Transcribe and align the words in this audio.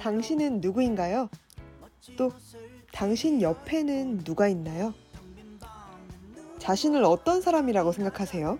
당신은 0.00 0.62
누구인가요? 0.62 1.28
또 2.16 2.32
당신 2.90 3.42
옆에는 3.42 4.24
누가 4.24 4.48
있나요? 4.48 4.94
자신을 6.58 7.04
어떤 7.04 7.42
사람이라고 7.42 7.92
생각하세요? 7.92 8.58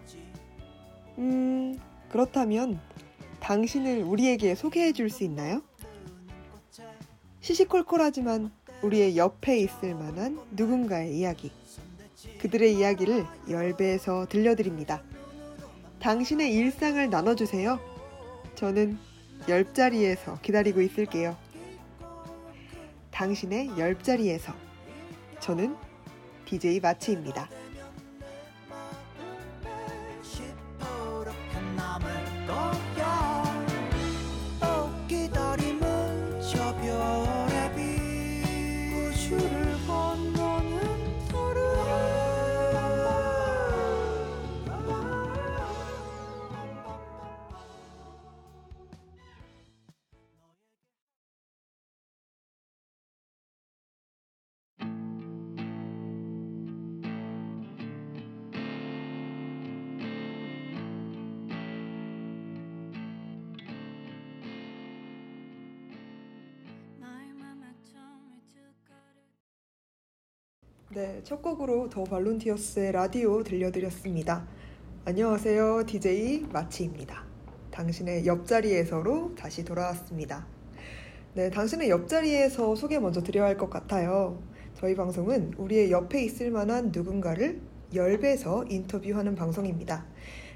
음, 1.18 1.78
그렇다면 2.10 2.78
당신을 3.40 4.02
우리에게 4.02 4.54
소개해 4.54 4.92
줄 4.92 5.08
수 5.08 5.24
있나요? 5.24 5.62
시시콜콜하지만 7.40 8.50
우리의 8.82 9.16
옆에 9.16 9.58
있을 9.60 9.94
만한 9.94 10.38
누군가의 10.50 11.16
이야기. 11.16 11.50
그들의 12.38 12.76
이야기를 12.76 13.24
열배에서 13.48 14.26
들려드립니다. 14.26 15.02
당신의 16.00 16.52
일상을 16.52 17.08
나눠주세요. 17.08 17.80
저는 18.56 18.98
열자리에서 19.48 20.38
기다리고 20.40 20.80
있을게요. 20.80 21.36
당신의 23.10 23.78
열자리에서. 23.78 24.54
저는 25.40 25.76
DJ 26.46 26.80
마치입니다. 26.80 27.48
첫 71.24 71.42
곡으로 71.42 71.88
더 71.90 72.04
발론티어스의 72.04 72.92
라디오 72.92 73.42
들려드렸습니다. 73.42 74.46
안녕하세요. 75.04 75.84
DJ 75.86 76.46
마치입니다. 76.52 77.24
당신의 77.70 78.26
옆자리에서로 78.26 79.34
다시 79.34 79.64
돌아왔습니다. 79.64 80.46
네, 81.34 81.50
당신의 81.50 81.90
옆자리에서 81.90 82.74
소개 82.74 82.98
먼저 82.98 83.22
드려야 83.22 83.46
할 83.46 83.56
것 83.56 83.68
같아요. 83.70 84.40
저희 84.74 84.94
방송은 84.94 85.54
우리의 85.58 85.90
옆에 85.90 86.22
있을 86.24 86.50
만한 86.50 86.90
누군가를 86.94 87.60
열배서 87.94 88.66
인터뷰하는 88.68 89.34
방송입니다. 89.34 90.06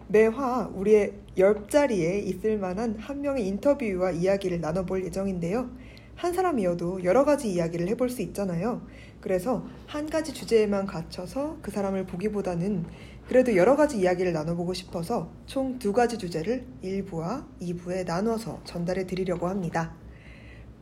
매화 0.09 0.70
우리의 0.75 1.15
옆자리에 1.37 2.20
있을 2.20 2.59
만한 2.59 2.97
한 2.98 3.20
명의 3.20 3.47
인터뷰와 3.48 4.12
이야기를 4.12 4.61
나눠볼 4.61 5.05
예정인데요. 5.05 5.70
한 6.17 6.33
사람이어도 6.33 7.05
여러 7.05 7.25
가지 7.25 7.53
이야기를 7.53 7.89
해볼 7.89 8.09
수 8.09 8.23
있잖아요. 8.23 8.86
그래서 9.20 9.64
한 9.86 10.08
가지 10.08 10.33
주제에만 10.33 10.86
갇혀서 10.86 11.58
그 11.63 11.70
사람을 11.70 12.07
보기보다는 12.07 12.85
그래도 13.29 13.57
여러 13.57 13.75
가지 13.75 13.98
이야기를 13.98 14.33
나눠보고 14.33 14.74
싶어서 14.74 15.30
총 15.47 15.79
두 15.79 15.92
가지 15.92 16.19
주제를 16.19 16.67
1부와 16.83 17.47
2부에 17.61 18.07
나눠서 18.07 18.61
전달해 18.64 19.07
드리려고 19.07 19.48
합니다. 19.48 19.95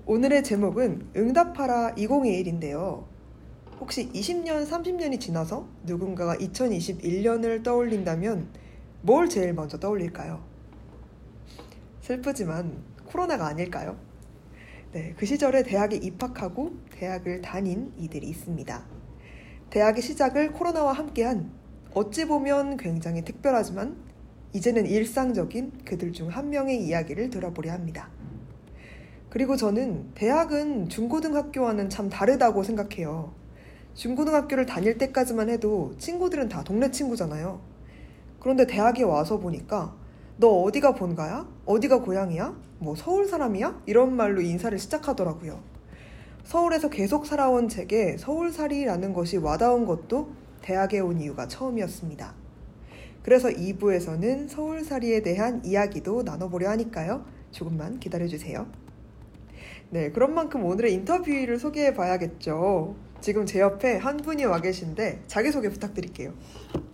오늘의 0.06 0.42
제목은 0.42 1.10
응답하라 1.16 1.94
2021인데요. 1.94 3.04
혹시 3.80 4.10
20년, 4.12 4.66
30년이 4.68 5.20
지나서 5.20 5.66
누군가가 5.84 6.36
2021년을 6.36 7.62
떠올린다면 7.62 8.48
뭘 9.02 9.28
제일 9.28 9.54
먼저 9.54 9.78
떠올릴까요? 9.78 10.42
슬프지만 12.00 12.82
코로나가 13.06 13.46
아닐까요? 13.46 13.96
네, 14.92 15.14
그 15.16 15.24
시절에 15.24 15.62
대학에 15.62 15.96
입학하고 15.96 16.72
대학을 16.90 17.40
다닌 17.40 17.94
이들이 17.96 18.28
있습니다. 18.28 18.84
대학의 19.70 20.02
시작을 20.02 20.52
코로나와 20.52 20.92
함께한 20.92 21.50
어찌 21.94 22.26
보면 22.26 22.76
굉장히 22.76 23.24
특별하지만 23.24 23.96
이제는 24.52 24.86
일상적인 24.86 25.84
그들 25.86 26.12
중 26.12 26.28
한 26.28 26.50
명의 26.50 26.84
이야기를 26.84 27.30
들어보려 27.30 27.72
합니다. 27.72 28.10
그리고 29.30 29.56
저는 29.56 30.10
대학은 30.14 30.90
중고등학교와는 30.90 31.88
참 31.88 32.10
다르다고 32.10 32.62
생각해요. 32.62 33.32
중고등학교를 33.94 34.66
다닐 34.66 34.98
때까지만 34.98 35.48
해도 35.48 35.94
친구들은 35.96 36.50
다 36.50 36.62
동네 36.62 36.90
친구잖아요. 36.90 37.62
그런데 38.40 38.66
대학에 38.66 39.04
와서 39.04 39.38
보니까 39.38 39.96
너 40.36 40.48
어디가 40.62 40.94
본가야? 40.94 41.46
어디가 41.66 42.00
고향이야? 42.00 42.56
뭐 42.78 42.94
서울 42.96 43.26
사람이야? 43.26 43.82
이런 43.86 44.16
말로 44.16 44.40
인사를 44.40 44.76
시작하더라고요. 44.78 45.60
서울에서 46.44 46.90
계속 46.90 47.26
살아온 47.26 47.68
제게 47.68 48.16
서울살이라는 48.16 49.12
것이 49.12 49.36
와닿은 49.36 49.86
것도 49.86 50.32
대학에 50.62 51.00
온 51.00 51.20
이유가 51.20 51.46
처음이었습니다. 51.46 52.34
그래서 53.22 53.48
2부에서는 53.48 54.48
서울살이에 54.48 55.22
대한 55.22 55.64
이야기도 55.64 56.22
나눠보려 56.24 56.70
하니까요. 56.70 57.24
조금만 57.52 58.00
기다려주세요. 58.00 58.66
네, 59.90 60.10
그런 60.10 60.34
만큼 60.34 60.64
오늘의 60.64 60.92
인터뷰를 60.94 61.58
소개해 61.58 61.94
봐야겠죠. 61.94 62.96
지금 63.22 63.46
제 63.46 63.60
옆에 63.60 63.98
한 63.98 64.16
분이 64.16 64.44
와 64.44 64.60
계신데 64.60 65.22
자기소개 65.28 65.70
부탁드릴게요. 65.70 66.32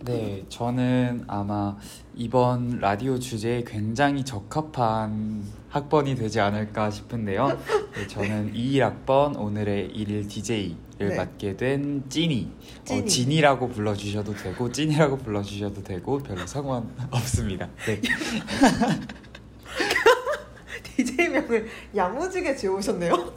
네, 0.05 0.45
저는 0.47 1.23
아마 1.27 1.75
이번 2.13 2.77
라디오 2.79 3.17
주제에 3.17 3.63
굉장히 3.65 4.23
적합한 4.23 5.43
학번이 5.69 6.13
되지 6.15 6.39
않을까 6.39 6.91
싶은데요. 6.91 7.47
네, 7.95 8.07
저는 8.07 8.53
21학번 8.57 9.39
오늘의 9.39 9.89
1일 9.89 10.29
DJ를 10.29 10.75
네. 10.99 11.15
맡게 11.15 11.57
된 11.57 12.03
찐이. 12.07 12.51
찐이. 12.85 13.01
어, 13.01 13.05
진이라고 13.05 13.69
불러주셔도 13.69 14.35
되고, 14.35 14.71
찐이라고 14.71 15.17
불러주셔도 15.17 15.83
되고, 15.83 16.19
별로 16.19 16.45
상관 16.45 16.87
없습니다. 17.09 17.67
네. 17.87 17.99
DJ명을 20.95 21.67
야무지게 21.95 22.55
지어오셨네요. 22.55 23.33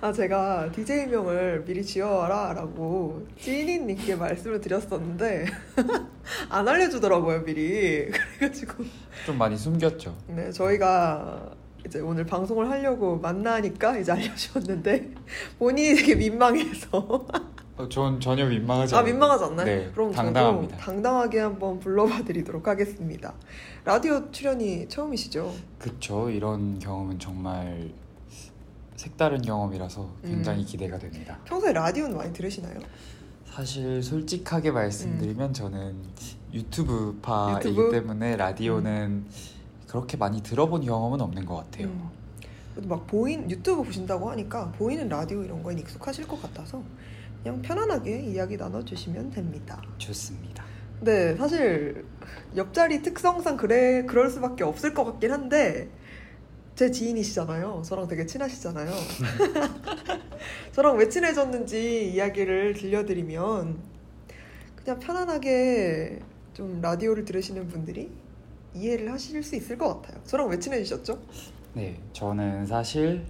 아, 0.00 0.12
제가 0.12 0.70
DJ명을 0.72 1.64
미리 1.64 1.84
지어와라 1.84 2.52
라고 2.54 3.26
찐이님께 3.40 4.16
말씀을 4.16 4.60
드렸었는데, 4.60 5.46
안 6.50 6.68
알려주더라고요, 6.68 7.44
미리. 7.44 8.10
그래가지고. 8.38 8.84
좀 9.26 9.38
많이 9.38 9.56
숨겼죠. 9.56 10.14
네, 10.28 10.50
저희가 10.50 11.50
이제 11.86 12.00
오늘 12.00 12.24
방송을 12.26 12.68
하려고 12.70 13.18
만나니까 13.18 13.98
이제 13.98 14.12
알려주셨는데, 14.12 15.10
본인이 15.58 15.94
되게 15.96 16.14
민망해서. 16.14 17.26
어, 17.76 17.88
전 17.88 18.20
전혀 18.20 18.46
민망하지 18.46 18.94
아, 18.94 18.98
않아요. 18.98 19.12
민망하지 19.12 19.44
않나요? 19.44 19.66
네, 19.66 19.90
그럼 19.92 20.12
당당합니다. 20.12 20.76
당당하게 20.76 21.40
한번 21.40 21.80
불러봐 21.80 22.22
드리도록 22.24 22.68
하겠습니다. 22.68 23.34
라디오 23.84 24.30
출연이 24.30 24.88
처음이시죠? 24.88 25.52
그쵸. 25.78 26.30
이런 26.30 26.78
경험은 26.78 27.18
정말 27.18 27.90
색다른 28.96 29.42
경험이라서 29.42 30.08
굉장히 30.22 30.62
음. 30.62 30.66
기대가 30.66 30.98
됩니다. 30.98 31.38
평소에 31.44 31.72
라디오는 31.72 32.16
많이 32.16 32.32
들으시나요? 32.32 32.78
사실 33.46 34.02
솔직하게 34.02 34.70
말씀드리면 34.70 35.52
저는 35.52 35.96
유튜브파이기 36.52 37.68
유튜브? 37.70 37.90
때문에 37.90 38.36
라디오는 38.36 39.24
그렇게 39.86 40.16
많이 40.16 40.42
들어본 40.42 40.84
경험은 40.84 41.20
없는 41.20 41.44
것 41.46 41.56
같아요. 41.56 41.86
음. 41.86 42.10
막 42.88 43.06
보인 43.06 43.48
유튜브 43.50 43.84
보신다고 43.84 44.30
하니까 44.30 44.72
보이는 44.72 45.08
라디오 45.08 45.44
이런 45.44 45.62
거에 45.62 45.76
익숙하실 45.76 46.26
것 46.26 46.42
같아서 46.42 46.82
그냥 47.42 47.62
편안하게 47.62 48.22
이야기 48.22 48.56
나눠주시면 48.56 49.30
됩니다. 49.30 49.80
좋습니다. 49.98 50.64
네, 51.00 51.36
사실 51.36 52.04
옆자리 52.56 53.02
특성상 53.02 53.56
그래 53.56 54.04
그럴 54.06 54.30
수밖에 54.30 54.64
없을 54.64 54.94
것 54.94 55.04
같긴 55.04 55.30
한데 55.30 55.88
제 56.74 56.90
지인이시잖아요. 56.90 57.82
저랑 57.84 58.08
되게 58.08 58.26
친하시잖아요. 58.26 58.90
저랑 60.72 60.96
왜 60.96 61.08
친해졌는지 61.08 62.12
이야기를 62.12 62.74
들려드리면 62.74 63.78
그냥 64.74 64.98
편안하게 64.98 66.18
좀 66.52 66.80
라디오를 66.80 67.24
들으시는 67.24 67.68
분들이 67.68 68.10
이해를 68.74 69.12
하실 69.12 69.40
수 69.42 69.54
있을 69.54 69.78
것 69.78 70.02
같아요. 70.02 70.20
저랑 70.24 70.48
왜 70.48 70.58
친해지셨죠? 70.58 71.20
네, 71.74 72.00
저는 72.12 72.66
사실 72.66 73.24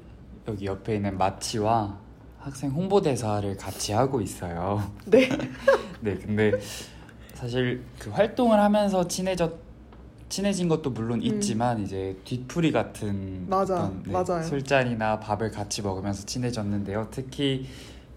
여기 0.48 0.64
옆에 0.64 0.96
있는 0.96 1.18
마치와 1.18 1.98
학생 2.38 2.70
홍보대사를 2.70 3.56
같이 3.58 3.92
하고 3.92 4.22
있어요. 4.22 4.90
네. 5.04 5.28
네, 6.00 6.16
근데 6.16 6.52
사실 7.34 7.82
그 7.98 8.08
활동을 8.10 8.58
하면서 8.58 9.06
친해졌지만 9.06 9.63
친해진 10.34 10.68
것도 10.68 10.90
물론 10.90 11.20
음. 11.20 11.22
있지만 11.22 11.80
이제 11.80 12.16
뒤풀이 12.24 12.72
같은 12.72 13.46
맞아, 13.48 13.84
어떤, 13.84 14.02
네, 14.02 14.10
맞아요. 14.10 14.42
술잔이나 14.42 15.20
밥을 15.20 15.52
같이 15.52 15.80
먹으면서 15.80 16.26
친해졌는데요. 16.26 17.06
특히 17.12 17.68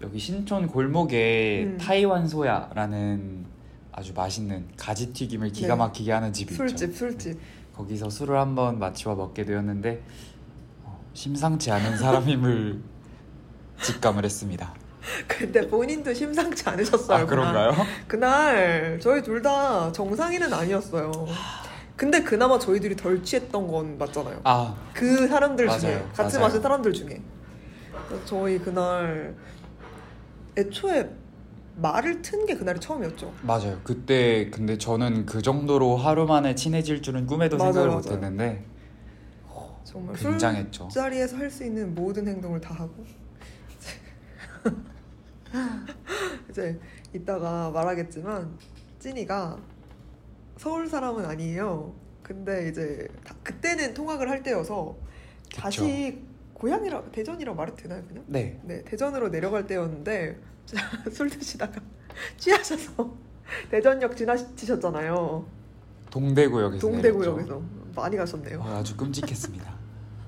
여기 0.02 0.18
신촌 0.18 0.66
골목에 0.66 1.62
음. 1.64 1.78
타이완 1.78 2.26
소야라는 2.26 3.46
아주 3.92 4.12
맛있는 4.14 4.66
가지 4.76 5.12
튀김을 5.12 5.52
기가 5.52 5.74
네. 5.74 5.78
막히게 5.78 6.10
하는 6.10 6.32
집이 6.32 6.54
술집, 6.54 6.88
있죠. 6.88 6.98
술집. 6.98 7.32
네, 7.34 7.38
거기서 7.76 8.10
술을 8.10 8.36
한번 8.36 8.80
마치와 8.80 9.14
먹게 9.14 9.44
되었는데 9.44 10.02
어, 10.86 11.00
심상치 11.14 11.70
않은 11.70 11.98
사람임을 11.98 12.80
직감을 13.80 14.24
했습니다. 14.24 14.74
근데 15.28 15.68
본인도 15.68 16.12
심상치 16.12 16.68
않으셨어요. 16.68 17.18
아 17.18 17.26
그런가요? 17.26 17.72
그날 18.08 18.98
저희 19.00 19.22
둘 19.22 19.40
다 19.40 19.92
정상인은 19.92 20.52
아니었어요. 20.52 21.12
근데 21.98 22.22
그나마 22.22 22.58
저희들이 22.60 22.94
덜 22.96 23.22
취했던 23.22 23.66
건 23.66 23.98
맞잖아요. 23.98 24.40
아 24.44 24.74
그 24.94 25.26
사람들 25.28 25.66
맞아요, 25.66 25.80
중에 25.80 26.02
같이 26.14 26.36
맞아요. 26.36 26.46
마신 26.46 26.62
사람들 26.62 26.92
중에 26.92 27.20
저희 28.24 28.58
그날 28.58 29.34
애초에 30.56 31.10
말을 31.76 32.22
튼 32.22 32.46
게 32.46 32.54
그날이 32.56 32.78
처음이었죠. 32.80 33.32
맞아요. 33.42 33.78
그때 33.84 34.48
근데 34.50 34.78
저는 34.78 35.26
그 35.26 35.42
정도로 35.42 35.96
하루 35.96 36.24
만에 36.26 36.54
친해질 36.54 37.02
줄은 37.02 37.26
꿈에도 37.26 37.56
맞아요, 37.56 37.72
생각을. 37.74 37.96
못했는데 37.96 38.64
정말 39.84 40.14
굉장했죠. 40.16 40.88
술자리에서 40.90 41.36
할 41.36 41.50
수 41.50 41.64
있는 41.64 41.94
모든 41.94 42.26
행동을 42.28 42.60
다 42.60 42.74
하고 42.74 42.92
이제 46.50 46.78
이따가 47.12 47.70
말하겠지만 47.70 48.56
찐이가 48.98 49.58
서울 50.58 50.88
사람은 50.88 51.24
아니에요. 51.24 51.94
근데 52.22 52.68
이제 52.68 53.08
다- 53.24 53.34
그때는 53.42 53.94
통학을 53.94 54.28
할 54.28 54.42
때여서 54.42 54.96
다시 55.54 56.20
고향이라 56.52 57.04
대전이라 57.12 57.54
말해도 57.54 57.76
되나요 57.76 58.02
그냥? 58.06 58.24
네. 58.26 58.60
네 58.64 58.82
대전으로 58.84 59.30
내려갈 59.30 59.66
때였는데 59.66 60.36
술 61.12 61.30
드시다가 61.30 61.80
취하셔서 62.36 63.14
대전역 63.70 64.16
지나치셨잖아요. 64.16 65.46
동대구역에서 66.10 66.80
동대구역에서 66.80 67.62
많이 67.94 68.16
가셨네요. 68.16 68.60
어, 68.60 68.76
아주 68.78 68.96
끔찍했습니다. 68.96 69.78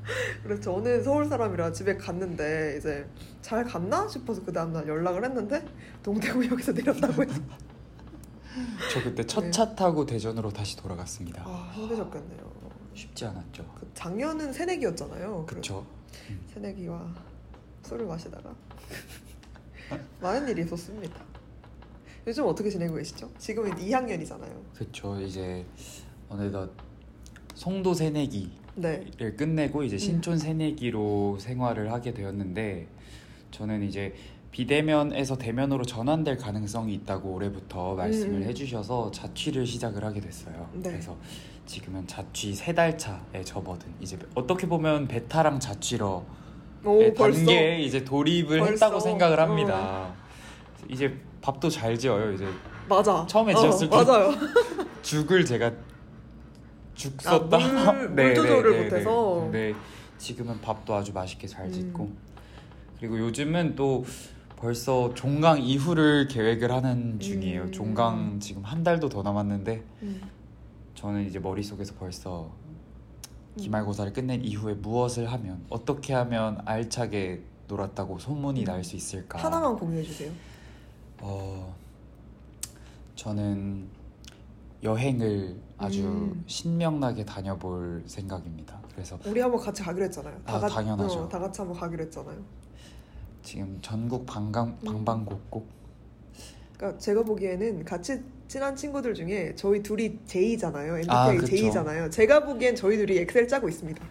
그래서 0.43 0.63
저는 0.63 1.03
서울 1.03 1.27
사람이라 1.27 1.73
집에 1.73 1.97
갔는데 1.97 2.77
이제 2.79 3.07
잘 3.43 3.65
갔나 3.65 4.09
싶어서 4.09 4.43
그 4.45 4.53
다음날 4.53 4.87
연락을 4.89 5.25
했는데 5.25 5.67
동대구역에서 6.03 6.73
내렸다고 6.73 7.25
해서 7.25 7.41
저 8.93 9.03
그때 9.03 9.25
첫 9.27 9.43
네. 9.45 9.51
차 9.51 9.75
타고 9.75 10.05
대전으로 10.07 10.51
다시 10.51 10.77
돌아갔습니다. 10.77 11.43
아 11.47 11.71
힘드셨겠네요. 11.75 12.51
쉽지 12.95 13.25
않았죠. 13.27 13.65
그 13.79 13.89
작년은 13.95 14.53
새내기였잖아요. 14.53 15.47
그렇죠. 15.47 15.87
새내기와 16.53 17.15
술을 17.83 18.07
마시다가 18.07 18.55
많은 20.21 20.49
일이 20.49 20.63
있었습니다. 20.63 21.15
요즘 22.27 22.45
어떻게 22.45 22.69
지내고 22.69 22.97
계시죠? 22.97 23.31
지금은 23.39 23.73
2학년이잖아요. 23.77 24.75
그렇죠. 24.75 25.21
이제 25.21 25.65
어느덧 26.29 26.71
송도 27.55 27.95
새내기를 27.95 28.51
네. 28.77 29.11
끝내고 29.37 29.81
음. 29.81 29.85
이제 29.85 29.97
신촌 29.97 30.39
새내기로 30.39 31.39
생활을 31.41 31.93
하게 31.93 32.13
되었는데 32.13 32.89
저는 33.51 33.83
이제 33.83 34.15
비대면에서 34.51 35.37
대면으로 35.39 35.85
전환될 35.85 36.37
가능성이 36.37 36.95
있다고 36.95 37.31
올해부터 37.33 37.95
말씀을 37.95 38.41
음. 38.41 38.43
해주셔서 38.43 39.11
자취를 39.13 39.65
시작을 39.65 40.05
하게 40.05 40.21
됐어요. 40.21 40.69
네. 40.73 40.91
그래서 40.91 41.17
지금은 41.67 42.07
자취 42.07 42.53
세 42.55 42.73
달 42.75 42.99
차에 42.99 43.45
접어든 43.45 43.87
이제 44.01 44.19
어떻게 44.35 44.67
보면 44.67 45.07
베타랑 45.07 45.61
자취러 45.61 46.25
오 46.85 47.15
단계에 47.15 47.81
이제 47.83 48.03
돌입을 48.05 48.59
벌써? 48.59 48.65
어. 48.65 48.73
했다고 48.73 49.01
생각을 49.01 49.39
합니다. 49.39 50.13
이제 50.89 51.15
밥도 51.43 51.69
잘 51.71 51.97
지어요. 51.97 52.33
이제 52.33 52.47
맞아. 52.89 53.25
처음에 53.29 53.55
지었을 53.55 53.89
때 53.89 53.97
맞아요. 53.97 54.33
죽을 55.03 55.45
제가 55.45 55.71
죽 56.95 57.15
아, 57.27 57.31
썼다. 57.39 57.93
물- 57.93 58.09
물 58.11 58.35
조절을 58.35 58.85
못해서? 58.85 59.49
네, 59.53 59.75
지금은 60.19 60.61
밥도 60.61 60.93
아주 60.95 61.13
맛있게 61.13 61.47
잘 61.47 61.67
음. 61.67 61.73
짓고 61.73 62.11
그리고 62.99 63.19
요즘은 63.19 63.77
또 63.77 64.05
벌써 64.61 65.13
종강 65.15 65.63
이후를 65.63 66.29
계획을 66.29 66.71
하는 66.71 67.19
중이에요. 67.19 67.63
음. 67.63 67.73
종강 67.73 68.41
지금 68.41 68.63
한 68.63 68.85
달도 68.85 69.09
더 69.09 69.23
남았는데 69.23 69.83
음. 70.03 70.21
저는 70.95 71.27
이제 71.27 71.39
머릿속에서 71.39 71.95
벌써 71.95 72.51
기말고사를 73.57 74.13
끝낸 74.13 74.45
이후에 74.45 74.75
무엇을 74.75 75.33
하면 75.33 75.65
어떻게 75.71 76.13
하면 76.13 76.61
알차게 76.67 77.43
놀았다고 77.69 78.19
소문이 78.19 78.61
음. 78.61 78.65
날수 78.65 78.97
있을까? 78.97 79.39
하나만 79.43 79.77
공유해 79.77 80.03
주세요. 80.03 80.31
어, 81.21 81.75
저는 83.15 83.89
여행을 84.83 85.57
아주 85.79 86.07
음. 86.07 86.45
신명나게 86.47 87.25
다녀볼 87.25 88.05
생각입니다. 88.07 88.79
그래서 88.93 89.19
우리 89.25 89.41
한번 89.41 89.59
같이 89.59 89.83
가기로 89.83 90.05
했잖아요. 90.05 90.39
아, 90.45 90.61
당연하죠. 90.61 91.21
어, 91.21 91.29
다 91.31 91.39
같이 91.39 91.63
한번 91.63 91.79
가기로 91.79 92.05
했잖아요. 92.05 92.61
지금 93.43 93.79
전국 93.83 94.27
방방 94.27 94.79
음. 94.83 94.85
방방곡곡 94.85 95.67
그러니까 96.77 96.99
제가 96.99 97.23
보기에는 97.23 97.85
같이 97.85 98.21
친한 98.49 98.75
친구들 98.75 99.15
중에 99.15 99.53
저희 99.55 99.83
둘이 99.83 100.19
J잖아요. 100.27 100.95
MBTI 100.97 101.17
아, 101.17 101.33
그쵸. 101.33 101.47
J잖아요. 101.57 102.11
제가 102.11 102.45
보기엔 102.45 102.75
저희 102.75 102.97
둘이 102.97 103.19
엑셀 103.19 103.47
짜고 103.47 103.69
있습니다. 103.69 104.03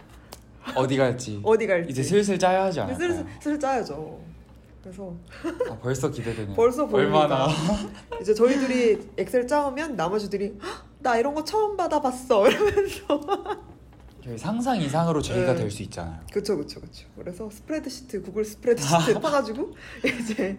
어디 0.76 0.96
갈지 0.96 1.40
어디 1.44 1.66
갈지. 1.66 1.90
이제 1.90 2.02
슬슬 2.02 2.38
짜야 2.38 2.64
하지 2.64 2.80
않을까요? 2.80 3.08
슬슬, 3.08 3.26
슬슬 3.40 3.60
짜야죠. 3.60 4.20
그래서 4.82 5.14
아, 5.70 5.76
벌써 5.82 6.10
기대되네요. 6.10 6.54
벌써. 6.54 6.86
얼마나 6.86 7.48
이제 8.20 8.32
저희 8.32 8.54
둘이 8.54 8.98
엑셀 9.18 9.46
짜오면 9.46 9.96
나머지들이 9.96 10.56
"헉, 10.62 10.84
나 11.00 11.18
이런 11.18 11.34
거 11.34 11.44
처음 11.44 11.76
받아봤어 11.76 12.48
이러면서 12.48 13.20
저희 14.22 14.36
상상 14.36 14.76
이상으로 14.80 15.22
저희가 15.22 15.54
네. 15.54 15.60
될수 15.60 15.82
있잖아요. 15.84 16.20
그쵸 16.32 16.56
그쵸 16.56 16.80
그쵸 16.80 17.06
그래서 17.16 17.48
스프레드시트 17.50 18.22
구글 18.22 18.44
스프레드시트 18.44 19.20
파가지고 19.20 19.74
이제 20.20 20.58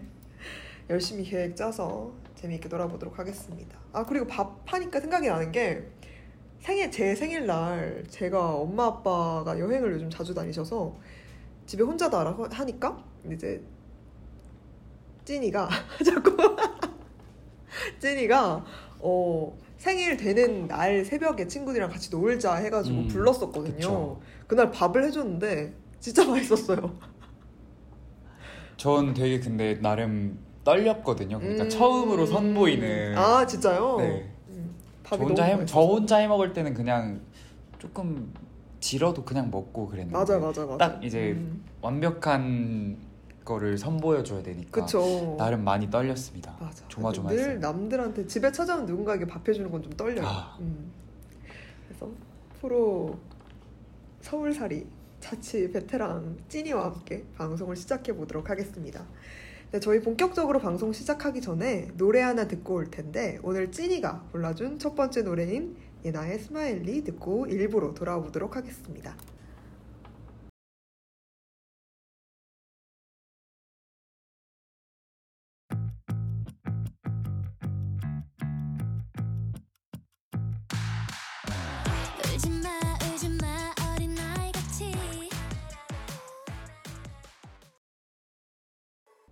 열심히 0.89 1.24
계획 1.24 1.56
짜서 1.56 2.12
재미있게 2.36 2.68
놀아보도록 2.70 3.20
하겠습니다 3.20 3.77
아 3.94 4.03
그리고 4.03 4.25
밥 4.25 4.62
하니까 4.65 5.00
생각이 5.00 5.27
나는 5.27 5.51
게 5.51 5.88
생일 6.60 6.91
제 6.91 7.15
생일날 7.15 8.06
제가 8.10 8.56
엄마 8.56 8.88
아빠가 8.88 9.60
여행을 9.60 9.94
요즘 9.94 10.10
자주 10.10 10.34
다니셔서 10.34 10.96
집에 11.65 11.84
혼자 11.84 12.10
나라 12.10 12.36
하니까 12.51 13.03
이제 13.32 13.63
찐이가 15.25 15.70
자꾸 16.03 16.36
찐이가 18.00 18.65
어 19.00 19.58
생일 19.82 20.16
되는 20.16 20.68
날 20.68 21.04
새벽에 21.04 21.48
친구들이랑 21.48 21.90
같이 21.90 22.12
놀자 22.12 22.54
해가지고 22.54 23.00
음, 23.00 23.08
불렀었거든요. 23.08 23.74
그쵸. 23.74 24.22
그날 24.46 24.70
밥을 24.70 25.04
해줬는데 25.06 25.74
진짜 26.00 26.24
맛있었어요. 26.30 26.96
전 28.78 29.16
되게 29.16 29.40
근데 29.40 29.80
나름 29.82 30.38
떨렸거든요. 30.64 31.40
그러니까 31.40 31.64
음. 31.64 31.70
처음으로 31.70 32.28
선보이는 32.28 33.18
아 33.18 33.44
진짜요? 33.48 33.96
네. 33.98 34.32
음, 34.50 34.76
저 35.04 35.16
혼자 35.16 35.46
해, 35.46 35.54
저 35.54 35.58
맛있어서. 35.62 35.88
혼자 35.88 36.18
해 36.18 36.28
먹을 36.28 36.54
때는 36.54 36.76
그냥 36.76 37.22
조금 37.80 38.32
질어도 38.80 39.26
그냥 39.26 39.50
먹고 39.50 39.88
그랬는데 39.88 40.16
맞아 40.16 40.38
맞아 40.38 40.64
맞아. 40.64 40.78
딱 40.78 41.04
이제 41.04 41.32
음, 41.32 41.64
완벽한 41.82 42.98
거를 43.44 43.78
선보여 43.78 44.24
줘야 44.24 44.44
되니까 44.44 44.82
그쵸. 44.86 45.36
나름 45.38 45.64
많이 45.64 45.90
떨렸습니다. 45.90 46.56
맞아. 46.60 46.88
조마조마했어요. 46.88 47.48
늘 47.48 47.60
남들한테 47.60 48.28
집에 48.28 48.52
찾아온 48.52 48.86
누군가에게 48.86 49.26
밥 49.26 49.48
해주는 49.48 49.70
건 49.72 49.82
좀 49.82 49.92
떨려요. 49.94 50.26
아. 50.28 50.58
음. 50.60 50.92
그래서 51.88 52.10
프로 52.60 53.18
서울살이 54.22 54.86
자취 55.20 55.72
베테랑 55.72 56.38
찐이와 56.50 56.86
함께 56.86 57.24
방송을 57.38 57.76
시작해 57.76 58.14
보도록 58.14 58.50
하겠습니다. 58.50 59.04
네, 59.72 59.80
저희 59.80 60.02
본격적으로 60.02 60.60
방송 60.60 60.92
시작하기 60.94 61.42
전에 61.42 61.88
노래 61.98 62.22
하나 62.22 62.48
듣고 62.48 62.76
올 62.76 62.92
텐데 62.92 63.40
오늘 63.42 63.72
찐이가 63.72 64.26
골라준 64.32 64.80
첫 64.80 64.96
번째 64.96 65.22
노래인 65.24 65.76
예나의 66.04 66.40
스마일리 66.40 67.04
듣고 67.04 67.46
일부로 67.48 67.94
돌아와 67.94 68.22
보도록 68.22 68.56
하겠습니다. 68.56 69.16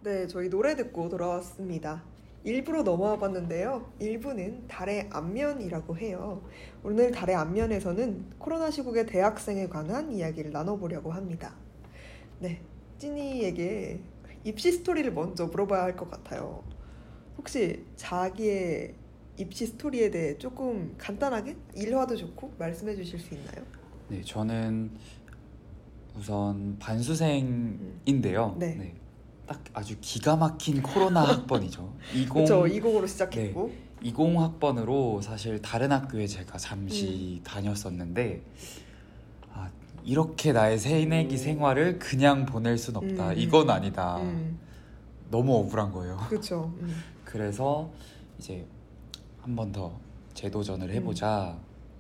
네, 0.10 0.26
저희 0.26 0.50
노래 0.50 0.76
듣고 0.76 1.08
돌아왔습니다. 1.08 2.04
일부로 2.44 2.82
넘어와 2.82 3.20
봤는데요. 3.20 3.94
일부는 4.00 4.68
달의 4.68 5.08
앞면이라고 5.12 5.98
해요. 5.98 6.42
오늘 6.84 7.12
달의 7.12 7.36
앞면에서는 7.36 8.32
코로나 8.40 8.72
시국의 8.72 9.06
대학생에 9.06 9.68
관한 9.68 10.12
이야기를 10.12 10.50
나눠보려고 10.50 11.12
합니다. 11.12 11.54
네, 12.40 12.60
찐이에게 12.98 14.02
입시 14.44 14.72
스토리를 14.72 15.14
먼저 15.14 15.46
물어봐야 15.46 15.84
할 15.84 15.96
것 15.96 16.10
같아요. 16.10 16.64
혹시 17.38 17.86
자기의 17.96 18.96
입시 19.38 19.68
스토리에 19.68 20.10
대해 20.10 20.36
조금 20.40 20.96
간단하게 20.98 21.56
일화도 21.76 22.18
좋고 22.18 22.54
말씀해 22.58 22.96
주실 22.96 23.20
수 23.20 23.36
있나요? 23.36 23.64
네, 24.08 24.24
저는 24.24 24.90
우선 26.18 26.78
반수생인데요. 26.80 28.56
네. 28.58 28.96
딱 29.50 29.60
아주 29.74 29.96
기가 30.00 30.36
막힌 30.36 30.84
코로나 30.84 31.24
학번이죠. 31.28 31.92
20 32.14 32.30
그렇죠. 32.30 32.64
20으로 32.66 33.08
시작했고. 33.08 33.72
20 34.04 34.16
학번으로 34.38 35.22
사실 35.22 35.60
다른 35.60 35.92
학교에 35.92 36.28
제가 36.28 36.60
잠시 36.60 37.42
다녔었는데 37.44 38.44
아, 39.52 39.72
이렇게 40.04 40.54
나의 40.54 40.78
새내기 40.78 41.36
생활을 41.36 41.98
그냥 41.98 42.46
보낼 42.46 42.78
순 42.78 42.96
없다. 42.96 43.32
음. 43.32 43.38
이건 43.40 43.72
아니다. 43.72 44.18
음, 44.18 44.60
너무 45.32 45.56
억울한 45.58 45.92
거예요. 45.92 46.18
그렇죠. 46.30 46.72
음. 46.80 46.96
그래서 47.26 47.90
이제 48.38 48.66
한 49.42 49.56
번 49.56 49.72
더 49.72 50.00
재도전을 50.36 50.92
해보자. 50.94 51.58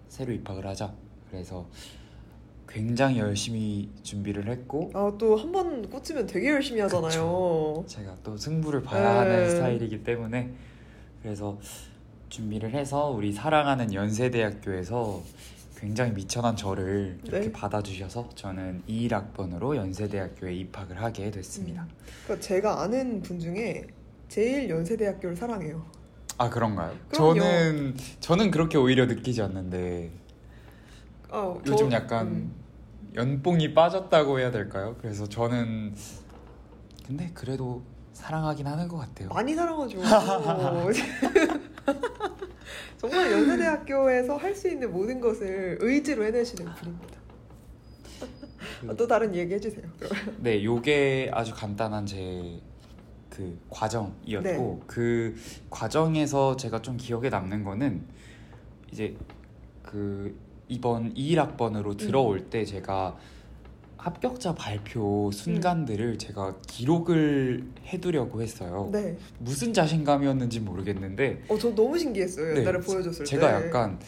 새로 0.08 0.32
입학을 0.34 0.68
하자. 0.68 0.94
그래서 1.32 1.66
굉장히 2.70 3.18
열심히 3.20 3.90
준비를 4.04 4.48
했고 4.48 4.92
아, 4.94 5.12
또 5.18 5.36
한 5.36 5.52
번 5.52 5.90
꽂히면 5.90 6.28
되게 6.28 6.50
열심히 6.50 6.80
하잖아요. 6.82 7.84
제가 7.88 8.16
또 8.24 8.38
승부를 8.38 8.84
봐야 8.84 9.24
네. 9.24 9.32
하는 9.32 9.50
스타일이기 9.50 10.04
때문에 10.04 10.52
그래서 11.24 11.58
준비를 12.30 12.72
해서 12.72 13.08
우리 13.10 13.34
사랑하는 13.34 13.92
연세대학교에서 13.94 15.22
굉장히 15.80 16.12
미천한 16.12 16.56
저를 16.56 17.18
이렇게 17.24 17.46
네. 17.48 17.52
받아주셔서 17.52 18.30
저는 18.36 18.84
21학번으로 18.88 19.76
연세대학교에 19.76 20.54
입학을 20.54 21.02
하게 21.02 21.32
됐습니다. 21.32 21.88
그러니까 22.26 22.46
제가 22.46 22.84
아는 22.84 23.22
분 23.22 23.40
중에 23.40 23.88
제일 24.28 24.70
연세대학교를 24.70 25.36
사랑해요. 25.36 25.84
아 26.38 26.50
그런가요? 26.50 26.96
그럼요. 27.10 27.34
저는 27.40 27.96
저는 28.20 28.52
그렇게 28.52 28.78
오히려 28.78 29.06
느끼지 29.08 29.42
않는데 29.42 30.12
아, 31.32 31.56
저- 31.66 31.72
요즘 31.72 31.92
약간 31.92 32.28
음. 32.28 32.54
연봉이 33.16 33.74
빠졌다고 33.74 34.40
해야 34.40 34.52
될까요? 34.52 34.96
그래서 35.02 35.28
저는 35.28 35.94
근데 37.06 37.32
그래도 37.34 37.82
사랑하긴 38.14 38.68
하는 38.68 38.88
것 38.88 38.98
같아요. 38.98 39.30
많이 39.30 39.56
사랑하죠. 39.56 39.98
정말 42.98 43.32
연세대학교에서 43.32 44.36
할 44.38 44.56
수 44.56 44.68
있는 44.68 44.92
모든 44.92 45.20
것을 45.20 45.78
의지로 45.82 46.26
해내시는 46.26 46.74
분입니다. 46.76 47.20
아, 48.88 48.94
또 48.96 49.08
다른 49.08 49.34
얘기 49.36 49.54
해주세요. 49.54 49.86
네, 50.40 50.64
요게 50.64 51.32
아주 51.34 51.54
간단한 51.56 52.06
제 52.06 52.60
그 53.30 53.58
과정이었고 53.70 54.42
네. 54.44 54.80
그 54.86 55.34
과정에서 55.70 56.58
제가 56.58 56.82
좀 56.82 56.98
기억에 56.98 57.30
남는 57.30 57.64
거는 57.64 58.04
이제 58.92 59.16
그 59.82 60.38
이번 60.74 61.14
21학번으로 61.16 61.98
들어올 61.98 62.50
때 62.50 62.64
제가 62.64 63.18
합격자 63.98 64.56
발표 64.56 65.30
순간들을 65.34 66.18
제가 66.20 66.56
기록을 66.68 67.66
해두려고 67.88 68.42
했어요. 68.42 68.90
네. 68.94 69.18
무슨 69.40 69.74
자신감이었는지 69.74 70.62
모르겠는데 70.62 71.44
어, 71.50 71.58
저 71.58 71.74
너무 71.76 71.98
신기했어요. 72.00 72.54
네, 72.54 72.62
옛날에 72.62 72.80
보여줬을 72.80 73.26
때. 73.26 73.30
제가 73.32 73.66
약간 73.66 74.00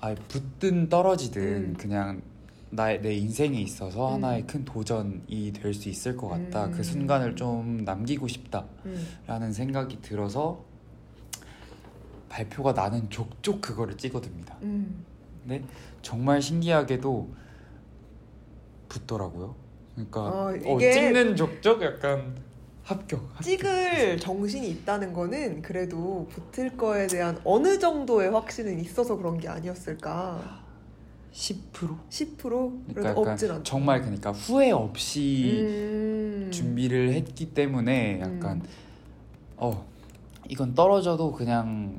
아, 0.00 0.14
붙든 0.28 0.88
떨어지든 0.88 1.42
음. 1.42 1.74
그냥 1.76 2.22
나의 2.70 3.00
내 3.00 3.14
인생에 3.14 3.58
있어서 3.60 4.08
음. 4.10 4.14
하나의 4.14 4.46
큰 4.46 4.64
도전이 4.64 5.52
될 5.52 5.74
수 5.74 5.88
있을 5.88 6.16
것 6.16 6.28
같다. 6.28 6.66
음. 6.66 6.72
그 6.72 6.82
순간을 6.84 7.34
좀 7.34 7.78
남기고 7.84 8.28
싶다라는 8.28 8.68
음. 8.86 9.52
생각이 9.52 10.00
들어서 10.02 10.64
발표가 12.28 12.72
나는 12.72 13.08
족족 13.10 13.60
그거를 13.60 13.96
찍어둡니다. 13.96 14.58
음. 15.44 15.48
근데 15.48 15.64
정말 16.02 16.40
신기하게도 16.40 17.28
붙더라고요. 18.88 19.54
그러니까 19.94 20.20
아, 20.20 20.54
어, 20.64 20.76
이게- 20.76 20.92
찍는 20.92 21.36
족족 21.36 21.82
약간 21.82 22.34
합격. 22.82 23.20
합격. 23.30 23.42
찍을 23.42 24.18
정신이 24.18 24.68
있다는 24.70 25.12
거는 25.12 25.62
그래도 25.62 26.28
붙을 26.52 26.76
거에 26.76 27.06
대한 27.06 27.38
어느 27.44 27.78
정도의 27.78 28.30
확신은 28.30 28.78
있어서 28.80 29.16
그런 29.16 29.38
게 29.38 29.48
아니었을까. 29.48 30.62
10%? 31.32 31.96
10% 32.10 32.94
그러니까 32.94 33.20
없진 33.20 33.50
않죠. 33.50 33.62
정말 33.64 34.00
그러니까 34.02 34.30
후회 34.30 34.70
없이 34.70 35.58
음. 35.66 36.48
준비를 36.52 37.12
했기 37.14 37.52
때문에 37.52 38.20
약간 38.20 38.58
음. 38.58 38.62
어 39.56 39.84
이건 40.48 40.74
떨어져도 40.74 41.32
그냥 41.32 41.98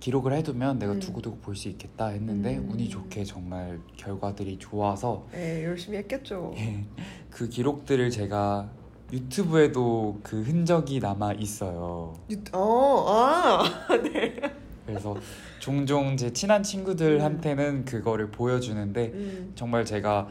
기록을 0.00 0.32
해두면 0.32 0.78
내가 0.78 0.92
음. 0.92 1.00
두고두고 1.00 1.38
볼 1.38 1.56
수 1.56 1.68
있겠다 1.68 2.08
했는데 2.08 2.56
음. 2.58 2.70
운이 2.70 2.88
좋게 2.88 3.24
정말 3.24 3.80
결과들이 3.96 4.58
좋아서 4.58 5.26
네, 5.32 5.64
열심히 5.64 5.98
했겠죠. 5.98 6.54
예, 6.56 6.84
그 7.30 7.48
기록들을 7.48 8.10
제가 8.10 8.70
유튜브에도 9.12 10.20
그 10.22 10.42
흔적이 10.42 11.00
남아 11.00 11.32
있어요. 11.34 12.14
유- 12.30 12.36
어, 12.52 13.04
아, 13.08 13.64
그래서 14.86 15.16
종종 15.58 16.16
제 16.16 16.32
친한 16.32 16.62
친구들한테는 16.62 17.84
그거를 17.84 18.30
보여주는데 18.30 19.10
음. 19.14 19.52
정말 19.54 19.84
제가 19.84 20.28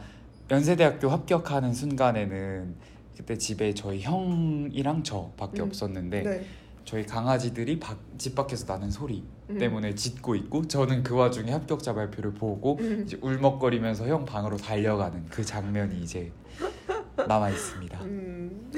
연세대학교 0.50 1.08
합격하는 1.10 1.74
순간에는 1.74 2.74
그때 3.16 3.36
집에 3.36 3.74
저희 3.74 4.00
형이랑 4.00 5.02
저밖에 5.02 5.60
음. 5.60 5.66
없었는데 5.66 6.22
네. 6.22 6.44
저희 6.88 7.04
강아지들이 7.04 7.78
밖- 7.78 7.98
집 8.16 8.34
밖에서 8.34 8.64
나는 8.72 8.90
소리 8.90 9.22
음. 9.50 9.58
때문에 9.58 9.94
짖고 9.94 10.34
있고 10.36 10.66
저는 10.66 11.02
그 11.02 11.14
와중에 11.14 11.52
합격자 11.52 11.92
발표를 11.92 12.32
보고 12.32 12.78
음. 12.80 13.02
이제 13.04 13.18
울먹거리면서 13.20 14.08
형 14.08 14.24
방으로 14.24 14.56
달려가는 14.56 15.26
그 15.28 15.44
장면이 15.44 16.00
이제 16.00 16.32
남아 17.28 17.50
있습니다. 17.50 18.04
음. 18.04 18.72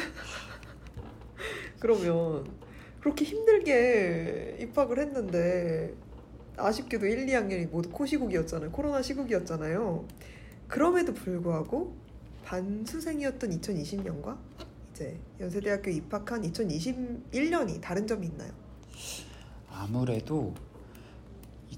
그러면 1.79 2.45
그렇게 2.99 3.25
힘들게 3.25 4.57
입학을 4.61 4.99
했는데 4.99 5.95
아쉽게도 6.57 7.07
1, 7.07 7.27
2학년이 7.27 7.71
모두 7.71 7.91
코시국이었잖아요. 7.91 8.73
코로나 8.73 9.03
시국이었잖아요. 9.03 10.05
그럼에도 10.67 11.15
불구하고 11.15 11.95
반수생이었던 12.45 13.51
2020년과 13.61 14.37
이제 15.01 15.19
연세대학교 15.41 15.91
입학한 15.91 16.43
2021년이 16.43 17.81
다른 17.81 18.07
점이 18.07 18.27
있나요? 18.27 18.53
아무래도 19.71 20.53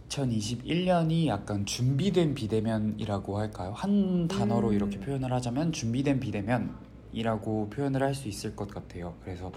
2021년이 0.09 1.29
약간 1.29 1.65
준비된 1.65 2.35
비대면이라고 2.35 3.39
할까요? 3.39 3.73
한 3.77 4.27
단어로 4.27 4.71
음. 4.71 4.75
이렇게 4.75 4.99
표현을 4.99 5.33
하자면 5.33 5.71
준비된 5.71 6.19
비대면이라고 6.19 7.71
표현을 7.71 8.03
할 8.03 8.13
수 8.15 8.27
있을 8.27 8.57
것 8.57 8.69
같아요. 8.69 9.15
그래서 9.23 9.53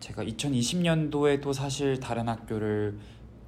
제가 0.00 0.24
2020년도에도 0.24 1.54
사실 1.54 2.00
다른 2.00 2.28
학교를 2.28 2.98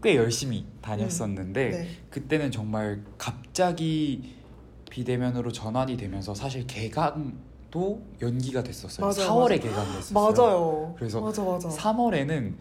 꽤 0.04 0.14
열심히 0.16 0.66
다녔었는데 0.82 1.70
네. 1.70 1.88
그때는 2.10 2.52
정말 2.52 3.02
갑자기 3.18 4.36
비대면으로 4.88 5.50
전환이 5.50 5.96
되면서 5.96 6.32
사실 6.34 6.66
개강 6.66 7.51
도 7.72 8.02
연기가 8.20 8.62
됐었어요. 8.62 9.06
맞아요, 9.06 9.30
4월에 9.30 9.60
개강됐었어요. 9.60 10.12
맞아요. 10.14 10.94
그래서 10.96 11.20
맞아 11.22 11.42
맞아. 11.42 11.68
3월에는 11.70 12.54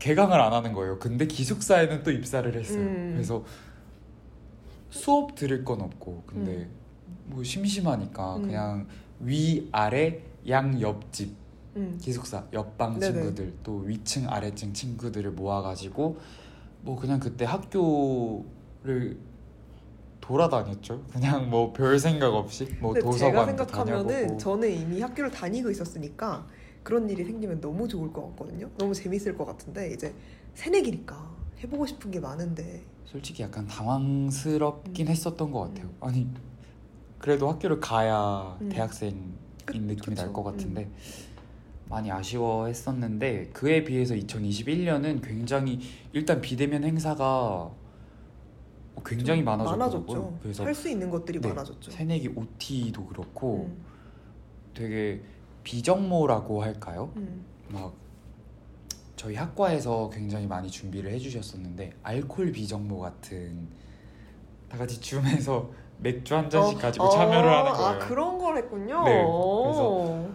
개강을 0.00 0.40
안 0.40 0.52
하는 0.52 0.72
거예요. 0.72 0.98
근데 0.98 1.24
기숙사에는 1.24 2.02
또 2.02 2.10
입사를 2.10 2.52
했어요. 2.52 2.80
음. 2.80 3.12
그래서 3.14 3.44
수업 4.90 5.36
들을 5.36 5.64
건 5.64 5.80
없고 5.82 6.24
근데 6.26 6.68
뭐 7.26 7.44
심심하니까 7.44 8.36
음. 8.36 8.42
그냥 8.42 8.88
위 9.20 9.68
아래 9.70 10.20
양 10.48 10.80
옆집 10.80 11.32
음. 11.76 11.96
기숙사 12.02 12.44
옆방 12.52 12.98
네네. 12.98 13.12
친구들 13.12 13.54
또 13.62 13.78
위층 13.78 14.28
아래층 14.28 14.72
친구들을 14.72 15.30
모아가지고 15.30 16.18
뭐 16.80 16.96
그냥 16.96 17.20
그때 17.20 17.44
학교를 17.44 19.16
돌아다녔죠. 20.22 21.02
그냥 21.12 21.50
뭐 21.50 21.72
별 21.74 21.98
생각 21.98 22.32
없이 22.34 22.66
뭐 22.80 22.94
도서관도 22.94 23.46
생각하면은 23.64 24.06
다녀보고 24.06 24.38
저는 24.38 24.70
이미 24.72 25.00
학교를 25.02 25.30
다니고 25.30 25.70
있었으니까 25.70 26.46
그런 26.82 27.10
일이 27.10 27.24
생기면 27.24 27.60
너무 27.60 27.86
좋을 27.86 28.10
것 28.12 28.28
같거든요. 28.30 28.70
너무 28.78 28.94
재밌을 28.94 29.36
것 29.36 29.44
같은데 29.44 29.92
이제 29.92 30.14
새내기니까 30.54 31.30
해보고 31.62 31.84
싶은 31.86 32.10
게 32.10 32.20
많은데 32.20 32.82
솔직히 33.04 33.42
약간 33.42 33.66
당황스럽긴 33.66 35.06
음. 35.06 35.10
했었던 35.10 35.50
것 35.50 35.60
같아요. 35.60 35.90
아니 36.00 36.26
그래도 37.18 37.50
학교를 37.50 37.78
가야 37.80 38.56
음. 38.60 38.68
대학생인 38.68 39.34
느낌이 39.72 40.16
날. 40.16 40.32
것 40.32 40.42
같은데 40.42 40.88
많이 41.88 42.10
아쉬워했었는데 42.10 43.50
그에 43.52 43.84
비해서 43.84 44.14
2021년은 44.14 45.20
굉장히 45.22 45.80
일단 46.12 46.40
비대면 46.40 46.84
행사가 46.84 47.70
굉장히 49.04 49.42
많아졌더라고요. 49.42 49.78
많아졌죠. 49.78 50.38
그래서 50.42 50.64
할 50.64 50.74
수 50.74 50.88
있는 50.88 51.10
것들이 51.10 51.40
네, 51.40 51.48
많아졌죠. 51.48 51.90
새내기 51.90 52.32
OT도 52.36 53.06
그렇고 53.06 53.66
음, 53.70 53.84
되게 54.74 55.22
비정모라고 55.64 56.62
할까요? 56.62 57.10
음. 57.16 57.44
막 57.68 57.94
저희 59.16 59.34
학과에서 59.36 60.10
굉장히 60.12 60.46
많이 60.46 60.68
준비를 60.70 61.10
해주셨었는데 61.12 61.92
알콜 62.02 62.52
비정모 62.52 62.98
같은 62.98 63.68
다 64.68 64.76
같이 64.78 65.00
줌에서 65.00 65.70
맥주 65.98 66.34
한 66.34 66.50
잔씩 66.50 66.78
어, 66.78 66.80
가지고 66.80 67.04
어, 67.04 67.10
참여를 67.10 67.48
하는 67.50 67.72
거예요. 67.72 67.86
아 67.86 67.98
그런 67.98 68.38
걸 68.38 68.56
했군요. 68.58 69.04
네, 69.04 69.22
오. 69.24 70.28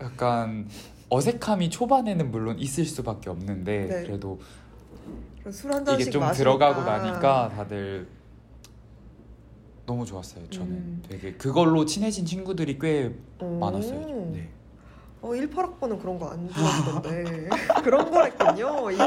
약간 0.00 0.68
어색함이 1.08 1.70
초반에는 1.70 2.30
물론 2.32 2.58
있을 2.58 2.84
수밖에 2.84 3.30
없는데 3.30 3.86
네. 3.86 4.02
그래도 4.02 4.40
술 5.50 5.72
한 5.72 5.84
잔씩 5.84 6.02
이게 6.02 6.10
좀 6.10 6.20
마시니까. 6.22 6.58
들어가고 6.58 6.82
나니까 6.82 7.48
다들 7.50 8.06
너무 9.86 10.04
좋았어요. 10.04 10.48
저는 10.50 10.72
음. 10.72 11.02
되게 11.08 11.34
그걸로 11.34 11.84
친해진 11.84 12.24
친구들이 12.26 12.78
꽤 12.78 13.14
오. 13.40 13.58
많았어요. 13.58 14.00
네. 14.32 14.48
어, 15.22 15.30
18학번은 15.30 16.00
그런 16.00 16.18
거 16.18 16.30
안 16.30 16.48
좋아하던데 16.48 17.48
그런 17.84 18.10
거랬군요. 18.10 18.90
20, 18.90 19.00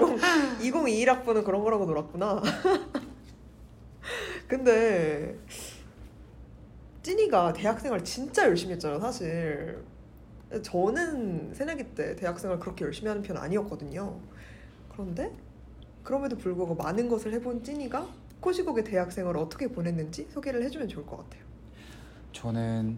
2021학번은 0.62 1.44
그런 1.44 1.64
거라고 1.64 1.86
놀았구나. 1.86 2.42
근데 4.48 5.38
찐이가 7.04 7.54
대학생활 7.54 8.04
진짜 8.04 8.46
열심히 8.46 8.74
했잖아요, 8.74 9.00
사실. 9.00 9.84
저는 10.64 11.54
새내기 11.54 11.84
때 11.94 12.16
대학생활 12.16 12.60
그렇게 12.60 12.86
열심히 12.86 13.10
하는 13.10 13.22
편 13.22 13.38
아니었거든요. 13.38 14.18
그런데 14.92 15.32
그럼에도 16.10 16.36
불구하고 16.36 16.74
많은 16.74 17.08
것을 17.08 17.32
해본 17.34 17.64
찐이가 17.64 18.08
코시국의 18.42 18.84
대학생활을 18.84 19.40
어떻게 19.40 19.68
보냈는지 19.68 20.28
소개를 20.32 20.64
해주면 20.64 20.88
좋을 20.88 21.06
것 21.06 21.18
같아요. 21.18 21.44
저는 22.32 22.98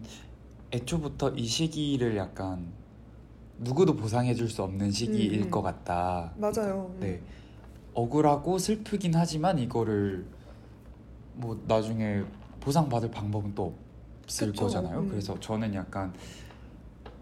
애초부터 0.72 1.28
이 1.36 1.44
시기를 1.44 2.16
약간 2.16 2.72
누구도 3.58 3.96
보상해줄 3.96 4.48
수 4.48 4.62
없는 4.62 4.90
시기일 4.90 5.42
음, 5.42 5.44
음. 5.44 5.50
것 5.50 5.60
같다. 5.60 6.32
맞아요. 6.38 6.90
네. 7.00 7.20
억울하고 7.92 8.56
슬프긴 8.56 9.14
하지만 9.14 9.58
이거를 9.58 10.24
뭐 11.34 11.62
나중에 11.68 12.22
보상받을 12.60 13.10
방법은 13.10 13.54
또 13.54 13.74
없을 14.22 14.52
그쵸. 14.52 14.64
거잖아요. 14.64 15.00
음. 15.00 15.08
그래서 15.08 15.38
저는 15.38 15.74
약간 15.74 16.14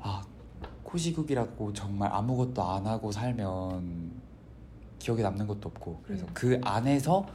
아 0.00 0.22
코시국이라고 0.84 1.72
정말 1.72 2.12
아무것도 2.12 2.62
안 2.62 2.86
하고 2.86 3.10
살면 3.10 4.29
기억에 5.00 5.22
남는 5.22 5.48
것도 5.48 5.68
없고 5.68 6.02
그래서 6.04 6.24
음. 6.24 6.30
그 6.32 6.60
안에서 6.62 7.26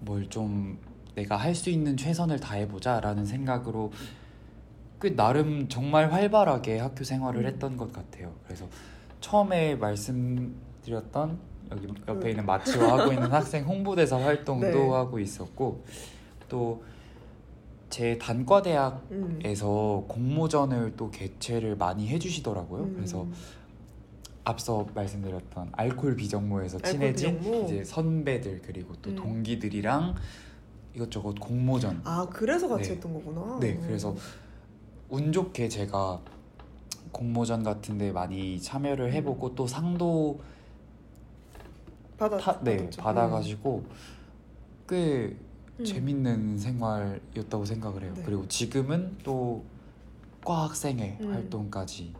뭘 0.00 0.28
좀 0.28 0.78
내가 1.16 1.36
할 1.36 1.54
수 1.54 1.70
있는 1.70 1.96
최선을 1.96 2.38
다해보자라는 2.40 3.24
생각으로 3.26 3.90
꽤 5.00 5.14
나름 5.14 5.68
정말 5.68 6.12
활발하게 6.12 6.78
학교 6.78 7.02
생활을 7.04 7.40
음. 7.42 7.46
했던 7.46 7.76
것 7.76 7.92
같아요. 7.92 8.32
그래서 8.44 8.66
처음에 9.20 9.74
말씀드렸던 9.76 11.38
여기 11.72 11.88
옆에 12.08 12.30
있는 12.30 12.46
마치와 12.46 12.98
하고 12.98 13.12
있는 13.12 13.30
학생 13.32 13.64
홍보대사 13.64 14.16
활동도 14.18 14.66
네. 14.66 14.88
하고 14.90 15.18
있었고 15.18 15.84
또 16.48 16.94
제 17.90 18.18
단과 18.18 18.60
대학에서 18.60 20.00
음. 20.00 20.08
공모전을 20.08 20.94
또 20.96 21.12
개최를 21.12 21.76
많이 21.76 22.08
해주시더라고요. 22.08 22.82
음. 22.82 22.92
그래서 22.96 23.24
앞서 24.44 24.86
말씀드렸던 24.94 25.70
알콜 25.72 26.16
비정모에서 26.16 26.78
알코올 26.78 26.92
친해진 26.92 27.38
비정모. 27.38 27.64
이제 27.64 27.84
선배들 27.84 28.62
그리고 28.62 28.94
또 29.00 29.10
음. 29.10 29.16
동기들이랑 29.16 30.14
이것저것 30.94 31.34
공모전 31.40 32.02
아 32.04 32.26
그래서 32.30 32.68
같이 32.68 32.90
네. 32.90 32.94
했던 32.94 33.12
거구나. 33.14 33.58
네, 33.58 33.76
그래서 33.78 34.14
운 35.08 35.32
좋게 35.32 35.68
제가 35.68 36.20
공모전 37.10 37.62
같은데 37.62 38.12
많이 38.12 38.60
참여를 38.60 39.12
해보고 39.14 39.54
또 39.54 39.66
상도 39.66 40.40
받아 42.18 42.36
타, 42.36 42.60
네, 42.60 42.76
받았죠. 42.76 43.02
받아가지고 43.02 43.84
꽤 44.88 45.36
음. 45.80 45.84
재밌는 45.84 46.58
생활이었다고 46.58 47.64
생각을 47.64 48.02
해요. 48.04 48.12
네. 48.14 48.22
그리고 48.24 48.46
지금은 48.46 49.16
또 49.24 49.64
과학생회 50.44 51.18
음. 51.22 51.32
활동까지 51.32 52.12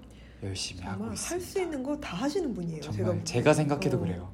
열심히 0.44 0.82
하고 0.82 1.12
있습니다. 1.12 1.34
할 1.34 1.40
수 1.40 1.60
있는 1.60 1.82
거 1.82 1.98
다 2.00 2.16
하시는 2.16 2.52
분이에요. 2.54 2.80
정말 2.80 3.04
보기엔. 3.06 3.24
제가, 3.24 3.52
생각해도 3.54 3.96
어. 3.96 4.00
그래요. 4.00 4.32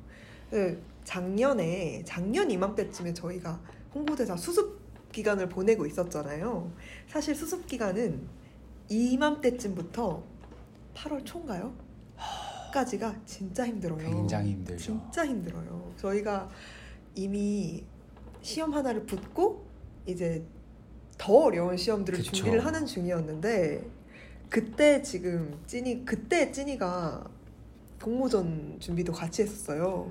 네, 0.50 0.76
작년에 1.04 2.02
작년 2.04 2.50
이맘때쯤에 2.50 3.14
저희가 3.14 3.60
홍보대사 3.94 4.36
수습 4.36 4.80
기간을 5.12 5.48
보내고 5.48 5.86
있었잖아요. 5.86 6.72
사실 7.08 7.34
수습 7.34 7.66
기간은 7.66 8.20
이맘때쯤부터 8.88 10.22
8월 10.94 11.24
초인가요? 11.24 11.74
까지가 12.72 13.16
진짜 13.26 13.66
힘들어요. 13.66 13.98
굉장히 13.98 14.52
힘들죠. 14.52 14.84
진짜 14.84 15.26
힘들어요. 15.26 15.92
저희가 15.96 16.48
이미 17.16 17.84
시험 18.42 18.72
하나를 18.72 19.04
붙고 19.06 19.66
이제 20.06 20.44
더 21.18 21.32
어려운 21.44 21.76
시험들을 21.76 22.18
그쵸. 22.20 22.32
준비를 22.32 22.64
하는 22.64 22.86
중이었는데 22.86 23.84
그때 24.50 25.00
지금 25.00 25.56
찐이 25.66 26.04
그때 26.04 26.50
찐이가 26.50 27.24
공모전 28.02 28.76
준비도 28.80 29.12
같이 29.12 29.42
했었어요. 29.42 30.10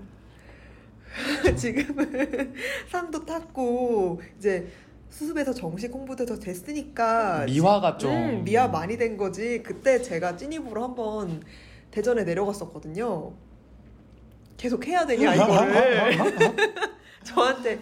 지금은 1.57 2.53
상도 2.89 3.25
탔고 3.25 4.21
이제 4.37 4.71
수습에서 5.09 5.53
정식 5.53 5.91
홍보돼서 5.93 6.39
됐으니까 6.39 7.45
미화가 7.45 7.97
좀 7.97 8.11
음, 8.11 8.43
미화 8.45 8.67
많이 8.69 8.97
된 8.97 9.17
거지. 9.17 9.61
그때 9.61 10.01
제가 10.01 10.37
찐입으로 10.37 10.83
한번 10.83 11.43
대전에 11.91 12.23
내려갔었거든요. 12.23 13.33
계속 14.55 14.85
해야 14.87 15.05
되냐 15.05 15.35
이거를 15.35 16.13
저한테 17.23 17.79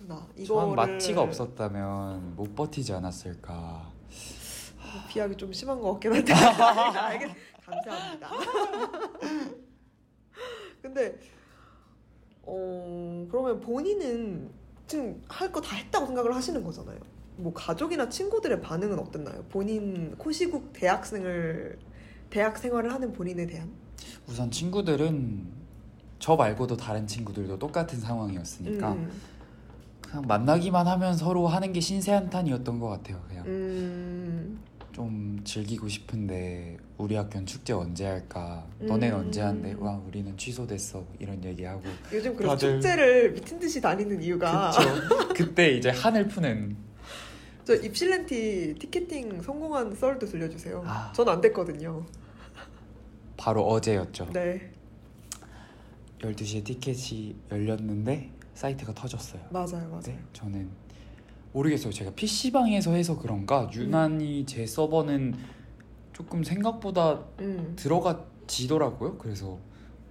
누나 0.00 0.26
이거를 0.36 0.46
전 0.46 0.74
마취가 0.74 1.22
없었다면 1.22 2.36
못 2.36 2.54
버티지 2.54 2.92
않았을까. 2.92 3.95
뭐 4.96 5.08
비하기 5.08 5.36
좀 5.36 5.52
심한 5.52 5.80
것 5.80 5.92
같긴 5.92 6.12
한데 6.14 6.32
알겠 6.98 7.30
감사합니다. 7.64 8.30
근데 10.82 11.18
어 12.42 13.26
그러면 13.30 13.60
본인은 13.60 14.50
지금 14.86 15.20
할 15.28 15.50
거 15.50 15.60
다 15.60 15.74
했다고 15.76 16.06
생각을 16.06 16.34
하시는 16.34 16.62
거잖아요. 16.62 16.98
뭐 17.38 17.52
가족이나 17.52 18.08
친구들의 18.08 18.60
반응은 18.62 18.98
어땠나요? 18.98 19.42
본인 19.50 20.14
코시국 20.16 20.72
대학생을 20.72 21.78
대학 22.30 22.56
생활을 22.56 22.92
하는 22.92 23.12
본인에 23.12 23.46
대한 23.46 23.70
우선 24.26 24.50
친구들은 24.50 25.46
저 26.18 26.34
말고도 26.36 26.76
다른 26.76 27.06
친구들도 27.06 27.58
똑같은 27.58 28.00
상황이었으니까 28.00 28.92
음, 28.92 29.10
그냥 30.00 30.24
만나기만 30.26 30.86
하면 30.86 31.16
서로 31.16 31.46
하는 31.46 31.72
게 31.72 31.80
신세한탄이었던 31.80 32.78
것 32.78 32.88
같아요. 32.88 33.20
그냥 33.28 33.44
음, 33.46 34.15
좀 34.96 35.38
즐기고 35.44 35.88
싶은데 35.88 36.78
우리 36.96 37.16
학교는 37.16 37.44
축제 37.44 37.74
언제 37.74 38.06
할까? 38.06 38.66
너네 38.78 39.10
는 39.10 39.18
음. 39.18 39.24
언제 39.26 39.42
한대? 39.42 39.74
와 39.78 39.94
우리는 39.98 40.34
취소됐어 40.38 41.04
이런 41.18 41.44
얘기하고 41.44 41.82
요즘 42.14 42.34
그런 42.34 42.56
다들- 42.56 42.80
축제를 42.80 43.32
미친 43.34 43.58
듯이 43.58 43.78
다니는 43.78 44.22
이유가 44.22 44.70
그쵸? 44.70 44.88
그때 45.36 45.72
이제 45.72 45.90
한을 45.90 46.26
푸는 46.28 46.74
저 47.66 47.74
입실렌티 47.74 48.76
티켓팅 48.78 49.42
성공한 49.42 49.94
썰도 49.94 50.24
들려주세요. 50.24 50.82
아. 50.86 51.12
전 51.14 51.28
안 51.28 51.42
됐거든요. 51.42 52.06
바로 53.36 53.66
어제였죠. 53.66 54.30
네, 54.32 54.72
12시에 56.20 56.64
티켓이 56.64 57.36
열렸는데 57.50 58.30
사이트가 58.54 58.94
터졌어요. 58.94 59.42
맞아요, 59.50 59.86
맞아요. 59.90 60.00
네, 60.04 60.18
저는 60.32 60.70
모르겠어요. 61.56 61.92
제가 61.92 62.10
PC방에서 62.12 62.92
해서 62.92 63.18
그런가 63.18 63.70
유난히 63.72 64.44
제 64.44 64.66
서버는 64.66 65.34
조금 66.12 66.44
생각보다 66.44 67.24
음, 67.40 67.72
들어가지더라고요. 67.76 69.16
그래서 69.16 69.58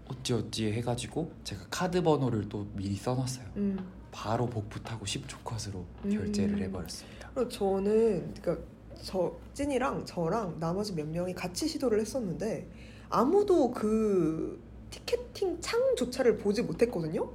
어찌어찌 0.07 0.71
해가지고 0.71 1.31
제가 1.43 1.65
카드 1.69 2.01
번호를 2.01 2.49
또 2.49 2.67
미리 2.73 2.95
써놨어요. 2.95 3.45
음. 3.57 3.77
바로 4.11 4.47
복붙하고 4.47 5.05
10초 5.05 5.43
컷으로 5.43 5.85
음. 6.05 6.09
결제를 6.09 6.61
해버렸습니다. 6.63 7.29
그리고 7.33 7.49
저는 7.49 8.33
그러니까 8.41 8.65
저 9.03 9.35
찐이랑 9.53 10.05
저랑 10.05 10.59
나머지 10.59 10.93
몇 10.93 11.07
명이 11.07 11.33
같이 11.33 11.67
시도를 11.67 11.99
했었는데 11.99 12.67
아무도 13.09 13.71
그 13.71 14.59
티켓팅 14.89 15.59
창조차를 15.59 16.37
보지 16.37 16.63
못했거든요. 16.63 17.29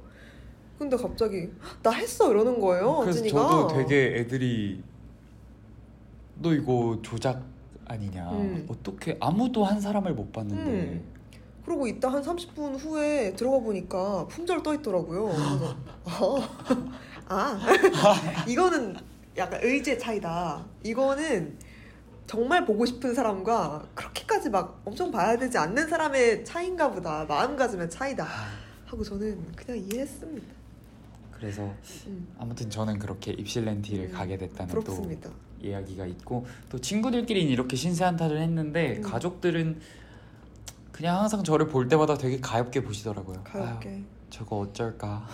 근데 0.81 0.97
갑자기 0.97 1.47
나 1.83 1.91
했어 1.91 2.31
이러는 2.31 2.59
거예요. 2.59 3.01
그래서 3.01 3.19
찐이가. 3.19 3.39
저도 3.39 3.67
되게 3.67 4.17
애들이 4.17 4.83
너 6.39 6.51
이거 6.55 6.97
조작 7.03 7.43
아니냐. 7.85 8.31
음. 8.31 8.65
어떻게 8.67 9.15
아무도 9.19 9.63
한 9.63 9.79
사람을 9.79 10.15
못 10.15 10.31
봤는데. 10.31 10.71
음. 10.71 11.03
그러고 11.63 11.85
이따 11.85 12.11
한 12.11 12.23
30분 12.23 12.79
후에 12.79 13.33
들어가 13.33 13.59
보니까 13.59 14.25
품절 14.25 14.63
떠 14.63 14.73
있더라고요. 14.73 15.25
그래서 15.25 15.75
아, 16.05 16.49
아 17.29 17.59
이거는 18.49 18.95
약간 19.37 19.59
의지의 19.61 19.99
차이다. 19.99 20.65
이거는 20.83 21.59
정말 22.25 22.65
보고 22.65 22.87
싶은 22.87 23.13
사람과 23.13 23.85
그렇게까지 23.93 24.49
막 24.49 24.81
엄청 24.83 25.11
봐야 25.11 25.37
되지 25.37 25.59
않는 25.59 25.87
사람의 25.87 26.43
차이인가 26.43 26.89
보다. 26.89 27.23
마음가짐의 27.25 27.87
차이다. 27.91 28.25
하고 28.87 29.03
저는 29.03 29.45
그냥 29.55 29.77
이해했습니다. 29.77 30.60
그래서 31.41 31.73
음, 32.05 32.27
아무튼 32.37 32.69
저는 32.69 32.99
그렇게 32.99 33.31
입실렌티를 33.31 34.09
음, 34.09 34.11
가게 34.11 34.37
됐다는 34.37 34.75
또 34.75 34.81
부럽습니다. 34.81 35.31
이야기가 35.59 36.05
있고 36.05 36.45
또 36.69 36.79
친구들끼리는 36.79 37.51
이렇게 37.51 37.75
신세 37.75 38.03
한탄을 38.03 38.39
했는데 38.39 38.97
음. 38.97 39.01
가족들은 39.01 39.79
그냥 40.91 41.19
항상 41.19 41.43
저를 41.43 41.67
볼 41.67 41.87
때마다 41.87 42.15
되게 42.15 42.39
가엽게 42.39 42.83
보시더라고요. 42.83 43.43
가볍게. 43.43 43.89
아유, 43.89 44.03
저거 44.29 44.59
어쩔까. 44.59 45.27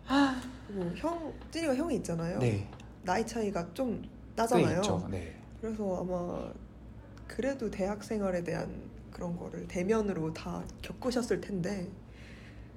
음. 0.00 0.48
그리고 0.66 0.96
형 0.96 1.34
찐이가 1.50 1.74
형이 1.74 1.96
있잖아요. 1.96 2.38
네. 2.38 2.66
나이 3.02 3.26
차이가 3.26 3.68
좀꽤 3.74 4.08
나잖아요. 4.34 4.76
있죠. 4.78 5.06
네. 5.10 5.36
그래서 5.60 6.00
아마 6.00 6.50
그래도 7.26 7.70
대학 7.70 8.02
생활에 8.02 8.42
대한 8.42 8.74
그런 9.10 9.36
거를 9.36 9.68
대면으로 9.68 10.32
다 10.32 10.64
겪으셨을 10.80 11.42
텐데 11.42 11.86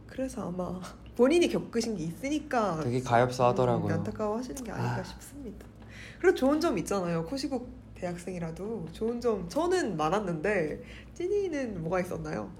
그래서 0.06 0.50
아마 0.50 0.82
본인이 1.16 1.48
겪으신 1.48 1.98
게 1.98 2.04
있으니까 2.04 2.82
되게 2.84 3.02
가엾어 3.02 3.50
하더라고요. 3.50 3.94
음, 3.94 4.00
안타까워하시는 4.00 4.64
게 4.64 4.72
아닐까 4.72 5.00
아. 5.00 5.04
싶습니다. 5.04 5.66
그리고 6.20 6.36
좋은 6.36 6.60
점 6.60 6.78
있잖아요. 6.80 7.24
코시국 7.26 7.70
대학생이라도 7.96 8.88
좋은 8.92 9.22
점 9.22 9.48
저는 9.48 9.96
많았는데 9.96 10.84
찐이는 11.14 11.82
뭐가 11.82 12.02
있었나요? 12.02 12.52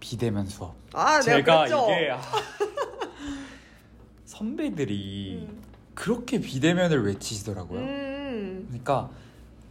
비대면 0.00 0.46
수업. 0.46 0.74
아 0.92 1.20
제가. 1.20 1.66
이게 1.66 2.10
아, 2.10 2.20
선배들이 4.24 5.46
음. 5.48 5.62
그렇게 5.94 6.40
비대면을 6.40 7.06
외치시더라고요. 7.06 7.78
음. 7.78 8.64
그러니까 8.68 9.10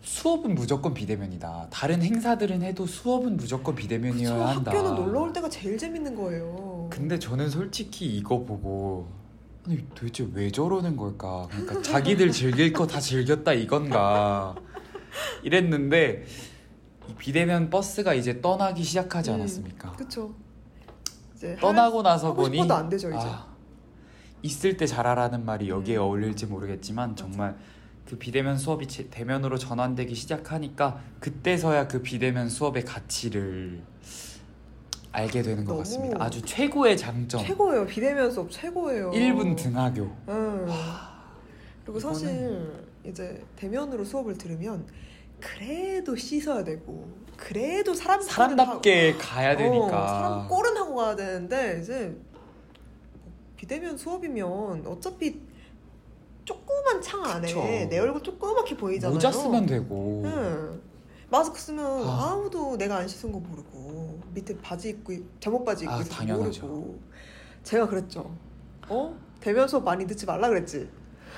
수업은 0.02 0.56
무조건 0.56 0.94
비대면이다. 0.94 1.68
다른 1.70 2.02
행사들은 2.02 2.62
해도 2.62 2.86
수업은 2.86 3.36
무조건 3.38 3.76
그쵸, 3.76 3.84
비대면이어야 3.84 4.48
한다. 4.48 4.72
학교는 4.72 4.96
놀러 4.96 5.22
올 5.22 5.34
때가 5.34 5.50
제일 5.50 5.78
재밌는 5.78 6.16
거예요. 6.16 6.88
근데 6.90 7.20
저는 7.20 7.50
솔직히 7.50 8.18
이거 8.18 8.40
보고 8.44 9.08
아니 9.68 9.86
도대체 9.94 10.28
왜 10.34 10.50
저러는 10.50 10.96
걸까? 10.96 11.48
그러니까 11.52 11.82
자기들 11.82 12.32
즐길 12.32 12.72
거 12.74 12.88
다 12.88 13.00
즐겼다 13.00 13.54
이건가? 13.54 14.56
이랬는데 15.44 16.26
이 17.10 17.16
비대면 17.18 17.70
버스가 17.70 18.14
이제 18.14 18.40
떠나기 18.42 18.84
시작하지 18.84 19.32
음, 19.32 19.36
않았습니까? 19.36 19.92
그쵸. 19.94 20.34
이제 21.36 21.58
떠나고 21.60 22.02
나서 22.04 22.34
보니 22.34 22.58
싶어도 22.58 22.74
안 22.76 22.90
되죠, 22.90 23.10
이제. 23.10 23.18
아, 23.20 23.48
있을 24.44 24.78
때 24.78 24.86
잘하라는 24.88 25.46
말이 25.46 25.70
여기에 25.70 25.98
음. 25.98 26.02
어울릴지 26.04 26.46
모르겠지만 26.46 27.16
정말 27.16 27.58
그 28.10 28.17
비대면 28.17 28.58
수업이 28.58 28.88
제- 28.88 29.08
대면으로 29.10 29.58
전환되기 29.60 30.15
시작하니까 30.15 31.00
그때서야 31.19 31.88
그 31.88 32.02
비대면 32.02 32.50
수업의 32.50 32.84
가치를 32.84 33.82
알게 35.12 35.43
되는 35.43 35.63
것 35.63 35.78
같습니다. 35.78 36.17
아주 36.24 36.41
최고의 36.41 36.98
장점. 36.98 37.43
최고예요. 37.45 37.86
비대면 37.86 38.32
수업 38.32 38.50
최고예요. 38.50 39.12
1분 39.12 39.56
등하교. 39.56 40.02
응. 40.30 40.67
그리고 41.86 42.00
이거는- 42.00 42.02
사실 42.02 42.72
이제 43.06 43.43
대면으로 43.56 44.04
수업을 44.04 44.38
들으면 44.39 44.88
그래도 45.39 46.15
씻어야 46.15 46.63
되고 46.63 47.08
그래도 47.38 47.93
사람 47.93 48.22
사람답게 48.22 49.13
가야 49.17 49.56
되니까. 49.56 49.86
어, 50.04 50.08
사람 50.08 50.48
꼴은 50.48 50.78
하고 50.78 50.95
가야 50.95 51.15
되는데 51.15 51.80
이제 51.82 52.15
비대면 53.56 53.98
수업이면 53.98 54.86
어차피 54.88 55.39
조그만 56.50 57.00
창 57.00 57.24
안에 57.24 57.48
그쵸. 57.48 57.62
내 57.62 58.00
얼굴 58.00 58.24
조그맣게 58.24 58.76
보이잖아요. 58.76 59.14
모자 59.14 59.32
쓰면 59.32 59.68
되고. 59.68 60.24
응. 60.26 60.82
마스크 61.30 61.60
쓰면 61.60 61.86
아. 62.08 62.32
아. 62.32 62.36
무도 62.38 62.76
내가 62.76 62.98
안 62.98 63.08
씻은 63.08 63.32
거 63.32 63.40
모르고 63.40 64.20
밑에 64.34 64.58
바지 64.58 64.90
입고 64.90 65.14
잠옷 65.40 65.64
바지 65.64 65.84
입고 65.84 65.94
아, 65.94 66.04
당연하죠. 66.04 66.66
모르고 66.66 67.00
제가 67.64 67.88
그랬죠. 67.88 68.36
어? 68.88 69.16
대면 69.40 69.68
수업 69.68 69.84
많이 69.84 70.08
듣지 70.08 70.26
말라 70.26 70.50
그랬지. 70.50 70.90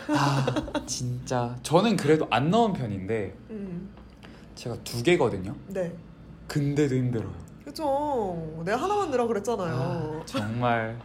아 0.08 0.46
진짜 0.86 1.58
저는 1.62 1.98
그래도 1.98 2.26
안 2.30 2.50
넣은 2.50 2.72
편인데 2.72 3.36
음. 3.50 3.94
제가 4.56 4.78
두 4.86 5.04
개거든요. 5.04 5.54
네. 5.68 5.94
근데도 6.48 6.96
힘들어요. 6.96 7.34
그죠. 7.66 8.62
내가 8.64 8.78
하나만 8.82 9.10
넣으라 9.12 9.28
그랬잖아요. 9.28 10.22
아, 10.22 10.26
정말 10.26 10.98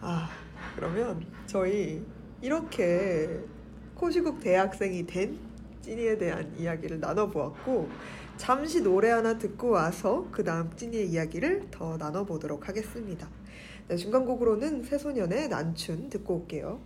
아, 0.00 0.30
그러면 0.76 1.37
저희 1.48 2.04
이렇게 2.42 3.40
코시국 3.94 4.38
대학생이 4.38 5.06
된 5.06 5.38
찐이에 5.80 6.18
대한 6.18 6.54
이야기를 6.58 7.00
나눠보았고 7.00 7.88
잠시 8.36 8.82
노래 8.82 9.08
하나 9.08 9.38
듣고 9.38 9.70
와서 9.70 10.28
그 10.30 10.44
다음 10.44 10.70
찐이의 10.76 11.08
이야기를 11.08 11.68
더 11.70 11.96
나눠보도록 11.96 12.68
하겠습니다. 12.68 13.30
네, 13.88 13.96
중간곡으로는 13.96 14.82
새소년의 14.82 15.48
난춘 15.48 16.10
듣고 16.10 16.40
올게요. 16.40 16.82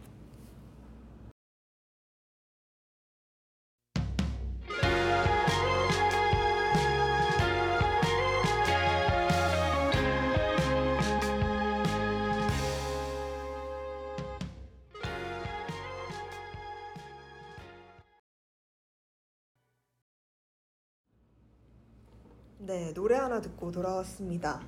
네, 22.64 22.92
노래 22.94 23.16
하나 23.16 23.40
듣고 23.40 23.72
돌아왔습니다. 23.72 24.60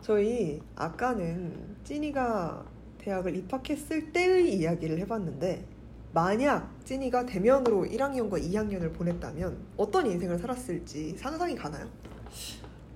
저희 0.00 0.60
아까는 0.76 1.76
찐이가 1.84 2.64
대학을 2.98 3.36
입학했을 3.36 4.12
때의 4.12 4.56
이야기를 4.58 4.98
해봤는데 5.00 5.66
만약 6.12 6.70
찐이가 6.86 7.26
대면으로 7.26 7.84
1학년과 7.84 8.40
2학년을 8.42 8.94
보냈다면 8.94 9.58
어떤 9.76 10.06
인생을 10.06 10.38
살았을지 10.38 11.16
상상이 11.18 11.54
가나요? 11.54 11.86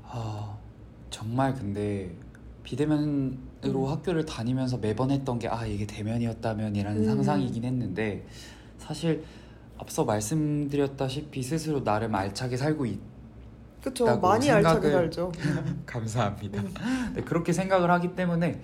아 0.05 0.57
정말 1.11 1.55
근데 1.55 2.15
비대면으로 2.63 3.85
음. 3.85 3.89
학교를 3.89 4.25
다니면서 4.25 4.79
매번 4.79 5.11
했던 5.11 5.39
게 5.39 5.49
아 5.49 5.67
이게 5.67 5.87
대면이었다면이라는 5.87 7.01
음. 7.03 7.05
상상이긴 7.05 7.65
했는데 7.65 8.25
사실 8.79 9.25
앞서 9.79 10.05
말씀드렸다시피 10.05 11.43
스스로 11.43 11.83
나름 11.85 12.15
알차게 12.15 12.57
살고 12.57 12.87
있 12.87 12.99
있다고 13.89 14.21
많이 14.21 14.51
알차게 14.51 14.91
살죠. 14.91 15.33
감사합니다. 15.87 16.61
음. 16.61 17.13
네, 17.15 17.23
그렇게 17.23 17.53
생각을 17.53 17.91
하기 17.91 18.15
때문에 18.15 18.61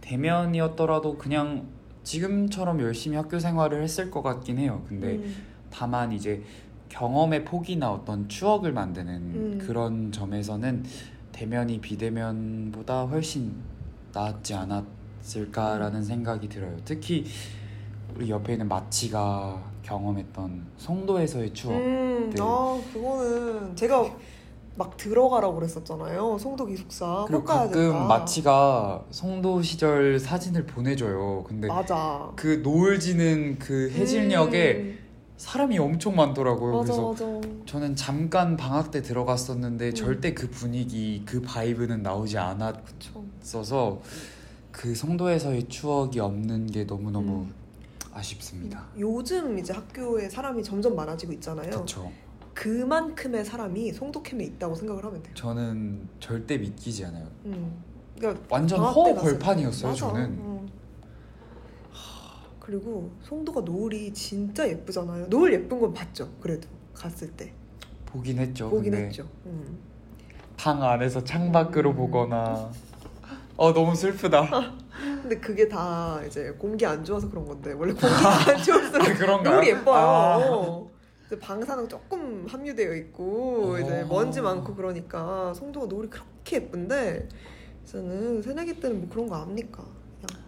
대면이었더라도 0.00 1.16
그냥 1.16 1.66
지금처럼 2.04 2.80
열심히 2.80 3.16
학교 3.16 3.38
생활을 3.38 3.82
했을 3.82 4.10
것 4.10 4.22
같긴 4.22 4.58
해요. 4.58 4.84
근데 4.88 5.16
음, 5.16 5.34
다만 5.70 6.12
이제 6.12 6.42
경험의 6.88 7.44
폭이나 7.44 7.90
어떤 7.90 8.28
추억을 8.28 8.72
만드는 8.72 9.14
음. 9.14 9.58
그런 9.66 10.12
점에서는 10.12 10.84
대면이 11.32 11.80
비대면보다 11.80 13.04
훨씬 13.04 13.54
낫지 14.12 14.54
않았을까라는 14.54 16.04
생각이 16.04 16.48
들어요. 16.48 16.76
특히 16.84 17.24
우리 18.14 18.28
옆에 18.30 18.52
있는 18.52 18.68
마치가 18.68 19.62
경험했던 19.82 20.66
송도에서의 20.76 21.54
추억. 21.54 21.74
음, 21.74 22.30
네. 22.30 22.42
아 22.42 22.80
그거는 22.92 23.74
제가 23.74 24.04
막 24.74 24.96
들어가라고 24.96 25.56
그랬었잖아요. 25.56 26.38
송도 26.38 26.66
기숙사 26.66 27.24
그리고 27.26 27.42
꼭 27.42 27.48
가야 27.48 27.58
가끔 27.66 27.72
된다. 27.90 28.04
마치가 28.04 29.04
송도 29.10 29.62
시절 29.62 30.18
사진을 30.18 30.64
보내줘요. 30.66 31.44
근데 31.46 31.68
맞아. 31.68 32.32
그 32.36 32.60
노을 32.62 32.98
지는 32.98 33.58
그 33.58 33.90
해질녘에 33.90 34.76
음, 34.76 34.98
사람이 35.36 35.78
엄청 35.78 36.16
많더라고요. 36.16 36.78
맞아 36.78 36.84
그래서 36.84 37.08
맞아. 37.10 37.48
저는 37.66 37.96
잠깐 37.96 38.56
방학 38.56 38.90
때 38.90 39.02
들어갔었는데 39.02 39.88
음. 39.88 39.94
절대 39.94 40.32
그 40.32 40.48
분위기, 40.48 41.22
그 41.26 41.42
바이브는 41.42 42.02
나오지 42.02 42.36
그쵸. 42.36 43.24
않았어서 43.42 44.00
그 44.70 44.94
송도에서의 44.94 45.68
추억이 45.68 46.18
없는 46.18 46.68
게 46.68 46.84
너무너무 46.84 47.42
음. 47.42 47.54
아쉽습니다. 48.14 48.84
요즘 48.98 49.58
이제 49.58 49.72
학교에 49.72 50.28
사람이 50.28 50.62
점점 50.62 50.94
많아지고 50.96 51.32
있잖아요. 51.34 51.70
그렇죠. 51.70 52.10
그만큼의 52.54 53.44
사람이 53.44 53.92
송도캠에 53.92 54.44
있다고 54.44 54.74
생각을 54.74 55.04
하면 55.04 55.22
돼요. 55.22 55.34
저는 55.34 56.08
절대 56.20 56.58
믿기지 56.58 57.04
않아요. 57.06 57.26
음. 57.46 57.82
그러니까 58.16 58.44
완전 58.50 58.78
방학 58.78 58.94
때허 58.94 59.14
갔을 59.14 59.30
벌판이었어요. 59.38 59.90
맞아. 59.90 60.06
저는 60.08 60.22
음. 60.24 60.68
그리고 62.58 63.10
송도가 63.22 63.62
노을이 63.62 64.12
진짜 64.12 64.68
예쁘잖아요. 64.68 65.26
노을 65.26 65.52
예쁜 65.52 65.80
건 65.80 65.92
봤죠. 65.92 66.30
그래도 66.40 66.68
갔을 66.94 67.28
때 67.32 67.52
보긴 68.06 68.38
했죠. 68.38 68.70
보긴 68.70 68.94
했죠. 68.94 69.28
음. 69.46 69.78
방 70.56 70.80
안에서 70.82 71.24
창밖으로 71.24 71.92
보거나 71.94 72.70
어 73.56 73.72
너무 73.72 73.96
슬프다. 73.96 74.48
근데 75.22 75.38
그게 75.38 75.68
다 75.68 76.20
이제 76.24 76.50
공기 76.52 76.86
안 76.86 77.04
좋아서 77.04 77.28
그런 77.28 77.44
건데 77.46 77.72
원래 77.72 77.92
공기가 77.92 78.50
안 78.50 78.62
좋을수록 78.62 79.40
아? 79.40 79.42
노을이 79.42 79.68
예뻐요. 79.70 79.96
아. 79.96 80.91
어. 81.32 81.32
이제 81.32 81.38
방사능 81.38 81.88
조금 81.88 82.44
함유되어 82.46 82.94
있고 82.94 83.78
이제 83.78 84.02
어. 84.02 84.06
먼지 84.06 84.42
많고 84.42 84.74
그러니까 84.74 85.54
송도가 85.54 85.86
노을이 85.86 86.10
그렇게 86.10 86.56
예쁜데 86.56 87.26
저는 87.86 88.42
새내기 88.42 88.78
때는 88.78 89.00
뭐 89.00 89.08
그런 89.08 89.26
거 89.26 89.36
압니까? 89.36 89.82
그냥 89.82 90.42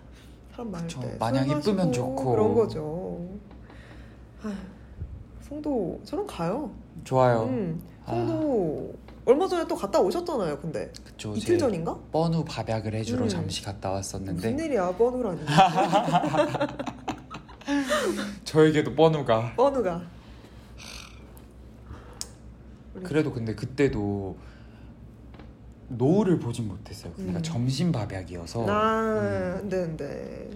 사람 0.53 0.71
많을 0.71 0.87
그쵸. 0.87 1.01
때 1.01 1.17
마냥 1.19 1.49
마시고 1.49 1.91
좋고. 1.91 2.31
그런 2.31 2.55
거죠. 2.55 3.27
아휴, 4.43 4.53
송도 5.41 6.01
저는 6.05 6.27
가요. 6.27 6.71
좋아요. 7.03 7.45
음, 7.45 7.81
송도 8.07 8.93
얼마 9.25 9.49
전에 9.49 9.67
또 9.67 9.75
갔다 9.75 9.99
오셨잖아요. 10.01 10.59
근데 10.59 10.93
그쵸. 11.03 11.33
이틀 11.35 11.55
제 11.55 11.59
전인가? 11.59 11.99
뻔우 12.13 12.45
밥약을 12.45 12.93
해주러 12.95 13.23
음. 13.25 13.29
잠시 13.29 13.65
갔다 13.65 13.91
왔었는데 13.91 14.33
무슨 14.35 14.59
일이야 14.59 14.95
번우라니 14.97 15.41
저에게도 18.45 18.95
뻔우가 18.95 19.55
번우가 19.57 20.03
우리- 22.95 23.05
그래도 23.05 23.33
근데 23.33 23.55
그때도 23.55 24.37
노을을 25.89 26.39
보진 26.39 26.69
못했어요. 26.69 27.13
그러니까 27.15 27.41
음. 27.41 27.43
점심 27.43 27.93
밥약이어서 27.93 28.67
아, 28.69 29.57
근데 29.61 29.77
근데 29.79 30.51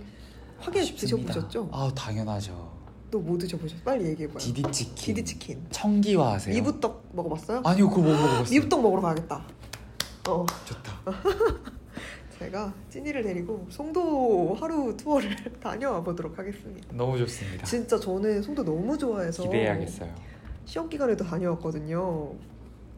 확인 0.59 0.83
아쉽습니다. 0.83 1.33
드셔보셨죠? 1.35 1.69
아 1.73 1.91
당연하죠. 1.95 2.77
또 3.11 3.21
뭐 3.21 3.39
드셔보셨어요? 3.39 3.83
빨리 3.85 4.07
얘기해봐요. 4.07 4.39
디디치킨. 4.39 5.15
디디치킨. 5.15 5.67
청기화 5.71 6.33
하세요? 6.35 6.55
미부떡 6.55 7.09
먹어봤어요? 7.13 7.63
아니요 7.65 7.89
그거 7.89 8.03
못 8.03 8.09
먹어봤어요. 8.11 8.51
미부떡 8.51 8.83
먹으러 8.83 9.01
가야겠다. 9.03 9.45
어, 10.29 10.45
좋다. 10.67 10.93
제가 12.39 12.73
찐이를 12.91 13.23
데리고 13.23 13.67
송도 13.71 14.57
하루 14.61 14.95
투어를 14.97 15.35
다녀와 15.61 16.03
보도록 16.03 16.39
하겠습니다. 16.39 16.87
너무 16.93 17.19
좋습니다. 17.19 17.65
진짜 17.65 17.99
저는 17.99 18.43
송도 18.43 18.63
너무 18.65 18.97
좋아해서 18.97 19.43
기대해야겠어요. 19.43 20.15
시험 20.69 20.87
기간에도 20.91 21.25
다녀왔거든요. 21.25 22.31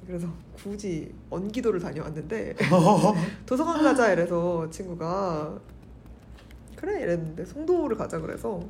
그래서 0.04 0.26
굳이 0.56 1.14
언기도를 1.30 1.78
다녀왔는데 1.78 2.56
도서관 3.46 3.80
가자 3.84 4.12
이래서 4.12 4.68
친구가 4.70 5.56
그래 6.74 7.02
이랬는데 7.02 7.44
송도를 7.44 7.96
가자 7.96 8.18
그래서 8.18 8.60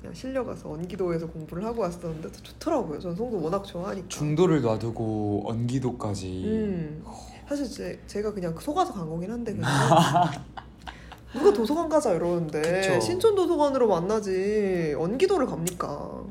그냥 0.00 0.14
실려가서 0.14 0.70
언기도에서 0.70 1.26
공부를 1.26 1.62
하고 1.66 1.82
왔었는데 1.82 2.32
더 2.32 2.42
좋더라고요. 2.42 2.98
전 2.98 3.14
송도 3.14 3.42
워낙 3.42 3.62
좋아하니까. 3.66 4.08
중도를 4.08 4.62
놔두고 4.62 5.42
언기도까지 5.44 6.44
음, 6.46 7.04
사실 7.46 7.68
제, 7.68 8.00
제가 8.06 8.32
그냥 8.32 8.56
속아서 8.58 8.94
간 8.94 9.06
거긴 9.06 9.30
한데 9.30 9.52
그냥 9.52 9.68
누가 11.34 11.52
도서관 11.52 11.90
가자 11.90 12.14
이러는데 12.14 12.62
그쵸. 12.62 13.00
신촌 13.00 13.34
도서관으로 13.34 13.86
만나지 13.86 14.94
언기도를 14.96 15.44
갑니까? 15.44 16.22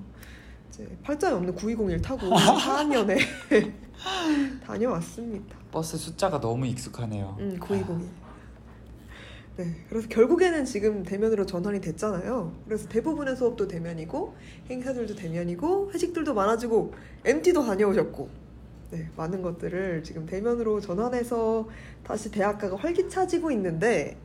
이제 0.77 0.87
팔자에 1.01 1.31
없는 1.31 1.55
9201 1.55 2.01
타고 2.01 2.27
4학년에 2.29 3.17
다녀왔습니다. 4.63 5.57
버스 5.71 5.97
숫자가 5.97 6.39
너무 6.39 6.67
익숙하네요. 6.67 7.35
음, 7.39 7.57
9201. 7.59 8.07
네, 9.57 9.73
그래서 9.89 10.07
결국에는 10.07 10.65
지금 10.65 11.01
대면으로 11.01 11.47
전환이 11.47 11.81
됐잖아요. 11.81 12.53
그래서 12.65 12.87
대부분의 12.87 13.35
수업도 13.35 13.67
대면이고 13.67 14.35
행사들도 14.69 15.15
대면이고 15.15 15.91
회식들도 15.93 16.35
많아지고 16.35 16.93
MT도 17.25 17.65
다녀오셨고 17.65 18.29
네, 18.91 19.09
많은 19.17 19.41
것들을 19.41 20.03
지금 20.03 20.27
대면으로 20.27 20.79
전환해서 20.79 21.67
다시 22.03 22.29
대학가가 22.29 22.75
활기차지고 22.75 23.49
있는데 23.51 24.17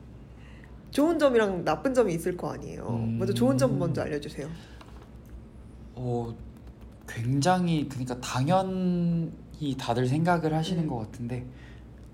좋은 0.91 1.17
점이랑 1.17 1.65
나쁜 1.65 1.95
점이 1.95 2.13
있을 2.13 2.37
거 2.37 2.51
아니에요. 2.53 2.85
음. 2.87 3.17
먼저 3.17 3.33
좋은 3.33 3.57
점 3.57 3.79
먼저 3.79 4.03
알려주세요. 4.03 4.47
어, 5.95 6.33
굉장히 7.07 7.87
그러니까 7.89 8.19
당연히 8.21 9.31
다들 9.77 10.07
생각을 10.07 10.53
하시는 10.53 10.83
음. 10.83 10.87
것 10.89 10.97
같은데 10.97 11.45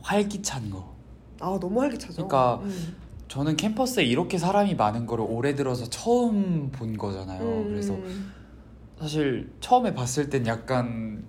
활기찬 0.01 0.69
거. 0.69 0.93
아 1.39 1.57
너무 1.59 1.79
활기차죠. 1.81 2.27
그러니까 2.27 2.55
음. 2.63 2.95
저는 3.27 3.55
캠퍼스에 3.55 4.03
이렇게 4.03 4.37
사람이 4.37 4.75
많은 4.75 5.05
거를 5.05 5.25
올해 5.27 5.53
들어서 5.55 5.85
처음 5.89 6.69
본 6.71 6.97
거잖아요. 6.97 7.41
음, 7.41 7.67
그래서 7.69 7.93
음. 7.93 8.31
사실 8.99 9.51
처음에 9.61 9.93
봤을 9.93 10.29
땐 10.29 10.45
약간 10.47 11.23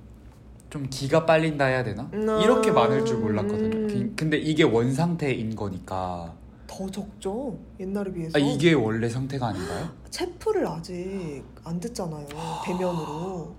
좀 0.71 0.87
기가 0.89 1.27
빨린다 1.27 1.67
해야 1.67 1.85
되나? 1.85 2.09
음, 2.15 2.23
이렇게 2.43 2.71
많을 2.73 3.05
줄 3.05 3.19
몰랐거든요. 3.19 3.77
음. 3.77 3.87
그- 3.89 4.13
근데 4.17 4.39
이게 4.39 4.63
원 4.63 4.93
상태인 4.95 5.55
거니까. 5.55 6.35
더 6.73 6.89
적죠 6.89 7.59
옛날에 7.81 8.13
비해서. 8.13 8.39
아, 8.39 8.41
이게 8.41 8.73
원래 8.75 9.09
상태가 9.09 9.49
아닌가요? 9.49 9.89
채플을 10.11 10.65
아직 10.69 11.43
안 11.65 11.81
듣잖아요 11.81 12.27
대면으로 12.65 13.57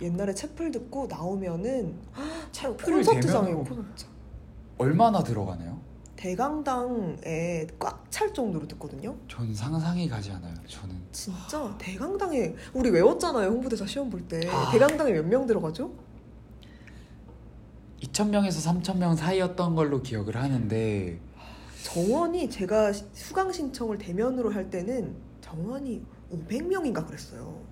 옛날에 0.00 0.32
채플 0.34 0.70
듣고 0.70 1.06
나오면은 1.06 1.98
참 2.52 2.74
채플을 2.76 2.96
콘서트장이에요 3.04 3.58
대면으로- 3.62 3.68
콘서트 3.68 4.06
얼마나 4.78 5.22
들어가나요? 5.22 5.78
대강당에 6.16 7.66
꽉 7.78 8.06
찰 8.10 8.32
정도로 8.32 8.66
듣거든요 8.68 9.14
전 9.28 9.54
상상이 9.54 10.08
가지 10.08 10.30
않아요. 10.32 10.54
저는 10.66 10.96
진짜 11.12 11.74
대강당에 11.76 12.54
우리 12.72 12.88
외웠잖아요 12.88 13.50
홍보대사 13.50 13.84
시험 13.86 14.08
볼때 14.08 14.40
아. 14.48 14.70
대강당에 14.72 15.12
몇 15.12 15.26
명 15.26 15.46
들어가죠? 15.46 15.90
2,000명에서 18.02 18.82
3,000명 18.82 19.16
사이였던 19.16 19.74
걸로 19.74 20.00
기억을 20.02 20.36
하는데 20.36 21.18
정원이 21.86 22.50
제가 22.50 22.92
시- 22.92 23.04
수강 23.12 23.52
신청을 23.52 23.96
대면으로 23.98 24.52
할 24.52 24.68
때는 24.68 25.14
정원이 25.40 26.02
500명인가 26.32 27.06
그랬어요 27.06 27.62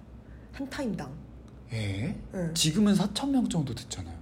한 0.53 0.70
타임당 0.70 1.11
예? 1.72 2.14
네. 2.33 2.55
지금은 2.55 2.94
4,000명 2.94 3.50
정도 3.50 3.74
듣잖아요. 3.74 4.14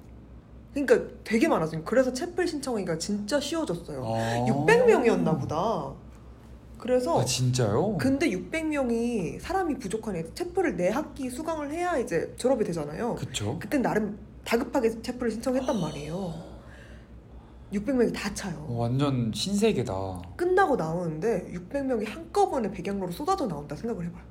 그러니까 0.72 0.98
되게 1.22 1.46
많아지고 1.46 1.84
그래서 1.84 2.10
채플 2.10 2.48
신청하기가 2.48 2.96
진짜 2.96 3.38
쉬워졌어요 3.38 4.02
아. 4.06 4.46
600명이었나 4.48 5.38
보다. 5.38 5.92
그래서 6.78 7.20
아 7.20 7.24
진짜요? 7.26 7.98
근데 7.98 8.30
600명이 8.30 9.38
사람이 9.40 9.78
부족하니 9.78 10.34
채플을 10.34 10.76
네 10.76 10.88
학기 10.88 11.28
수강을 11.28 11.70
해야 11.70 11.98
이제 11.98 12.32
졸업이 12.38 12.64
되잖아요. 12.64 13.16
그쵸? 13.16 13.58
그땐 13.58 13.82
나름 13.82 14.18
다급하게 14.44 15.02
채플을 15.02 15.30
신청했단 15.32 15.78
말이에요. 15.78 16.31
600명이 17.72 18.12
다 18.14 18.32
차요. 18.34 18.66
어, 18.68 18.74
완전 18.78 19.32
신세계다. 19.34 20.22
끝나고 20.36 20.76
나오는데 20.76 21.50
600명이 21.52 22.06
한꺼번에 22.08 22.70
백양로로 22.70 23.10
쏟아져 23.12 23.46
나온다 23.46 23.74
생각을 23.74 24.06
해봐요. 24.06 24.22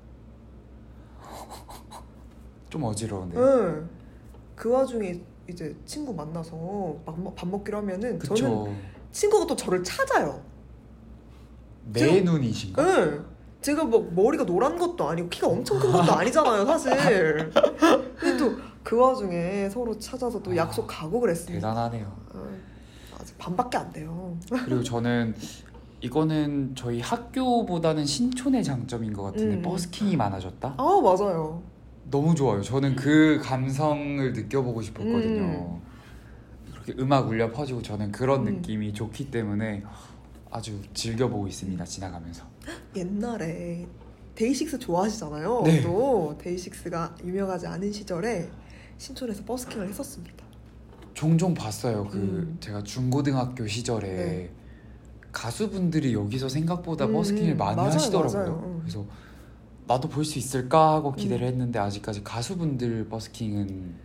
좀 2.69 2.83
어지러운데. 2.83 3.37
응. 3.37 3.89
그 4.55 4.69
와중에 4.69 5.19
이제 5.49 5.75
친구 5.85 6.13
만나서 6.13 6.95
밥, 7.35 7.47
먹기로 7.47 7.79
하면은 7.79 8.19
저는 8.19 8.19
그쵸. 8.19 8.73
친구가 9.11 9.47
또 9.47 9.55
저를 9.55 9.83
찾아요. 9.83 10.41
내 11.91 12.21
눈이신가? 12.21 12.81
응. 12.83 13.25
제가 13.61 13.83
뭐 13.83 14.09
머리가 14.15 14.45
노란 14.45 14.77
것도 14.77 15.07
아니고 15.09 15.29
키가 15.29 15.47
엄청 15.47 15.79
큰 15.79 15.91
것도 15.91 16.11
아니잖아요, 16.13 16.65
사실. 16.65 17.51
근데 18.17 18.37
또 18.37 18.71
그 18.83 18.97
와중에 18.97 19.69
서로 19.69 19.97
찾아서 19.97 20.41
또 20.41 20.51
아, 20.51 20.55
약속 20.55 20.87
가고 20.87 21.19
그랬습니다. 21.19 21.69
대단하네요. 21.69 22.11
어, 22.33 22.47
아직 23.21 23.37
반밖에 23.37 23.77
안 23.77 23.91
돼요. 23.91 24.37
그리고 24.65 24.83
저는 24.83 25.35
이거는 26.01 26.73
저희 26.75 26.99
학교보다는 26.99 28.05
신촌의 28.05 28.63
장점인 28.63 29.13
것 29.13 29.23
같은데 29.23 29.57
음. 29.57 29.61
버스킹이 29.61 30.15
많아졌다? 30.17 30.75
아 30.77 31.01
맞아요. 31.01 31.61
너무 32.09 32.33
좋아요. 32.35 32.61
저는 32.61 32.95
그 32.95 33.39
감성을 33.43 34.33
느껴보고 34.33 34.81
싶었거든요. 34.81 35.41
음. 35.41 35.81
그렇게 36.73 36.93
음악 36.99 37.27
울려 37.29 37.51
퍼지고 37.51 37.81
저는 37.81 38.11
그런 38.11 38.47
음. 38.47 38.55
느낌이 38.55 38.93
좋기 38.93 39.29
때문에 39.29 39.83
아주 40.49 40.81
즐겨보고 40.93 41.47
있습니다. 41.47 41.85
지나가면서. 41.85 42.43
옛날에 42.95 43.87
데이식스 44.35 44.79
좋아하시잖아요. 44.79 45.61
네. 45.65 45.81
또 45.81 46.35
데이식스가 46.41 47.15
유명하지 47.23 47.67
않은 47.67 47.91
시절에 47.91 48.49
신촌에서 48.97 49.43
버스킹을 49.45 49.87
했었습니다. 49.87 50.50
종종 51.21 51.53
봤어요. 51.53 52.07
그 52.09 52.17
음. 52.17 52.57
제가 52.59 52.81
중고등학교 52.81 53.67
시절에 53.67 54.07
네. 54.07 54.51
가수분들이 55.31 56.15
여기서 56.15 56.49
생각보다 56.49 57.05
음, 57.05 57.13
버스킹을 57.13 57.55
많이 57.57 57.75
맞아요, 57.75 57.91
하시더라고요. 57.91 58.39
맞아요. 58.43 58.63
음. 58.65 58.79
그래서 58.81 59.05
나도 59.85 60.09
볼 60.09 60.25
수 60.25 60.39
있을까 60.39 60.93
하고 60.93 61.11
기대를 61.11 61.45
했는데 61.45 61.77
아직까지 61.77 62.23
가수분들 62.23 63.07
버스킹은 63.07 63.69
음. 63.69 63.99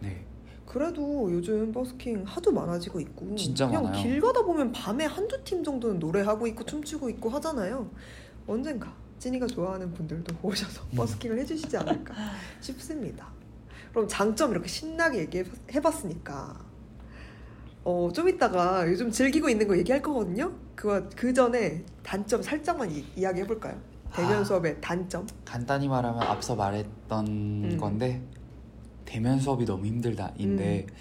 네 0.00 0.24
그래도 0.66 1.30
요즘 1.32 1.70
버스킹 1.70 2.24
하도 2.26 2.50
많아지고 2.50 2.98
있고 2.98 3.36
그냥 3.36 3.84
많아요. 3.84 4.02
길 4.02 4.20
가다 4.20 4.42
보면 4.42 4.72
밤에 4.72 5.04
한두 5.04 5.44
팀 5.44 5.62
정도는 5.62 6.00
노래하고 6.00 6.48
있고 6.48 6.64
춤추고 6.64 7.08
있고 7.10 7.28
하잖아요. 7.28 7.88
언젠가 8.48 8.92
찐이가 9.20 9.46
좋아하는 9.46 9.94
분들도 9.94 10.34
오셔서 10.42 10.82
버스킹을 10.96 11.38
해주시지 11.38 11.76
않을까 11.76 12.14
싶습니다. 12.60 13.30
그럼 13.92 14.08
장점 14.08 14.50
이렇게 14.52 14.68
신나게 14.68 15.20
얘기해봤으니까 15.20 16.56
어, 17.84 18.08
좀 18.14 18.28
이따가 18.28 18.86
요즘 18.88 19.10
즐기고 19.10 19.48
있는 19.48 19.68
거 19.68 19.76
얘기할 19.76 20.00
거거든요. 20.00 20.52
그거 20.74 21.02
그 21.14 21.32
전에 21.32 21.84
단점 22.02 22.42
살짝만 22.42 22.90
이, 22.90 23.04
야기 23.22 23.40
해볼까요? 23.42 23.76
대면 24.14 24.38
아. 24.40 24.44
수업의 24.44 24.80
단점. 24.80 25.26
간단히 25.44 25.88
말하면 25.88 26.22
앞서 26.22 26.54
말했던 26.54 27.26
음. 27.26 27.76
건데 27.78 28.22
대면 29.04 29.38
수업이 29.40 29.64
너무 29.64 29.86
힘들다인데 29.86 30.86
음. 30.88 30.94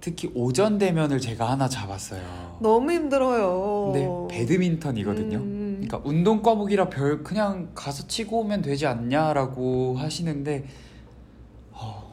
특히 0.00 0.30
오전 0.34 0.78
대면을 0.78 1.20
제가 1.20 1.50
하나 1.50 1.68
잡았어요. 1.68 2.58
너무 2.62 2.92
힘들어요. 2.92 3.92
근데 3.92 4.36
배드민턴이거든요. 4.36 5.38
음. 5.38 5.82
그러니까 5.82 6.00
운동 6.08 6.42
과목이라 6.42 6.88
별 6.88 7.22
그냥 7.22 7.70
가서 7.74 8.06
치고 8.06 8.40
오면 8.40 8.62
되지 8.62 8.86
않냐라고 8.86 9.96
하시는데 9.96 10.64
어, 10.64 10.87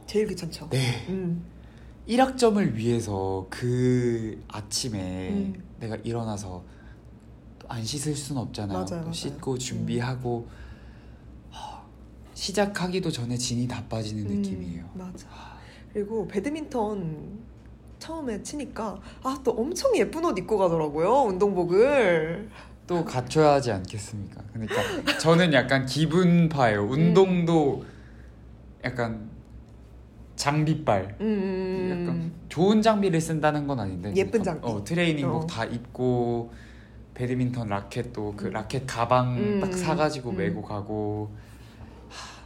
제일 0.08 0.28
귀찮죠. 0.28 0.70
네 0.70 1.06
음. 1.10 1.44
1학점을 2.08 2.74
위해서 2.74 3.48
그 3.50 4.44
아침에 4.48 5.30
음. 5.32 5.64
내가 5.80 5.96
일어나서 6.04 6.64
또안 7.60 7.84
씻을 7.84 8.16
수는 8.16 8.42
없잖아요. 8.44 8.74
맞아요, 8.78 8.86
또 8.88 8.96
맞아요. 8.96 9.08
음. 9.08 9.14
씻고 9.14 9.58
준비하고 9.58 10.48
하, 11.50 11.82
시작하기도 12.34 13.10
전에 13.12 13.36
진이 13.38 13.68
다 13.68 13.84
빠지는 13.90 14.30
음, 14.30 14.36
느낌이에요. 14.42 14.90
맞아. 14.94 15.28
그리고 15.94 16.28
배드민턴 16.28 17.40
처음에 17.98 18.44
치니까 18.44 19.00
아 19.24 19.40
또 19.44 19.52
엄청 19.52 19.96
예쁜 19.98 20.24
옷 20.26 20.38
입고 20.38 20.58
가더라고요 20.58 21.24
운동복을. 21.24 22.50
또 22.88 23.04
갖춰야 23.04 23.54
하지 23.54 23.72
않겠습니까? 23.72 24.44
그러니까 24.54 25.18
저는 25.18 25.54
약간 25.54 25.88
기분파예요. 25.88 26.84
운동도 26.84 27.84
약간 28.84 29.28
장비빨. 30.36 31.18
음. 31.22 31.90
약간 31.92 32.32
좋은 32.50 32.82
장비를 32.82 33.20
쓴다는 33.22 33.68
건 33.68 33.80
아닌데 33.80 34.14
예쁜 34.16 34.44
장비. 34.44 34.68
어, 34.68 34.84
트레이닝복 34.84 35.44
어. 35.44 35.48
다 35.48 35.66
입고 35.66 36.52
배드민턴 37.14 37.70
라켓도 37.70 38.34
그 38.36 38.48
음. 38.48 38.52
라켓 38.52 38.86
가방 38.86 39.38
음, 39.38 39.60
딱 39.62 39.74
사가지고 39.74 40.32
음. 40.32 40.38
메고 40.38 40.62
가고 40.62 41.32
하, 42.10 42.42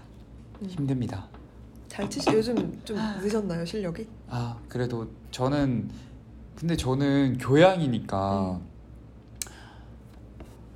음. 0.61 0.67
힘듭니다. 0.67 1.27
잘 1.87 2.09
치시 2.09 2.29
요즘 2.31 2.79
좀 2.85 2.97
늦었나요 3.21 3.65
실력이? 3.65 4.07
아 4.29 4.57
그래도 4.69 5.09
저는 5.31 5.89
근데 6.55 6.75
저는 6.77 7.37
교양이니까 7.39 8.59
음. 8.61 8.69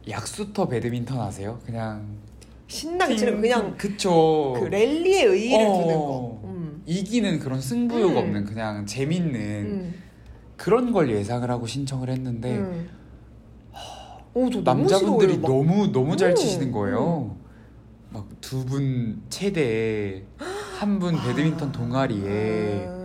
약수터 0.10 0.68
배드민턴 0.68 1.20
아세요? 1.22 1.60
그냥 1.66 2.18
신나게 2.68 3.16
치는 3.16 3.36
거 3.36 3.42
그냥 3.42 3.78
그쵸 3.78 4.56
그 4.60 4.66
랠리에 4.66 5.26
의의를 5.26 5.66
어. 5.68 5.74
두는 5.80 5.96
거. 5.96 6.53
음. 6.84 6.86
이기는 6.86 7.40
그런 7.40 7.60
승부욕 7.62 8.12
음. 8.12 8.18
없는 8.18 8.46
그냥 8.46 8.86
재밌는 8.86 9.40
음. 9.40 9.94
그런 10.58 10.92
걸 10.92 11.10
예상을 11.10 11.50
하고 11.50 11.66
신청을 11.68 12.10
했는데 12.10 12.58
음. 12.58 12.90
어, 14.36 14.50
저 14.52 14.62
너무 14.64 14.82
남자분들이. 14.82 15.38
막 15.38 15.48
너무 15.52 15.92
너무 15.92 16.18
잘 16.18 16.32
음, 16.32 16.36
치시는 16.36 16.72
거예요. 16.72 17.36
막 18.12 18.26
두 18.42 18.66
분 18.66 19.22
체대에 19.30 20.24
한분 20.80 21.16
배드민턴 21.22 21.72
동아리에 21.72 22.86
아. 22.88 23.04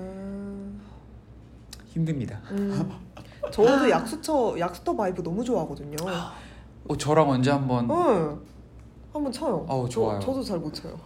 힘듭니다. 1.88 2.41
음. 2.51 2.91
저도 3.51 3.88
약수터 3.88 4.59
약수터 4.59 4.95
vibe 4.96 5.22
너무 5.23 5.43
좋아하거든요. 5.45 5.97
어 6.88 6.97
저랑 6.97 7.31
언제 7.31 7.51
한번 7.51 7.91
응. 7.91 8.38
한번 9.12 9.33
쳐요. 9.33 9.67
저- 9.69 9.88
좋아요. 9.88 10.21
저도 10.21 10.43
잘 10.43 10.59
못 10.59 10.73
쳐요. 10.75 10.99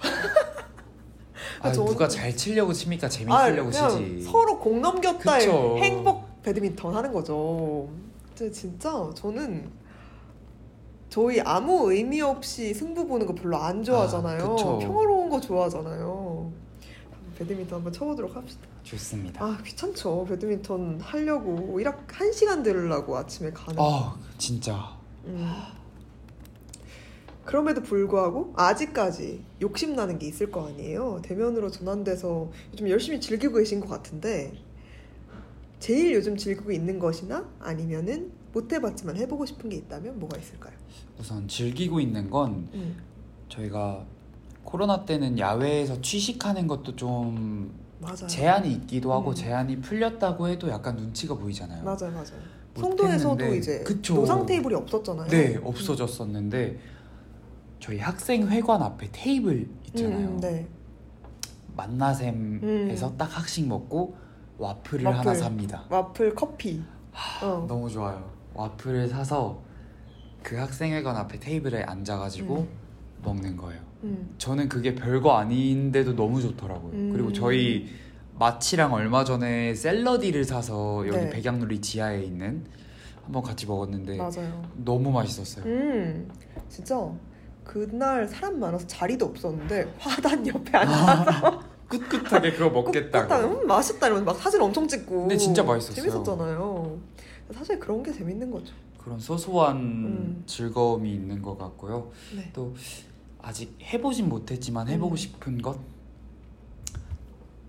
아, 1.63 1.73
저는- 1.73 1.87
누가 1.87 2.09
잘 2.09 2.37
치려고 2.37 2.73
칩니까 2.73 3.07
아, 3.07 3.11
재밌으려고 3.11 3.71
그냥 3.71 3.91
치지. 3.91 4.23
서로 4.23 4.59
공 4.59 4.81
넘겼다의 4.81 5.47
그쵸. 5.47 5.77
행복 5.79 6.43
배드민턴 6.43 6.95
하는 6.95 7.13
거죠. 7.13 7.89
진짜 8.53 8.91
저는 9.15 9.71
저희 11.09 11.41
아무 11.41 11.93
의미 11.93 12.21
없이 12.21 12.75
승부 12.75 13.07
보는 13.07 13.27
거 13.27 13.35
별로 13.35 13.57
안 13.59 13.85
좋아하잖아요. 13.85 14.57
아. 14.59 14.79
평화로운 14.79 15.29
거 15.29 15.41
좋아하잖아요. 15.41 16.51
배드민턴 17.39 17.77
한번 17.77 17.93
쳐보도록 17.93 18.35
합시다. 18.35 18.63
좋습니다. 18.83 19.45
아 19.45 19.59
귀찮죠. 19.65 20.27
배드민턴 20.29 20.99
하려고 21.01 21.79
1학 21.79 21.99
한 22.13 22.33
시간 22.33 22.63
들으려고 22.63 23.17
아침에 23.17 23.51
가는. 23.53 23.77
거. 23.77 23.89
아 23.89 24.17
진짜 24.39 24.97
음. 25.27 25.49
그럼에도 27.45 27.83
불구하고 27.83 28.53
아직까지 28.57 29.43
욕심 29.61 29.95
나는 29.95 30.19
게 30.19 30.27
있을 30.29 30.51
거 30.51 30.67
아니에요. 30.69 31.21
대면으로 31.23 31.71
전환돼서 31.71 32.51
요즘 32.73 32.89
열심히 32.89 33.21
즐기고 33.21 33.55
계신 33.55 33.81
것 33.81 33.89
같은데 33.89 34.53
제일 35.81 36.15
요즘 36.15 36.37
즐기고 36.37 36.71
있는 36.71 36.99
것이나 36.99 37.49
아니면은 37.59 38.31
못 38.53 38.73
해봤지만 38.73 39.17
해보고 39.17 39.47
싶은 39.47 39.71
게 39.71 39.77
있다면 39.77 40.21
뭐가 40.21 40.39
있을까요? 40.39 40.75
우선 41.19 41.49
즐기고 41.49 41.99
있는 41.99 42.31
건 42.31 42.69
음. 42.75 42.97
저희가 43.49 44.05
코로나 44.63 45.05
때는 45.05 45.39
야외에서 45.39 46.01
취식하는 46.01 46.69
것도 46.69 46.95
좀 46.95 47.73
맞아요. 47.99 48.27
제한이 48.27 48.73
있기도 48.73 49.13
하고 49.13 49.31
음. 49.31 49.35
제한이 49.35 49.81
풀렸다고 49.81 50.49
해도 50.49 50.69
약간 50.69 50.97
눈치가 50.97 51.35
보이잖아요. 51.35 51.83
맞아요, 51.83 52.13
맞아요. 52.13 52.63
했는데, 53.37 53.59
이제 53.59 53.79
그쵸. 53.81 54.15
노상 54.15 54.47
테이블이 54.47 54.75
없었잖아요. 54.75 55.29
네, 55.29 55.59
없어졌었는데 55.63 56.79
저희 57.83 57.99
학생 57.99 58.47
회관 58.49 58.81
앞에 58.81 59.09
테이블 59.11 59.69
있잖아요. 59.87 60.29
음, 60.29 60.41
네. 60.41 60.69
만나샘에서 61.77 63.17
딱 63.17 63.25
학식 63.37 63.67
먹고 63.67 64.15
와플을 64.59 65.05
와플. 65.05 65.19
하나 65.19 65.35
삽니다. 65.35 65.85
와플 65.91 66.37
커피. 66.37 66.81
어. 67.43 67.67
너무 67.69 67.91
좋아요. 67.91 68.31
와플을 68.55 69.09
사서 69.09 69.61
그 70.45 70.57
학생회관 70.57 71.17
앞에 71.17 71.41
테이블에 71.41 71.83
앉아가지고 71.83 72.57
음. 72.59 72.69
먹는 73.25 73.57
거예요. 73.57 73.81
음. 74.05 74.33
저는 74.39 74.69
그게 74.69 74.95
별거 74.95 75.37
아닌데도 75.37 76.15
너무 76.15 76.41
좋더라고요. 76.41 76.93
음. 76.93 77.11
그리고 77.13 77.33
저희 77.33 77.89
마치랑 78.39 78.93
얼마 78.93 79.25
전에 79.25 79.75
샐러디를 79.75 80.45
사서 80.45 81.05
여기 81.09 81.17
네. 81.19 81.31
백양누리 81.31 81.81
지하에 81.81 82.23
있는 82.23 82.65
한번 83.25 83.43
같이 83.43 83.67
먹었는데 83.67 84.19
맞아요. 84.19 84.63
너무 84.77 85.11
맛있었어요. 85.11 85.65
음, 85.65 86.31
진짜 86.69 87.11
그날 87.65 88.27
사람 88.29 88.59
많아서 88.59 88.87
자리도 88.87 89.27
없었는데 89.27 89.95
화단 89.99 90.47
옆에 90.47 90.77
앉아서 90.79 91.63
꿋꿋하게 91.89 92.53
그거 92.53 92.71
먹겠다고. 92.71 93.29
꿋꿋하게, 93.29 93.45
음, 93.63 93.67
맛있다 93.67 94.07
이러면서 94.07 94.33
막 94.33 94.39
사진 94.41 94.61
엄청 94.63 94.89
찍고 94.89 95.21
근데 95.21 95.37
진짜 95.37 95.63
맛있었어요. 95.63 96.03
재밌었잖아요. 96.11 96.99
사실 97.55 97.79
그런 97.79 98.03
게 98.03 98.13
재밌는 98.13 98.51
거죠. 98.51 98.73
그런 98.99 99.19
소소한 99.19 99.77
음. 99.77 100.43
즐거움이 100.47 101.13
있는 101.13 101.43
것 101.43 101.59
같고요. 101.59 102.11
네. 102.35 102.51
또 102.53 102.75
아직 103.43 103.77
해보진 103.83 104.29
못했지만 104.29 104.89
해보고 104.89 105.15
음. 105.15 105.17
싶은 105.17 105.61
것 105.61 105.79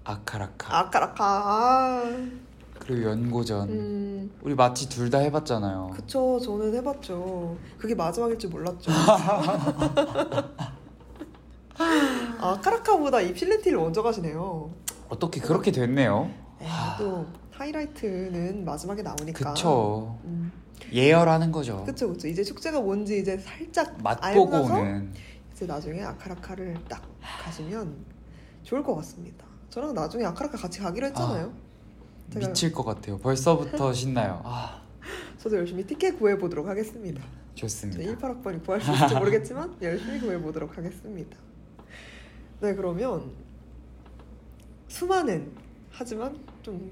아카라카 0.04 0.78
아까라카. 0.80 2.04
아, 2.84 2.86
그리고 2.86 3.10
연고전 3.10 3.70
음, 3.70 4.32
우리 4.42 4.56
마치 4.56 4.90
둘 4.90 5.10
다 5.10 5.20
해봤잖아요. 5.20 5.92
그쵸. 5.96 6.40
저는 6.40 6.74
해봤죠. 6.76 7.56
그게 7.78 7.94
마지막일 7.96 8.38
줄 8.40 8.50
몰랐죠. 8.50 8.92
아 12.40 12.60
카라카보다 12.62 13.22
입실렌티를 13.22 13.78
먼저 13.78 14.02
가시네요. 14.04 14.72
어떻게 15.10 15.40
그렇게 15.40 15.72
됐네요? 15.72 16.30
에이, 16.62 16.68
또 16.98 17.26
하이라이트는 17.52 18.66
마지막에 18.66 19.02
나오니까. 19.02 19.54
그쵸 19.54 20.18
음. 20.26 20.52
예열하는 20.92 21.52
거죠. 21.52 21.84
그쵸 21.86 22.10
그쵸 22.10 22.28
이제 22.28 22.44
축제가 22.44 22.82
뭔지 22.82 23.20
이제 23.20 23.38
살짝 23.38 23.96
맛보고 24.02 24.58
오는 24.64 25.12
이제 25.54 25.66
나중에 25.66 26.02
아카라카를 26.04 26.78
딱 26.90 27.02
가시면 27.44 27.96
좋을 28.64 28.84
것 28.84 28.96
같습니다. 28.96 29.46
저랑 29.70 29.94
나중에 29.94 30.26
아카라카 30.26 30.58
같이 30.58 30.80
가기로 30.80 31.08
했잖아요. 31.08 31.54
제가- 32.34 32.48
미칠 32.48 32.72
것 32.72 32.84
같아요. 32.84 33.18
벌써부터 33.20 33.92
신나요. 33.94 34.42
아 34.44 34.82
저도 35.38 35.58
열심히 35.58 35.86
티켓 35.86 36.18
구해 36.18 36.38
보도록 36.38 36.68
하겠습니다. 36.68 37.22
좋습니다. 37.56 38.02
18학번이 38.18 38.64
구할 38.66 38.82
수 38.82 38.92
있을지 38.92 39.14
모르겠지만 39.16 39.76
열심히 39.82 40.20
구해 40.20 40.40
보도록 40.42 40.78
하겠습니다. 40.78 41.38
네 42.62 42.74
그러면 42.76 43.32
수많은 44.88 45.52
하지만 45.92 46.38
좀 46.62 46.92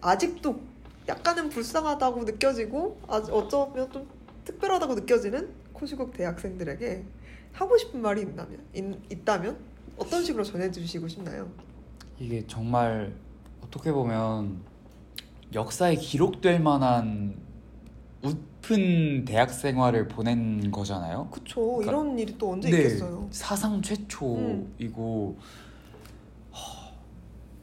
아직도 0.00 0.60
약간은 1.08 1.48
불쌍하다고 1.48 2.24
느껴지고 2.24 3.00
아, 3.08 3.16
어쩌면 3.16 3.90
좀 3.90 4.06
특별하다고 4.44 4.94
느껴지는 4.94 5.48
코시국 5.72 6.12
대학생들에게 6.12 7.04
하고 7.52 7.76
싶은 7.78 8.00
말이 8.02 8.22
있다면 8.22 8.60
있, 8.74 9.12
있다면 9.12 9.56
어떤 9.96 10.22
식으로 10.24 10.44
전해주시고 10.44 11.08
싶나요? 11.08 11.50
이게 12.18 12.44
정말 12.46 13.12
어떻게 13.62 13.90
보면 13.90 14.60
역사에 15.54 15.94
기록될 15.96 16.60
만한 16.60 17.36
웃픈 18.22 19.24
대학 19.24 19.50
생활을 19.50 20.08
보낸 20.08 20.70
거잖아요. 20.70 21.28
그쵸. 21.30 21.60
그러니까- 21.78 21.90
이런 21.92 22.18
일이 22.18 22.36
또 22.36 22.52
언제 22.52 22.70
네, 22.70 22.76
있겠어요. 22.78 23.28
사상 23.30 23.80
최초이고 23.80 25.36
허, 26.52 26.92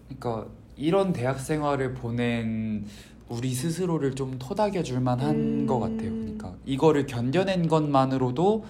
그러니까 0.07 0.47
이런 0.75 1.13
대학 1.13 1.39
생활을 1.39 1.93
보낸 1.93 2.85
우리 3.29 3.53
스스로를 3.53 4.15
좀 4.15 4.37
토닥여 4.39 4.83
줄 4.83 4.99
만한 4.99 5.35
음. 5.35 5.65
것 5.67 5.79
같아요. 5.79 6.09
그러니까 6.11 6.53
이거를 6.65 7.05
견뎌낸 7.05 7.67
것만으로도 7.67 8.65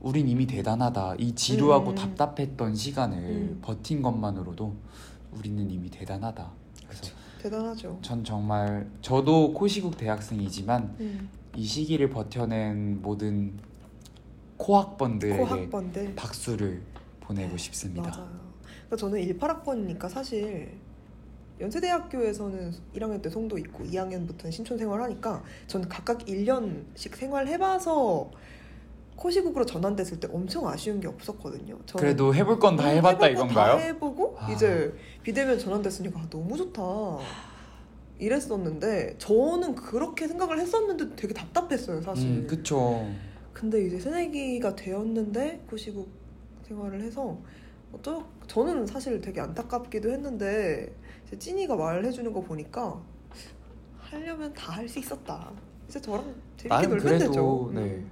우린 0.00 0.28
이미 0.28 0.46
대단하다. 0.46 1.16
이 1.18 1.32
지루하고 1.34 1.90
음. 1.90 1.94
답답했던 1.94 2.74
시간을 2.74 3.16
음. 3.18 3.58
버틴 3.62 4.02
것만으로도 4.02 4.74
우리는 5.32 5.70
이미 5.70 5.88
대단하다. 5.88 6.50
그래서 6.88 7.14
대단하죠. 7.42 7.98
전 8.02 8.22
정말 8.22 8.88
저도 9.00 9.52
코시국 9.52 9.96
대학생이지만 9.96 10.96
음. 11.00 11.28
이 11.56 11.64
시기를 11.64 12.08
버텨낸 12.08 13.02
모든 13.02 13.58
코학번들에게 14.56 15.38
코학번들. 15.38 16.14
박수를 16.14 16.82
보내고 17.20 17.56
싶습니다. 17.56 18.02
맞아요. 18.10 18.30
그러니까 18.86 18.96
저는 18.96 19.20
18학번이니까 19.20 20.08
사실 20.08 20.78
연세대학교에서는 21.60 22.72
1학년 22.94 23.22
때 23.22 23.28
송도 23.28 23.58
있고 23.58 23.84
2학년부터는 23.84 24.50
신촌 24.52 24.78
생활하니까 24.78 25.42
저는 25.66 25.88
각각 25.88 26.18
1년씩 26.18 27.14
생활해봐서 27.14 28.30
코시국으로 29.26 29.64
전환됐을 29.64 30.18
때 30.18 30.28
엄청 30.32 30.66
아쉬운 30.66 30.98
게 30.98 31.06
없었거든요. 31.06 31.78
그래도 31.96 32.34
해볼 32.34 32.58
건다 32.58 32.90
음, 32.90 32.96
해봤다 32.96 33.28
이건가요? 33.28 33.78
해보고 33.78 34.36
아. 34.36 34.50
이제 34.50 34.92
비대면 35.22 35.60
전환됐으니까 35.60 36.18
아, 36.18 36.28
너무 36.28 36.56
좋다. 36.56 36.82
이랬었는데 38.18 39.16
저는 39.18 39.76
그렇게 39.76 40.26
생각을 40.26 40.58
했었는데 40.58 41.14
되게 41.14 41.32
답답했어요 41.34 42.00
사실. 42.02 42.28
음, 42.28 42.46
그쵸. 42.48 43.06
근데 43.52 43.84
이제 43.86 44.00
새내기가 44.00 44.74
되었는데 44.74 45.66
코시국 45.70 46.08
생활을 46.66 47.00
해서 47.02 47.38
어쩌 47.92 48.24
저는 48.48 48.86
사실 48.86 49.20
되게 49.20 49.40
안타깝기도 49.40 50.10
했는데 50.10 50.92
이제 51.28 51.38
찐이가 51.38 51.76
말해주는 51.76 52.32
거 52.32 52.40
보니까 52.40 53.00
하려면 54.00 54.52
다 54.52 54.72
할 54.72 54.88
수 54.88 54.98
있었다. 54.98 55.52
이제 55.88 56.00
저랑 56.00 56.24
재밌게 56.56 56.86
놀면 56.88 56.98
그래도 56.98 57.24
되죠. 57.26 57.70
음. 57.70 58.10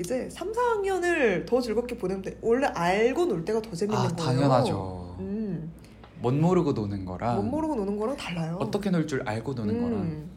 네. 0.00 0.04
이제 0.04 0.30
3, 0.30 0.52
4학년을 0.52 1.46
더 1.46 1.60
즐겁게 1.60 1.96
보내면 1.98 2.22
돼. 2.22 2.38
원래 2.40 2.66
알고 2.66 3.26
놀 3.26 3.44
때가 3.44 3.60
더 3.60 3.74
재밌는 3.74 3.98
아 3.98 4.08
거예요. 4.08 4.16
당연하죠. 4.16 5.16
음, 5.20 5.72
못 6.20 6.32
모르고 6.34 6.72
노는 6.72 7.04
거랑 7.04 7.36
못 7.36 7.42
모르고 7.42 7.74
노는 7.76 7.98
거랑 7.98 8.16
달라요. 8.16 8.56
어떻게 8.60 8.90
놀 8.90 9.06
줄 9.06 9.22
알고 9.28 9.52
노는 9.54 9.80
거랑 9.82 10.00
음. 10.00 10.30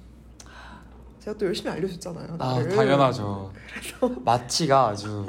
제가 1.20 1.38
또 1.38 1.45
열심히 1.45 1.72
알려줬잖아요. 1.72 2.36
아 2.39 2.53
나를. 2.59 2.76
당연하죠. 2.76 3.51
마치가 4.26 4.89
아주 4.89 5.26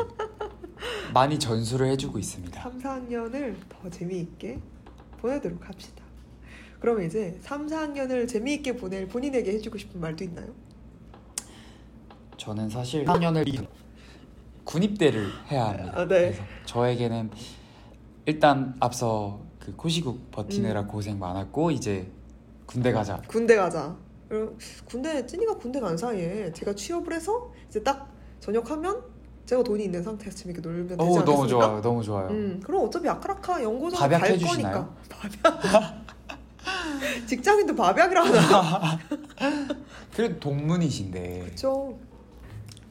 많이 1.13 1.39
전수를 1.39 1.87
해주고 1.89 2.19
있습니다. 2.19 2.61
3, 2.61 2.79
4학년을 2.81 3.55
더 3.69 3.89
재미있게 3.89 4.59
보내도록 5.21 5.69
합시다. 5.69 6.03
그러면 6.81 7.07
이제 7.07 7.39
3, 7.43 7.67
4학년을 7.69 8.29
재미있게 8.29 8.77
보낼 8.77 9.07
본인에게 9.07 9.53
해주고 9.53 9.79
싶은 9.79 10.01
말도 10.01 10.25
있나요? 10.25 10.49
저는 12.37 12.69
사실 12.69 13.05
4학년을 13.05 13.47
군입대를 14.65 15.27
해야 15.51 15.67
합니다. 15.69 15.93
아, 15.95 16.01
네. 16.07 16.21
그래서 16.31 16.43
저에게는 16.67 17.31
일단 18.27 18.75
앞서 18.81 19.41
그 19.59 19.75
코시국 19.77 20.31
버티느라 20.31 20.83
음. 20.83 20.87
고생 20.87 21.19
많았고 21.19 21.71
이제 21.71 22.11
군대 22.67 22.93
가자. 22.93 23.21
군대 23.27 23.57
가자. 23.57 23.97
군대 24.87 25.25
찐이가 25.27 25.57
군대 25.59 25.79
간 25.81 25.97
사이에 25.97 26.53
제가 26.53 26.75
취업을 26.75 27.13
해서 27.13 27.53
이제 27.69 27.83
딱 27.83 28.11
전역하면 28.41 29.03
제가 29.47 29.63
돈이 29.63 29.85
있는 29.85 30.03
상태에서 30.03 30.37
재밌게 30.37 30.61
놀면 30.63 30.89
되지 30.89 31.01
오 31.01 31.05
않겠습니까? 31.19 31.33
너무 31.33 31.49
좋아요, 31.49 31.81
너무 31.83 32.03
좋아요. 32.03 32.29
음, 32.31 32.61
그럼 32.65 32.87
어차피 32.87 33.09
아카라카 33.09 33.63
연고전 33.63 34.01
갈? 34.11 34.39
거니까. 34.39 34.95
밥약. 35.09 36.05
직장인도 37.27 37.75
밥약이라 37.77 38.25
하나? 38.25 38.99
그래도 40.17 40.41
동문이신데 40.41 41.41
그쵸. 41.51 41.99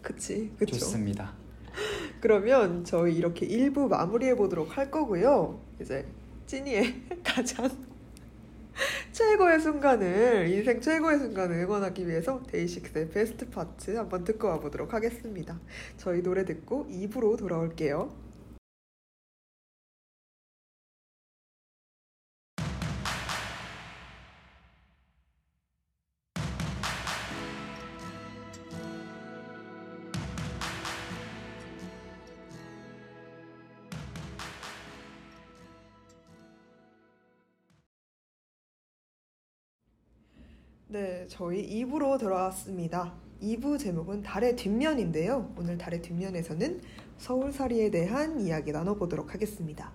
그치, 0.02 0.52
그쵸. 0.58 0.76
좋습니다. 0.76 1.34
그러면 2.22 2.84
저희 2.84 3.16
이렇게 3.16 3.48
1부 3.48 3.88
마무리해 3.88 4.36
보도록 4.36 4.78
할 4.78 4.90
거고요. 4.90 5.60
이제 5.82 6.06
찐이의 6.46 7.04
가장 7.24 7.70
최고의 9.12 9.60
순간을 9.60 10.50
인생 10.50 10.82
최고의 10.82 11.20
순간을 11.20 11.58
응원하기 11.58 12.08
위해서 12.08 12.42
데이식스의 12.48 13.10
베스트 13.10 13.50
파트 13.50 13.96
한번 13.96 14.24
듣고 14.24 14.48
와보도록 14.48 14.94
하겠습니다. 14.94 15.60
저희 15.98 16.24
노래 16.24 16.44
듣고 16.44 16.88
2부로 16.90 17.38
돌아올게요. 17.38 18.23
네, 40.94 41.26
저희 41.28 41.68
2부로 41.84 42.20
돌아왔습니다. 42.20 43.14
2부 43.42 43.80
제목은 43.80 44.22
달의 44.22 44.56
뒷면인데요. 44.56 45.52
오늘 45.58 45.76
달의 45.76 46.04
뒷면에서는 46.04 46.82
서울살이에 47.18 47.90
대한 47.90 48.40
이야기 48.40 48.72
나눠보도록 48.72 49.34
하겠습니다. 49.34 49.92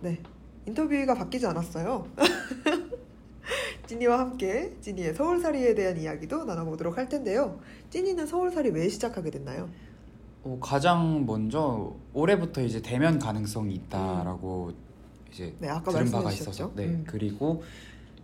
네, 0.00 0.18
인터뷰가 0.64 1.12
바뀌지 1.12 1.44
않았어요. 1.44 2.06
찐이와 3.86 4.20
함께 4.20 4.74
찐이의 4.80 5.12
서울살이에 5.12 5.74
대한 5.74 6.00
이야기도 6.00 6.46
나눠보도록 6.46 6.96
할 6.96 7.10
텐데요. 7.10 7.60
찐이는 7.90 8.26
서울살이 8.26 8.70
왜 8.70 8.88
시작하게 8.88 9.30
됐나요? 9.32 9.68
어, 10.44 10.56
가장 10.62 11.26
먼저 11.26 11.94
올해부터 12.14 12.62
이제 12.62 12.80
대면 12.80 13.18
가능성이 13.18 13.74
있다라고 13.74 14.72
이제 15.30 15.54
네, 15.58 15.68
들은 15.84 16.10
바가 16.10 16.30
주셨죠. 16.30 16.72
네 16.74 16.86
음. 16.86 17.04
그리고 17.06 17.62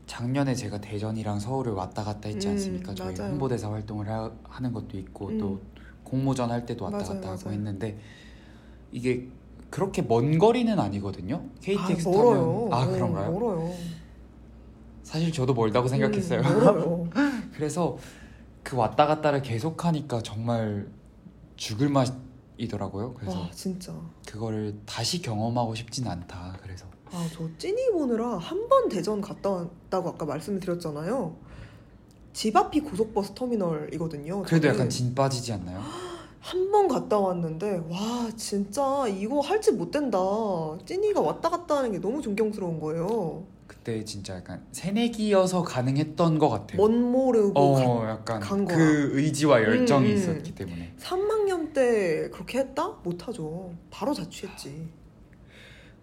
작년에 0.08 0.54
제가 0.54 0.80
대전이랑 0.80 1.38
서울을 1.38 1.72
왔다 1.72 2.02
갔다 2.02 2.28
했지 2.28 2.48
음, 2.48 2.52
않습니까? 2.52 2.94
저희 2.94 3.14
맞아요. 3.14 3.30
홍보대사 3.30 3.70
활동을 3.70 4.08
하, 4.08 4.32
는 4.60 4.72
것도 4.72 4.98
있고 4.98 5.28
음. 5.28 5.38
또 5.38 5.60
공모전 6.02 6.50
할 6.50 6.66
때도 6.66 6.86
왔다 6.86 6.96
맞아요, 6.96 7.08
갔다 7.14 7.28
하고 7.30 7.42
맞아요. 7.44 7.56
했는데 7.58 8.00
이게 8.90 9.28
그렇게 9.70 10.00
먼 10.02 10.38
거리는 10.38 10.76
아니거든요. 10.78 11.44
KTX 11.60 12.08
아, 12.08 12.12
타면. 12.12 12.72
아 12.72 12.82
어, 12.82 12.86
그런가요? 12.90 13.30
멀어요. 13.32 13.72
사실 15.02 15.30
저도 15.30 15.52
멀다고 15.52 15.86
생각했어요. 15.88 16.40
음. 16.40 17.10
그래서 17.52 17.98
그 18.62 18.76
왔다 18.76 19.06
갔다를 19.06 19.42
계속 19.42 19.84
하니까 19.84 20.22
정말 20.22 20.88
죽을 21.56 21.90
맛이더라고요. 21.90 23.12
그래서 23.12 23.40
와, 23.40 23.50
진짜. 23.50 23.92
그거를 24.26 24.74
다시 24.86 25.20
경험하고 25.20 25.74
싶진 25.74 26.06
않다. 26.08 26.56
그래서 26.62 26.86
아, 27.12 27.28
저 27.32 27.48
찐이 27.58 27.90
보느라 27.92 28.36
한 28.36 28.68
번 28.68 28.88
대전 28.88 29.20
갔다 29.20 29.50
왔다고 29.50 30.10
아까 30.10 30.26
말씀을 30.26 30.60
드렸잖아요. 30.60 31.34
집 32.32 32.56
앞이 32.56 32.80
고속버스 32.80 33.32
터미널이거든요. 33.34 34.42
그래도 34.42 34.62
저는 34.62 34.74
약간 34.74 34.90
진 34.90 35.14
빠지지 35.14 35.52
않나요? 35.52 35.82
한 36.40 36.70
번 36.70 36.86
갔다 36.88 37.18
왔는데 37.18 37.82
와 37.90 38.30
진짜 38.36 39.06
이거 39.08 39.40
할지 39.40 39.72
못 39.72 39.90
된다. 39.90 40.18
찐이가 40.86 41.20
왔다 41.20 41.48
갔다 41.50 41.78
하는 41.78 41.92
게 41.92 41.98
너무 41.98 42.22
존경스러운 42.22 42.78
거예요. 42.80 43.44
그때 43.66 44.02
진짜 44.04 44.36
약간 44.36 44.64
새내기여서 44.72 45.62
가능했던 45.62 46.38
것 46.38 46.48
같아요. 46.48 46.76
멋 46.80 46.90
모르고 46.90 47.58
어, 47.60 48.08
약간 48.08 48.40
간 48.40 48.64
거야. 48.64 48.76
그 48.76 49.10
의지와 49.18 49.62
열정이 49.62 50.06
음, 50.06 50.10
음. 50.12 50.16
있었기 50.16 50.54
때문에 50.54 50.94
3학년 50.98 51.72
때 51.74 52.30
그렇게 52.32 52.58
했다? 52.60 52.88
못하죠. 53.02 53.72
바로 53.90 54.14
자취했지. 54.14 54.88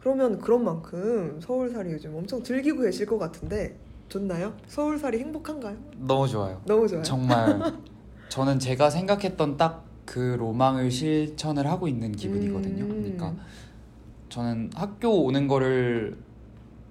그러면 0.05 0.39
그런 0.39 0.63
만큼 0.63 1.41
서울살이 1.41 1.91
요즘 1.91 2.15
엄청 2.15 2.43
즐기고 2.43 2.83
계실 2.83 3.07
것 3.07 3.17
같은데 3.17 3.75
좋나요? 4.07 4.53
서울살이 4.67 5.17
행복한가요? 5.17 5.75
너무 5.97 6.27
좋아요. 6.27 6.61
너무 6.63 6.87
좋아요. 6.87 7.01
정말 7.01 7.73
저는 8.29 8.59
제가 8.59 8.89
생각했던 8.91 9.57
딱 9.57 9.85
그 10.05 10.19
로망을 10.19 10.91
실천을 10.91 11.67
하고 11.67 11.87
있는 11.87 12.11
기분이거든요. 12.11 12.85
음. 12.85 12.89
그러니까 12.89 13.43
저는 14.29 14.69
학교 14.75 15.23
오는 15.23 15.47
거를 15.47 16.17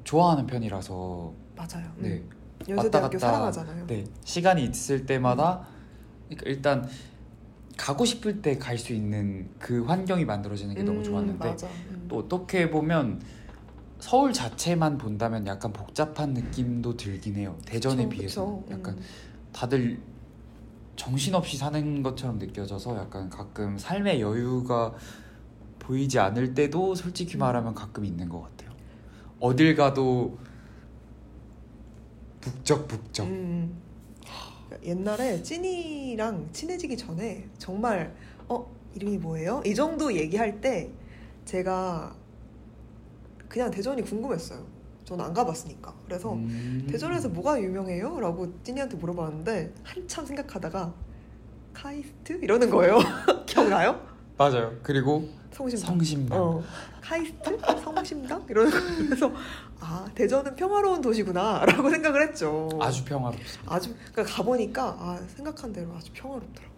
좋아하는 0.03 0.47
편이라서 0.47 1.33
맞아요. 1.57 1.87
음. 1.99 2.03
네. 2.03 2.23
연세대학교 2.69 2.97
왔다 2.97 3.01
갔다 3.01 3.19
사랑하잖아요. 3.19 3.87
네 3.87 4.05
시간이 4.25 4.65
있을 4.65 5.07
때마다 5.07 5.67
그러니까 6.29 6.51
일단 6.51 6.89
가고 7.77 8.05
싶을 8.05 8.41
때 8.43 8.59
갈 8.59 8.79
수 8.79 8.93
있는 8.93 9.51
그 9.59 9.85
환경이 9.85 10.25
만들어지는 10.25 10.75
게 10.75 10.83
너무 10.83 10.99
음, 10.99 11.03
좋았는데 11.05 11.49
맞아. 11.49 11.67
음. 11.91 12.07
또 12.09 12.19
어떻게 12.19 12.71
보면 12.71 13.21
서울 13.99 14.33
자체만 14.33 14.99
본다면 14.99 15.47
약간 15.47 15.73
복잡한 15.73 16.35
느낌도 16.35 16.97
들긴 16.97 17.37
해요. 17.37 17.59
대전에 17.67 18.05
그쵸, 18.05 18.09
비해서 18.17 18.45
그쵸. 18.47 18.67
약간 18.71 18.95
음. 18.99 19.03
다들 19.53 20.03
정신없이 20.97 21.57
사는 21.57 22.03
것처럼 22.03 22.39
느껴져서 22.39 22.97
약간 22.99 23.29
가끔 23.31 23.79
삶의 23.79 24.21
여유가 24.21 24.95
보이지 25.81 26.19
않을 26.19 26.55
때도 26.55 26.95
솔직히 26.95 27.37
말하면 27.37 27.75
가끔 27.75 28.05
있는 28.05 28.29
것 28.29 28.41
같아요. 28.43 28.71
어딜 29.41 29.75
가도 29.75 30.39
북적북적. 32.41 33.27
음. 33.27 33.84
옛날에 34.85 35.43
찐이랑 35.43 36.49
친해지기 36.53 36.97
전에 36.97 37.49
정말 37.59 38.15
어 38.49 38.71
이름이 38.95 39.19
뭐예요? 39.19 39.63
이 39.65 39.75
정도 39.75 40.15
얘기할 40.15 40.61
때 40.61 40.91
제가 41.45 42.15
그냥 43.49 43.71
대전이 43.71 44.03
궁금했어요. 44.03 44.65
저는 45.05 45.25
안 45.25 45.35
가봤으니까. 45.35 45.95
그래서 46.07 46.33
음. 46.35 46.87
대전에서 46.91 47.29
뭐가 47.29 47.61
유명해요? 47.61 48.21
라고 48.21 48.53
찐이한테 48.63 48.97
물어봤는데 48.97 49.75
한참 49.83 50.27
생각하다가 50.27 50.95
카이스트 51.73 52.33
이러는 52.43 52.71
거예요. 52.71 52.99
기억나요? 53.47 54.01
맞아요. 54.37 54.73
그리고 54.83 55.29
성심당. 55.53 55.87
성심당. 55.89 56.39
어, 56.41 56.63
카이스트? 57.05 57.59
성심당? 57.83 58.47
거예요. 58.47 58.71
그래서 59.09 59.31
아 59.79 60.09
대전은 60.15 60.57
평화로운 60.57 61.03
도시구나라고 61.03 61.91
생각을 61.91 62.29
했죠. 62.29 62.69
아주 62.81 63.05
평화롭습니다. 63.05 63.75
아주 63.75 63.95
그러니까 64.13 64.35
가보니까 64.37 64.97
아 64.99 65.21
생각한 65.29 65.73
대로 65.73 65.93
아주 65.95 66.11
평화롭더라고요. 66.15 66.75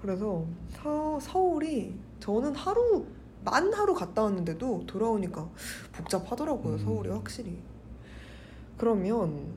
그래서 0.00 0.44
서, 0.70 1.20
서울이 1.20 1.94
저는 2.20 2.54
하루 2.54 3.06
만 3.44 3.72
하루 3.72 3.94
갔다 3.94 4.22
왔는데도 4.22 4.84
돌아오니까 4.86 5.48
복잡하더라고요. 5.92 6.74
음. 6.74 6.78
서울이 6.78 7.10
확실히. 7.10 7.60
그러면 8.78 9.52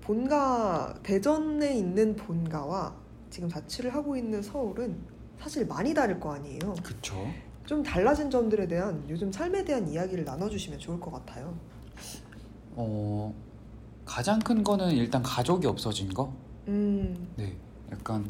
본가 0.00 0.96
대전에 1.02 1.76
있는 1.76 2.16
본가와 2.16 2.94
지금 3.30 3.48
자취를 3.48 3.94
하고 3.94 4.16
있는 4.16 4.42
서울은 4.42 4.98
사실 5.38 5.66
많이 5.66 5.94
다를 5.94 6.18
거 6.18 6.34
아니에요. 6.34 6.74
그쵸? 6.82 7.26
좀 7.66 7.82
달라진 7.82 8.30
점들에 8.30 8.66
대한 8.66 9.04
요즘 9.08 9.30
삶에 9.30 9.64
대한 9.64 9.88
이야기를 9.88 10.24
나눠주시면 10.24 10.78
좋을 10.78 10.98
것 10.98 11.10
같아요. 11.12 11.54
어 12.74 13.32
가장 14.04 14.38
큰 14.38 14.64
거는 14.64 14.90
일단 14.92 15.22
가족이 15.22 15.66
없어진 15.66 16.12
거. 16.12 16.32
음, 16.68 17.28
네, 17.36 17.56
약간 17.92 18.26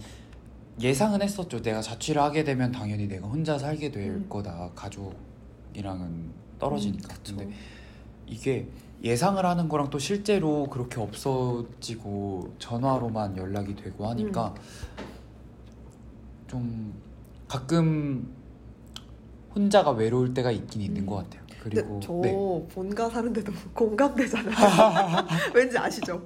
예상은 0.80 1.22
했었죠. 1.22 1.60
내가 1.60 1.82
자취를 1.82 2.20
하게 2.22 2.44
되면 2.44 2.72
당연히 2.72 3.06
내가 3.06 3.26
혼자 3.26 3.58
살게 3.58 3.90
될 3.90 4.10
음. 4.10 4.26
거다. 4.28 4.70
가족이랑은 4.74 6.30
떨어지니까. 6.58 7.14
음. 7.14 7.18
근데 7.24 7.50
이게 8.26 8.68
예상을 9.02 9.44
하는 9.44 9.68
거랑 9.68 9.90
또 9.90 9.98
실제로 9.98 10.66
그렇게 10.68 11.00
없어지고 11.00 12.54
전화로만 12.58 13.36
연락이 13.36 13.74
되고 13.74 14.06
하니까 14.08 14.54
음. 14.98 15.04
좀 16.46 16.94
가끔 17.48 18.32
혼자가 19.54 19.90
외로울 19.92 20.32
때가 20.34 20.50
있긴 20.50 20.80
있는 20.82 21.02
음. 21.02 21.06
것 21.06 21.16
같아요. 21.16 21.42
그리고 21.62 22.00
저 22.02 22.12
네, 22.22 22.32
본가 22.74 23.10
사는데도 23.10 23.52
공감되잖아요. 23.74 24.54
왠지 25.54 25.76
아시죠? 25.76 26.22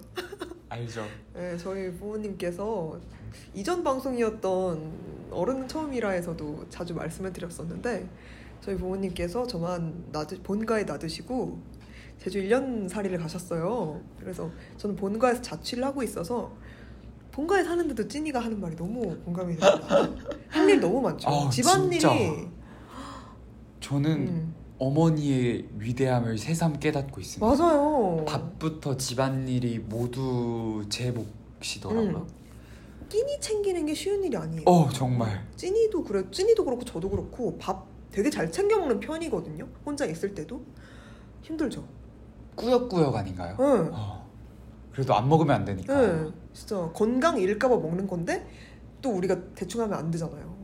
알죠. 0.69 1.05
네, 1.35 1.57
저희 1.57 1.91
부모님께서 1.93 2.99
이전 3.53 3.83
방송이었던 3.83 4.93
어른 5.33 5.67
처음이라에서도 5.67 6.67
자주 6.69 6.95
말씀을 6.95 7.33
드렸었는데 7.33 8.09
저희 8.61 8.77
부모님께서 8.77 9.47
저만 9.47 10.05
놔두, 10.13 10.41
본가에 10.43 10.85
놔두시고 10.85 11.59
제주 12.19 12.39
1년 12.41 12.89
살이를 12.89 13.19
가셨어요. 13.19 14.01
그래서 14.21 14.51
저는 14.77 14.95
본가에서 14.97 15.43
자취를 15.43 15.85
하고 15.85 16.03
있어서 16.03 16.53
본가에 17.33 17.65
사는데도 17.65 18.07
찐이가 18.07 18.39
하는 18.39 18.61
말이 18.61 18.77
너무 18.77 19.17
공감이 19.25 19.57
됩니다. 19.57 20.09
할 20.49 20.69
일 20.69 20.81
너무 20.81 21.01
많죠. 21.01 21.29
아, 21.29 21.51
집안일이 21.51 21.99
진짜. 21.99 22.15
저는 23.85 24.11
음, 24.29 24.55
어머니의 24.79 25.69
위대함을 25.77 26.39
새삼 26.39 26.81
깨닫고 26.81 27.21
있습니다. 27.21 27.45
맞아요. 27.47 28.25
밥부터 28.27 28.97
집안일이 28.97 29.79
모두 29.79 30.83
제 30.89 31.13
몫이더라고요. 31.61 32.17
음. 32.17 33.09
끼니 33.11 33.39
챙기는 33.41 33.85
게 33.85 33.93
쉬운 33.93 34.25
일이 34.25 34.35
아니에요. 34.35 34.63
어 34.65 34.89
정말 34.89 35.47
찐이도 35.57 36.03
그래, 36.03 36.25
찐이도 36.31 36.65
그렇고 36.65 36.83
저도 36.83 37.11
그렇고 37.11 37.59
밥 37.59 37.87
되게 38.11 38.31
잘 38.31 38.51
챙겨 38.51 38.79
먹는 38.79 39.01
편이거든요. 39.01 39.69
혼자 39.85 40.07
있을 40.07 40.35
때도 40.35 40.63
힘들죠. 41.43 41.85
꾸역꾸역 42.55 43.15
아닌가요? 43.15 43.55
응, 43.61 43.91
어, 43.93 44.27
그래도 44.93 45.15
안 45.15 45.29
먹으면 45.29 45.57
안 45.57 45.65
되니까. 45.67 45.93
응, 46.01 46.33
진짜 46.55 46.91
건강 46.95 47.39
잃을까봐 47.39 47.77
먹는 47.77 48.07
건데 48.07 48.49
또 49.03 49.11
우리가 49.11 49.37
대충 49.55 49.83
하면 49.83 49.99
안 49.99 50.11
되잖아요. 50.11 50.55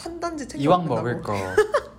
탄단지 0.00 0.46
챙겨 0.46 0.62
이왕. 0.64 0.86
먹을 0.86 1.20
거 1.20 1.34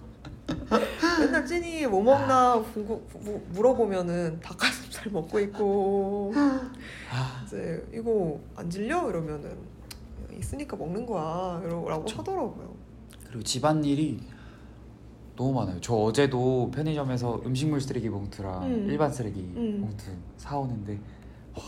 맨날 1.19 1.45
찐이 1.45 1.87
뭐 1.87 2.01
먹나 2.03 2.61
궁금- 2.73 3.01
무- 3.21 3.41
물어보면은 3.51 4.39
닭가슴살 4.41 5.11
먹고 5.11 5.39
있고 5.39 6.33
아, 6.35 7.41
이제 7.45 7.85
이거 7.93 8.39
안 8.55 8.69
질려 8.69 9.09
이러면은 9.09 9.55
있으니까 10.37 10.75
먹는 10.75 11.05
거야 11.05 11.61
이러라고. 11.63 12.05
하더라고요. 12.09 12.75
그리고 13.27 13.43
집안일이 13.43 14.19
너무 15.35 15.53
많아요. 15.53 15.79
저 15.81 15.93
어제도 15.95 16.69
편의점에서 16.71 17.41
음식물 17.45 17.79
쓰레기 17.81 18.09
봉투랑 18.09 18.63
음. 18.63 18.87
일반 18.89 19.11
쓰레기 19.11 19.41
음. 19.55 19.79
봉투 19.81 20.11
사오는데 20.37 20.99
와, 21.55 21.63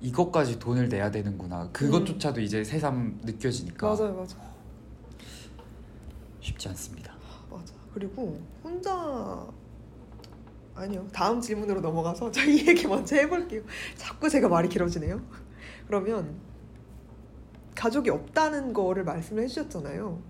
이것까지 0.00 0.58
돈을 0.58 0.88
내야 0.88 1.10
되는구나. 1.10 1.68
그것조차도 1.72 2.40
이제 2.40 2.62
새삼 2.62 3.20
느껴지니까 3.24 3.92
음. 3.94 3.98
맞아요, 3.98 4.14
맞아. 4.16 4.36
쉽지 6.40 6.68
않습니다. 6.68 7.11
그리고 7.94 8.40
혼자 8.64 9.46
아니요. 10.74 11.06
다음 11.12 11.40
질문으로 11.40 11.80
넘어가서 11.80 12.30
저이 12.30 12.66
얘기 12.66 12.86
먼저 12.86 13.16
해볼게요. 13.16 13.62
자꾸 13.96 14.28
제가 14.28 14.48
말이 14.48 14.68
길어지네요. 14.68 15.20
그러면 15.86 16.34
가족이 17.74 18.10
없다는 18.10 18.72
거를 18.72 19.04
말씀을 19.04 19.42
해주셨잖아요. 19.44 20.20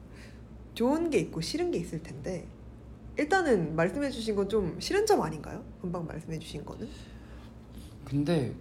좋은 0.75 1.11
게 1.11 1.19
있고 1.19 1.41
싫은 1.41 1.71
게 1.71 1.79
있을 1.79 2.03
텐데 2.03 2.47
일단은 3.19 3.77
말씀해주신 3.77 4.35
건 4.35 4.49
좀 4.49 4.81
싫은 4.81 5.07
점 5.07 5.21
아닌가요? 5.21 5.63
금방 5.81 6.07
말씀해주신 6.07 6.65
거는? 6.65 6.89
근데 8.05 8.55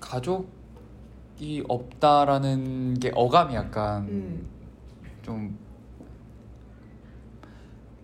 가족이 0.00 1.64
없다라는 1.68 2.94
게 2.94 3.10
어감이 3.14 3.54
약간 3.54 4.04
음. 4.08 4.46
좀 5.22 5.58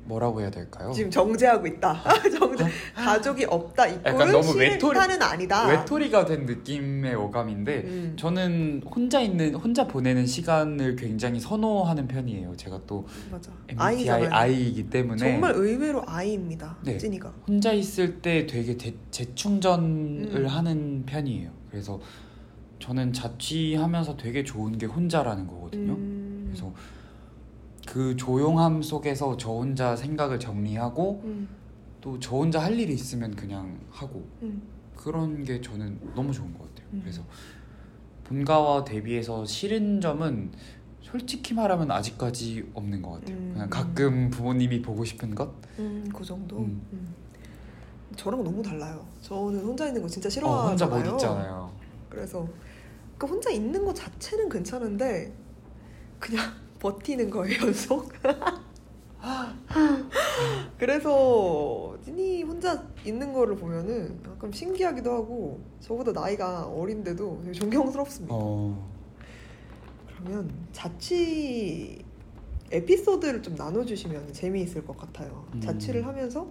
뭐라고 0.05 0.41
해야 0.41 0.51
될까요? 0.51 0.91
지금 0.93 1.11
정제하고 1.11 1.67
있다. 1.67 2.03
정제. 2.39 2.67
가족이 2.95 3.45
없다 3.45 3.89
약간 4.05 4.33
너무 4.33 4.53
외톨이- 4.55 5.23
아니다. 5.23 5.67
외톨이가 5.69 6.25
된 6.25 6.45
느낌의 6.45 7.15
어감인데 7.15 7.77
음. 7.85 8.13
저는 8.19 8.83
혼자 8.85 9.21
있는 9.21 9.55
혼자 9.55 9.87
보내는 9.87 10.27
시간을 10.27 10.97
굉장히 10.97 11.39
선호하는 11.39 12.09
편이에요. 12.09 12.57
제가 12.57 12.81
또 12.87 13.07
맞아. 13.31 13.53
MBTI 13.69 13.87
아이잖아요. 13.95 14.29
I이기 14.33 14.91
때문에 14.91 15.19
정말 15.19 15.53
의외로 15.55 16.03
아이입니다. 16.07 16.77
네. 16.85 16.99
찐이가. 16.99 17.33
혼자 17.47 17.73
있을 17.73 18.21
때 18.21 18.47
되게 18.47 18.77
대- 18.77 18.95
재충전을 19.13 20.35
음. 20.35 20.47
하는 20.47 21.05
편이에요. 21.07 21.51
그래서 21.71 22.01
저는 22.81 23.13
자취하면서 23.13 24.17
되게 24.17 24.43
좋은 24.43 24.77
게 24.77 24.87
혼자라는 24.87 25.47
거거든요. 25.47 25.93
음. 25.93 26.47
그래서 26.49 26.73
그 27.87 28.17
조용함 28.17 28.83
속에서 28.83 29.37
저 29.37 29.51
혼자 29.51 29.97
생각을 29.97 30.39
정리하고 30.39 31.21
음. 31.25 31.49
또저 32.01 32.37
혼자 32.37 32.61
할 32.61 32.79
일이 32.79 32.93
있으면 32.93 33.35
그냥 33.35 33.79
하고 33.91 34.27
음. 34.43 34.63
그런 34.97 35.45
게 35.45 35.61
저는 35.61 35.99
너무 36.15 36.33
좋은 36.33 36.53
것 36.53 36.69
같아요. 36.69 36.89
음. 36.93 37.01
그래서 37.03 37.23
본가와 38.25 38.85
대비해서 38.85 39.45
싫은 39.45 40.01
점은 40.01 40.53
솔직히 41.01 41.55
말하면 41.55 41.91
아직까지 41.91 42.71
없는 42.75 43.03
것 43.03 43.13
같아요. 43.13 43.37
음. 43.37 43.51
그냥 43.53 43.71
가끔 43.71 44.31
부모님이 44.31 44.83
보고 44.83 45.05
싶은 45.05 45.35
것. 45.35 45.53
음, 45.79 46.09
그 46.15 46.25
정도. 46.25 46.59
음. 46.59 46.87
음. 46.93 47.15
저랑 48.17 48.45
너무 48.45 48.63
달라요. 48.63 49.05
저는 49.21 49.61
혼자 49.61 49.87
있는 49.87 50.03
거 50.03 50.09
진짜 50.09 50.29
어, 50.29 50.31
싫어하잖아요. 50.31 50.71
혼자 50.71 50.87
못 50.87 51.17
있잖아요. 51.17 51.73
그래서 52.09 52.47
그 53.17 53.27
혼자 53.27 53.51
있는 53.51 53.85
거 53.85 53.93
자체는 53.93 54.49
괜찮은데 54.49 55.33
그냥 56.19 56.62
버티는 56.83 57.31
거예요 57.31 57.67
연속. 57.67 58.13
그래서 60.77 61.97
찐이 62.05 62.43
혼자 62.43 62.85
있는 63.07 63.33
거를 63.33 63.55
보면은 63.55 64.21
약간 64.27 64.51
신기하기도 64.51 65.13
하고 65.13 65.61
저보다 65.79 66.11
나이가 66.11 66.67
어린데도 66.67 67.43
되게 67.45 67.53
존경스럽습니다. 67.53 68.35
어, 68.35 68.91
그러면 70.09 70.51
자취 70.73 72.05
에피소드를 72.73 73.43
좀 73.43 73.55
나눠주시면 73.55 74.33
재미있을 74.33 74.85
것 74.85 74.97
같아요. 74.97 75.47
음. 75.55 75.61
자취를 75.61 76.05
하면서 76.05 76.51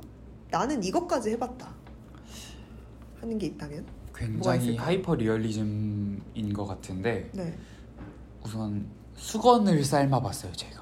나는 0.49 0.81
이것까지 0.81 1.31
해봤다 1.31 1.75
하는 3.19 3.37
게 3.37 3.47
있다면? 3.47 3.85
굉장히? 4.15 4.77
하이퍼 4.77 5.15
리얼리즘인 5.15 6.53
것 6.53 6.65
같은데 6.65 7.29
네. 7.33 7.53
우선 8.45 9.00
수건을 9.21 9.83
삶아봤어요 9.83 10.51
제가. 10.53 10.81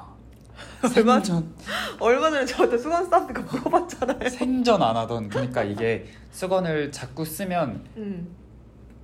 얼마 0.96 1.22
생전 1.22 1.54
얼마 2.00 2.30
전에 2.32 2.46
저한테 2.46 2.78
수건 2.78 3.10
삶는 3.10 3.34
거 3.34 3.42
물어봤잖아요. 3.42 4.30
생전 4.30 4.82
안 4.82 4.96
하던 4.96 5.28
그러니까 5.28 5.62
이게 5.64 6.06
수건을 6.32 6.92
자꾸 6.92 7.26
쓰면 7.26 7.86
음. 7.98 8.28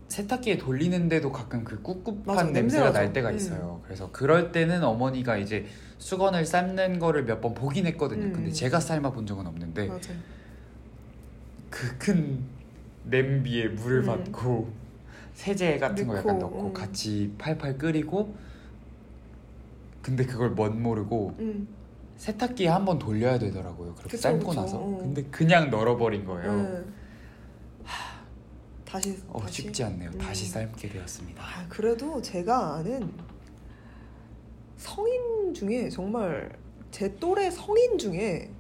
세탁기에 0.07 0.57
돌리는데도 0.57 1.31
가끔 1.33 1.65
그 1.65 1.81
꿉꿉한 1.83 2.23
맞아, 2.25 2.43
냄새가 2.43 2.61
냄새가 2.61 2.91
날 2.91 3.03
나죠. 3.03 3.13
때가 3.13 3.29
음. 3.31 3.36
있어요. 3.36 3.81
그래서 3.83 4.09
그럴 4.13 4.53
때는 4.53 4.83
어머니가 4.83 5.36
이제 5.38 5.65
수건을 5.97 6.45
삶는 6.45 6.99
거를 6.99 7.25
몇 7.25 7.41
번 7.41 7.53
보긴 7.53 7.86
했거든요. 7.88 8.27
음. 8.27 8.33
근데 8.33 8.51
제가 8.51 8.79
삶아 8.79 9.11
본 9.11 9.25
적은 9.27 9.45
없는데. 9.45 9.89
그 11.69 11.97
큰 11.99 12.39
냄비에 13.03 13.67
물을 13.67 13.99
음. 13.99 14.05
받고 14.05 14.69
세제 15.33 15.77
같은 15.77 16.07
거 16.07 16.15
약간 16.17 16.39
넣고, 16.39 16.55
넣고 16.55 16.67
음. 16.69 16.73
같이 16.73 17.33
팔팔 17.38 17.77
끓이고 17.77 18.33
근데 20.06 20.24
그걸 20.24 20.51
멋 20.51 20.72
모르고 20.72 21.36
음. 21.39 21.68
세탁기에 22.18 22.68
한 22.68 22.86
번 22.86 22.99
돌려야 22.99 23.39
되더라고요. 23.39 23.95
그렇게 23.95 24.12
그쵸, 24.12 24.22
삶고 24.22 24.49
그쵸. 24.49 24.62
나서. 24.62 24.78
어. 24.78 24.97
근데 25.01 25.24
그냥 25.32 25.72
널어버린 25.72 26.24
거예요. 26.26 26.51
음. 26.51 26.93
다시 28.86 29.20
어, 29.28 29.41
다시. 29.41 29.64
쉽지 29.64 29.84
않네요. 29.84 30.12
음. 30.12 30.18
다시 30.20 30.45
삶게 30.45 30.89
되었습니다. 30.89 31.41
아, 31.43 31.66
그래도 31.68 32.22
제가 32.22 32.76
아는 32.76 33.12
성인 34.78 35.53
중에 35.56 35.89
정말 35.89 36.56
제 36.91 37.16
또래 37.16 37.49
성인 37.49 37.97
중에 37.97 38.51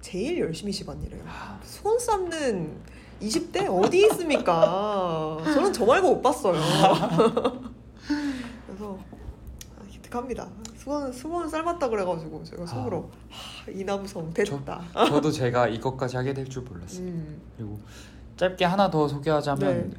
제일 0.00 0.38
열심히 0.38 0.72
집안일해요. 0.72 1.24
아. 1.26 1.58
수건 1.64 1.98
삶는 1.98 2.76
20대 3.20 3.66
어디 3.68 4.06
있습니까? 4.06 5.38
저는 5.52 5.72
저 5.72 5.84
말고 5.84 6.14
못 6.14 6.22
봤어요. 6.22 6.54
그래서 8.66 8.98
아, 9.78 9.82
기특합니다. 9.90 10.48
수건 10.82 11.12
수건 11.12 11.48
삶았다 11.48 11.88
그래가지고 11.88 12.42
제가 12.42 12.66
속으로 12.66 13.08
하, 13.30 13.70
이 13.70 13.84
남성 13.84 14.32
됐다. 14.32 14.82
저 14.92 15.20
도 15.20 15.30
제가 15.30 15.68
이것까지 15.68 16.16
하게 16.16 16.34
될 16.34 16.48
줄 16.48 16.62
몰랐어요. 16.62 17.06
음, 17.06 17.40
그리고 17.56 17.78
짧게 18.36 18.64
하나 18.64 18.90
더 18.90 19.06
소개하자면 19.06 19.90
네. 19.90 19.96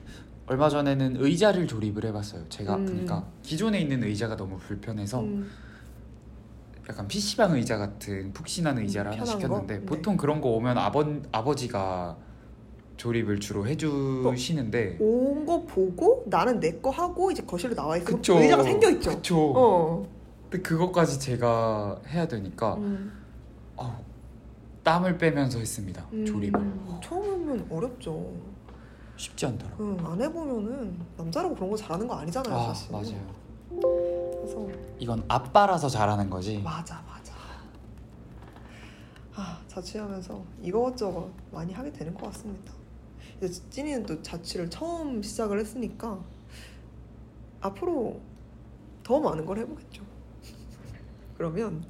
얼마 0.47 0.67
전에는 0.69 1.15
의자를 1.19 1.67
조립을 1.67 2.03
해봤어요. 2.05 2.49
제가 2.49 2.75
음. 2.75 2.86
그러니까 2.86 3.25
기존에 3.43 3.79
있는 3.79 4.03
의자가 4.03 4.36
너무 4.36 4.57
불편해서 4.57 5.21
음, 5.21 5.49
약간 6.89 7.07
PC방 7.07 7.53
의자 7.53 7.77
같은 7.77 8.34
푹신한 8.34 8.77
의자를 8.79 9.11
음, 9.11 9.13
하나 9.13 9.23
편한 9.23 9.39
시켰는데 9.39 9.73
거? 9.75 9.79
네. 9.79 9.86
보통 9.86 10.17
그런 10.17 10.41
거 10.41 10.49
오면 10.49 10.77
아버 10.77 11.05
아버지가 11.31 12.17
조립을 12.97 13.39
주로 13.39 13.65
해주시는데 13.65 14.97
온 14.99 15.45
거 15.45 15.63
보고 15.63 16.23
나는 16.27 16.59
내 16.59 16.81
거 16.81 16.89
하고 16.89 17.31
이제 17.31 17.41
거실로 17.43 17.73
나와 17.73 17.95
있고. 17.97 18.17
의자가 18.17 18.63
생겨 18.63 18.89
있죠. 18.91 19.09
그쵸. 19.11 19.53
어. 19.55 20.22
근데 20.54 20.62
그것까지 20.62 21.20
제가 21.20 21.99
해야 22.08 22.28
되니까 22.28 22.76
음. 22.76 23.12
아우, 23.76 23.91
땀을 24.84 25.18
빼면서 25.18 25.58
했습니다. 25.58 26.06
음, 26.14 26.24
조립을 26.24 26.62
처음 27.04 27.24
하면 27.24 27.66
어렵죠. 27.72 28.32
쉽지 29.18 29.47
않더라고요. 29.47 29.97
응, 29.99 30.06
안 30.06 30.22
해보면은 30.22 30.99
남자라고 31.18 31.56
그런 31.56 31.72
거 31.72 31.76
잘하는 31.76 32.08
거 32.08 32.14
아니잖아요, 32.14 32.56
아 32.56 32.72
사실. 32.72 32.91
맞아요. 32.91 33.34
그래서 33.72 34.68
이건 34.99 35.24
아빠라서 35.28 35.89
잘하는 35.89 36.30
거지. 36.30 36.60
맞아, 36.60 37.04
맞아. 37.08 37.34
아, 39.36 39.60
자취하면서 39.68 40.43
이것저것 40.62 41.32
많이 41.51 41.74
하게 41.74 41.91
되는 41.91 42.14
것 42.14 42.28
같습니다. 42.28 42.74
이제 43.41 43.60
찐이는 43.72 44.06
또 44.06 44.22
자취를 44.22 44.70
처음 44.70 45.24
시작을 45.24 45.60
했으니까 45.60 46.20
앞으로 47.60 48.22
더 49.01 49.20
많은 49.20 49.47
걸 49.47 49.58
해보겠죠. 49.58 50.12
그러면 51.38 51.84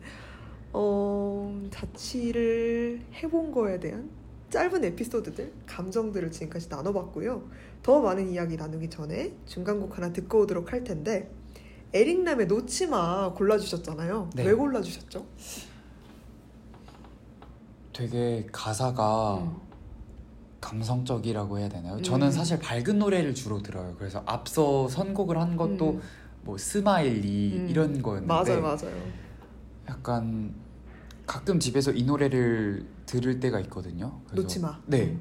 어, 0.71 1.61
자취를 1.69 3.01
해본 3.13 3.51
거에 3.51 3.79
대한 3.79 4.09
짧은 4.49 4.83
에피소드들, 4.83 5.51
감정들을 5.65 6.31
지금까지 6.31 6.69
나눠봤고요. 6.69 7.43
더 7.81 8.01
많은 8.01 8.29
이야기 8.29 8.55
나누기 8.55 8.89
전에 8.89 9.33
중간곡 9.47 9.97
하나 9.97 10.13
듣고 10.13 10.41
오도록 10.41 10.71
할 10.71 10.83
텐데 10.83 11.31
에릭남의 11.93 12.47
놓치마 12.47 13.33
골라주셨잖아요. 13.33 14.29
네. 14.35 14.45
왜 14.45 14.53
골라주셨죠? 14.53 15.25
되게 17.93 18.47
가사가 18.51 19.37
음. 19.37 19.55
감성적이라고 20.61 21.59
해야 21.59 21.69
되나요? 21.69 21.95
음. 21.95 22.03
저는 22.03 22.31
사실 22.31 22.57
밝은 22.59 22.97
노래를 22.97 23.35
주로 23.35 23.61
들어요. 23.61 23.95
그래서 23.97 24.23
앞서 24.25 24.87
선곡을 24.87 25.37
한 25.37 25.55
것도 25.57 25.91
음. 25.91 26.01
뭐 26.41 26.57
Smiley 26.57 27.57
음. 27.57 27.67
이런 27.69 28.01
거였는데 28.01 28.27
맞아요, 28.27 28.61
맞아요. 28.61 29.22
약간 29.89 30.53
가끔 31.25 31.59
집에서 31.59 31.91
이 31.91 32.03
노래를 32.03 32.86
들을 33.05 33.39
때가 33.39 33.59
있거든요. 33.61 34.19
그래서 34.27 34.41
놓치마. 34.43 34.79
네. 34.88 35.17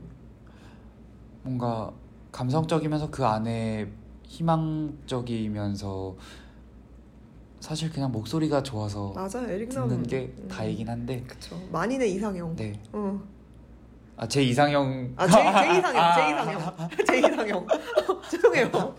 뭔가 1.42 1.92
감성적이면서 2.30 3.10
그 3.10 3.24
안에 3.24 3.90
희망적이면서 4.24 6.16
사실 7.60 7.90
그냥 7.92 8.10
목소리가 8.10 8.62
좋아서 8.62 9.12
맞아요, 9.12 9.48
에릭남. 9.48 9.88
듣는 9.88 10.02
게 10.04 10.34
음. 10.38 10.48
다이긴 10.48 10.88
한데 10.88 11.22
그쵸. 11.26 11.56
만인의 11.70 12.12
이상형. 12.14 12.56
네. 12.56 12.80
어. 12.92 13.20
아제 14.16 14.42
이상형 14.42 15.14
아, 15.16 15.26
제, 15.26 15.32
제 15.32 15.78
이상형, 15.78 15.96
아, 16.02 16.14
제 16.14 16.28
이상형. 16.28 16.74
제 17.06 17.18
이상형. 17.18 17.66
죄송해요. 18.30 18.94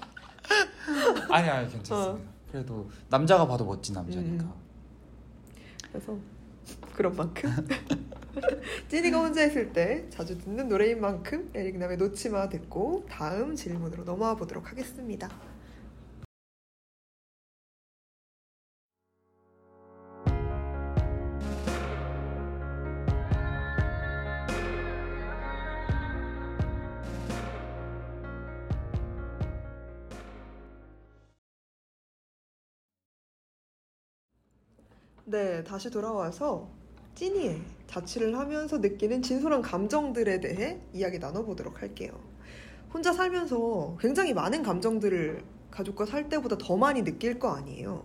아니 1.30 1.50
아니 1.50 1.70
괜찮습니다. 1.72 2.30
그래도 2.52 2.90
남자가 3.10 3.48
봐도 3.48 3.66
멋진 3.66 3.96
남자니까. 3.96 4.44
음. 4.44 4.63
그래서 5.94 6.18
그런 6.96 7.16
만큼 7.16 7.50
찐이가 8.90 9.20
혼자 9.20 9.46
있을 9.46 9.72
때 9.72 10.08
자주 10.10 10.38
듣는 10.40 10.68
노래인 10.68 11.00
만큼 11.00 11.52
에릭남의 11.54 11.98
놓치마 11.98 12.50
듣고 12.50 13.06
다음 13.08 13.56
질문으로 13.56 14.04
넘어와 14.04 14.36
보도록 14.36 14.72
하겠습니다. 14.72 15.30
네, 35.34 35.64
다시 35.64 35.90
돌아와서 35.90 36.70
찐이의 37.16 37.60
자취를 37.88 38.38
하면서 38.38 38.78
느끼는 38.78 39.24
진솔한 39.24 39.64
감정들에 39.64 40.40
대해 40.40 40.80
이야기 40.94 41.18
나눠보도록 41.18 41.82
할게요. 41.82 42.12
혼자 42.94 43.12
살면서 43.12 43.98
굉장히 44.00 44.32
많은 44.36 44.62
감정들을 44.62 45.44
가족과 45.72 46.06
살 46.06 46.30
때보다 46.30 46.56
더 46.60 46.78
많이 46.78 47.04
느낄 47.04 47.40
거 47.40 47.50
아니에요. 47.50 48.04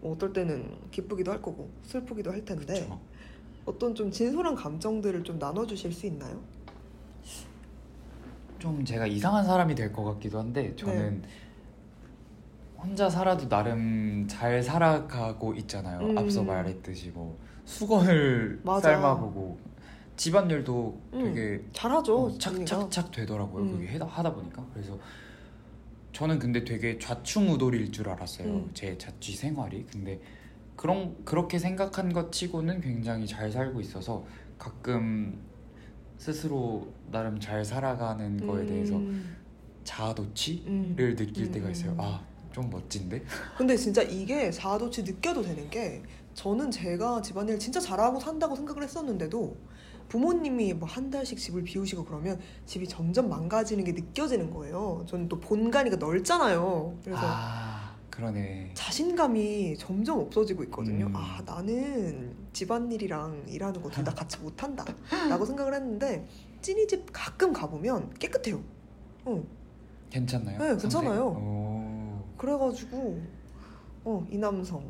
뭐 0.00 0.14
어떨 0.14 0.32
때는 0.32 0.78
기쁘기도 0.90 1.30
할 1.30 1.42
거고 1.42 1.68
슬프기도 1.82 2.32
할 2.32 2.42
텐데 2.42 2.72
그쵸. 2.80 3.00
어떤 3.66 3.94
좀 3.94 4.10
진솔한 4.10 4.54
감정들을 4.54 5.24
좀 5.24 5.38
나눠주실 5.38 5.92
수 5.92 6.06
있나요? 6.06 6.40
좀 8.58 8.82
제가 8.82 9.06
이상한 9.06 9.44
사람이 9.44 9.74
될 9.74 9.92
것 9.92 10.04
같기도 10.04 10.38
한데 10.38 10.74
저는 10.74 11.20
네. 11.20 11.28
혼자 12.86 13.10
살아도 13.10 13.48
나름 13.48 14.26
잘 14.28 14.62
살아가고 14.62 15.54
있잖아요. 15.54 16.00
음. 16.00 16.16
앞서 16.16 16.42
말했듯이 16.42 17.10
뭐 17.10 17.36
수건을 17.64 18.60
맞아. 18.62 18.92
삶아보고 18.92 19.58
집안일도 20.16 21.00
음, 21.14 21.24
되게 21.34 21.64
잘하죠. 21.72 22.26
어. 22.26 22.38
착착착 22.38 23.10
되더라고요. 23.10 23.64
음. 23.64 23.72
그게 23.72 23.98
하다, 23.98 24.32
보니까 24.32 24.64
그래서 24.72 24.98
저는 26.12 26.38
근데 26.38 26.64
되게 26.64 26.98
좌충우돌일 26.98 27.90
줄 27.90 28.08
알았어요. 28.08 28.48
음. 28.48 28.70
제 28.72 28.96
자취 28.96 29.32
생활이. 29.32 29.84
근데 29.90 30.20
그런 30.76 31.16
그렇게 31.24 31.58
생각한 31.58 32.12
것 32.12 32.30
치고는 32.30 32.80
굉장히 32.80 33.26
잘 33.26 33.50
살고 33.50 33.80
있어서 33.80 34.24
가끔 34.58 35.38
스스로 36.16 36.86
나름 37.10 37.38
잘 37.40 37.64
살아가는 37.64 38.46
거에 38.46 38.64
대해서 38.64 38.96
음, 38.96 39.36
자아도취를 39.84 40.66
음. 40.68 41.16
느낄 41.16 41.46
음. 41.46 41.52
때가 41.52 41.70
있어요. 41.70 41.94
아, 41.98 42.24
좀 42.56 42.70
멋진데? 42.70 43.22
근데 43.58 43.76
진짜 43.76 44.00
이게 44.00 44.50
자아도취 44.50 45.02
느껴도 45.02 45.42
되는 45.42 45.68
게 45.68 46.02
저는 46.32 46.70
제가 46.70 47.20
집안일 47.20 47.58
진짜 47.58 47.78
잘하고 47.78 48.18
산다고 48.18 48.56
생각을 48.56 48.82
했었는데도 48.82 49.54
부모님이 50.08 50.72
뭐 50.72 50.88
한 50.88 51.10
달씩 51.10 51.38
집을 51.38 51.64
비우시고 51.64 52.06
그러면 52.06 52.40
집이 52.64 52.88
점점 52.88 53.28
망가지는 53.28 53.84
게 53.84 53.92
느껴지는 53.92 54.50
거예요. 54.50 55.04
저는 55.06 55.28
또 55.28 55.38
본가니까 55.38 55.96
넓잖아요. 55.96 56.96
그래서 57.04 57.20
아, 57.22 57.94
그러네. 58.08 58.70
자신감이 58.72 59.76
점점 59.76 60.20
없어지고 60.20 60.62
있거든요. 60.64 61.06
음. 61.08 61.12
아, 61.14 61.42
나는 61.44 62.34
집안일이랑 62.54 63.44
일하는 63.48 63.82
거 63.82 63.90
둘 63.90 64.02
다 64.02 64.14
같이 64.14 64.38
못한다. 64.40 64.82
라고 65.28 65.44
생각을 65.44 65.74
했는데 65.74 66.24
찐이 66.62 66.86
집 66.86 67.04
가끔 67.12 67.52
가보면 67.52 68.14
깨끗해요. 68.14 68.62
어. 69.26 69.44
괜찮나요? 70.08 70.58
네, 70.58 70.76
괜찮아요. 70.80 71.34
그래가지고 72.36 73.22
어, 74.04 74.26
이 74.30 74.36
남성 74.38 74.84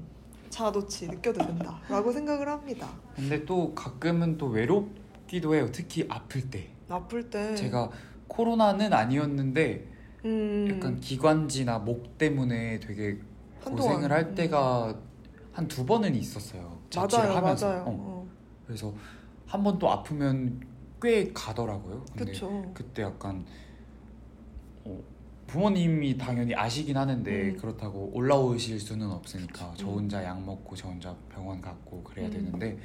자아도취 0.51 1.09
느껴도 1.09 1.45
된다라고 1.47 2.13
생각을 2.13 2.49
합니다. 2.49 2.89
근데 3.15 3.45
또 3.45 3.75
가끔은 3.75 4.37
또 4.39 4.47
외롭기도 4.47 5.55
해요. 5.55 5.69
특히 5.73 6.07
아플 6.09 6.49
때. 6.51 6.69
아플 6.89 7.29
때 7.31 7.55
제가 7.55 7.91
코로나는 8.29 8.93
아니었는데 8.93 9.87
음, 10.25 10.69
약간 10.71 11.01
기관지나 11.01 11.79
목 11.81 12.17
때문에 12.19 12.81
되게 12.81 13.19
한동안, 13.61 13.77
고생을 13.95 14.13
할 14.13 14.21
음. 14.27 14.35
때가 14.35 14.97
한두 15.53 15.85
번은 15.87 16.15
있었어요. 16.15 16.79
자취를 16.91 17.25
맞아요, 17.25 17.37
하면서. 17.39 17.69
맞아요. 17.69 17.83
어. 17.83 17.87
어, 17.89 18.29
그래서 18.67 18.93
한 19.47 19.63
번 19.63 19.79
또 19.79 19.91
아프면 19.91 20.61
꽤 21.01 21.33
가더라고요. 21.33 22.05
근데 22.17 22.33
그쵸. 22.33 22.71
그때 22.75 23.03
약간 23.03 23.45
어, 24.85 25.01
부모님이 25.47 26.19
당연히 26.19 26.55
아시긴 26.55 26.97
하는데 26.97 27.31
음. 27.51 27.57
그렇다고 27.57 28.11
올라오실 28.13 28.81
수는 28.81 29.11
없으니까 29.11 29.71
그쵸. 29.73 29.85
저 29.85 29.89
음. 29.91 29.95
혼자 29.95 30.25
약 30.25 30.43
먹고 30.45 30.75
저 30.77 30.89
혼자 30.89 31.15
병원 31.31 31.61
갔고 31.61 32.03
그래야 32.03 32.27
음. 32.29 32.33
되는데 32.33 32.79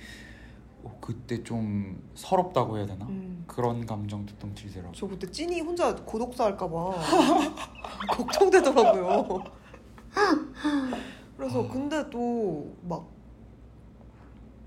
어, 0.84 0.98
그때 1.02 1.44
좀 1.44 2.02
서럽다고 2.16 2.78
해야 2.78 2.86
되나? 2.86 3.06
음. 3.08 3.44
그런 3.48 3.86
감정도 3.86 4.34
좀 4.40 4.54
들더라고요. 4.56 4.94
저 4.96 5.08
그때 5.08 5.30
찐이 5.30 5.62
혼자 5.62 5.96
고독사 5.96 6.46
할까봐 6.46 6.92
걱정되더라고요. 8.12 9.44
그래서 11.38 11.64
아. 11.64 11.68
근데 11.68 12.10
또 12.10 12.74
막 12.84 13.06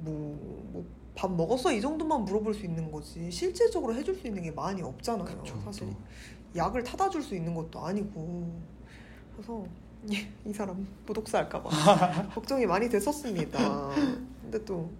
뭐 0.05 0.12
뭐 0.72 0.84
밥 1.16 1.32
먹었어 1.32 1.72
이 1.72 1.80
정도만 1.80 2.24
물어볼 2.24 2.53
수 2.55 2.64
있는 2.64 2.90
거지 2.90 3.30
실질적으로 3.30 3.95
해줄 3.95 4.16
수 4.16 4.26
있는 4.26 4.42
게 4.42 4.51
많이 4.51 4.82
없잖아요. 4.82 5.24
그쵸, 5.24 5.57
사실 5.64 5.88
또. 5.88 5.97
약을 6.57 6.84
타다 6.84 7.09
줄 7.11 7.22
수 7.22 7.34
있는 7.34 7.55
것도 7.55 7.80
아니고 7.84 8.52
그래서 9.32 9.64
이, 10.09 10.26
이 10.44 10.52
사람 10.52 10.86
고독사 11.07 11.38
할까봐 11.38 12.28
걱정이 12.34 12.66
많이 12.66 12.88
됐었습니다. 12.88 13.90
근데 14.42 14.64
또 14.64 14.90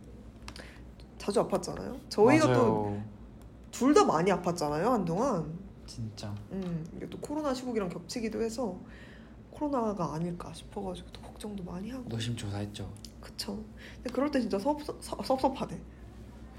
자주 1.19 1.47
아팠잖아요. 1.47 1.99
저희가 2.09 2.53
또. 2.53 2.99
둘 3.71 3.93
다 3.95 4.05
많이 4.05 4.31
아팠잖아요 4.31 4.85
한동안. 4.85 5.59
진짜 5.87 6.35
음, 6.53 6.87
이게 6.97 7.09
또 7.11 7.19
코로나 7.19 7.53
시국이랑 7.53 7.89
겹치기도 7.91 8.41
해서 8.43 8.79
코로나가 9.51 10.15
아닐까 10.15 10.53
싶어가지고 10.55 11.09
또 11.13 11.21
걱정도 11.21 11.63
많이 11.63 11.91
하고 11.91 12.05
노심초사했죠. 12.09 12.91
그쵸 13.21 13.63
근데 13.97 14.11
그럴 14.13 14.31
때 14.31 14.41
진짜 14.41 14.59
섭, 14.59 14.83
섭, 14.83 15.25
섭섭하네 15.25 15.79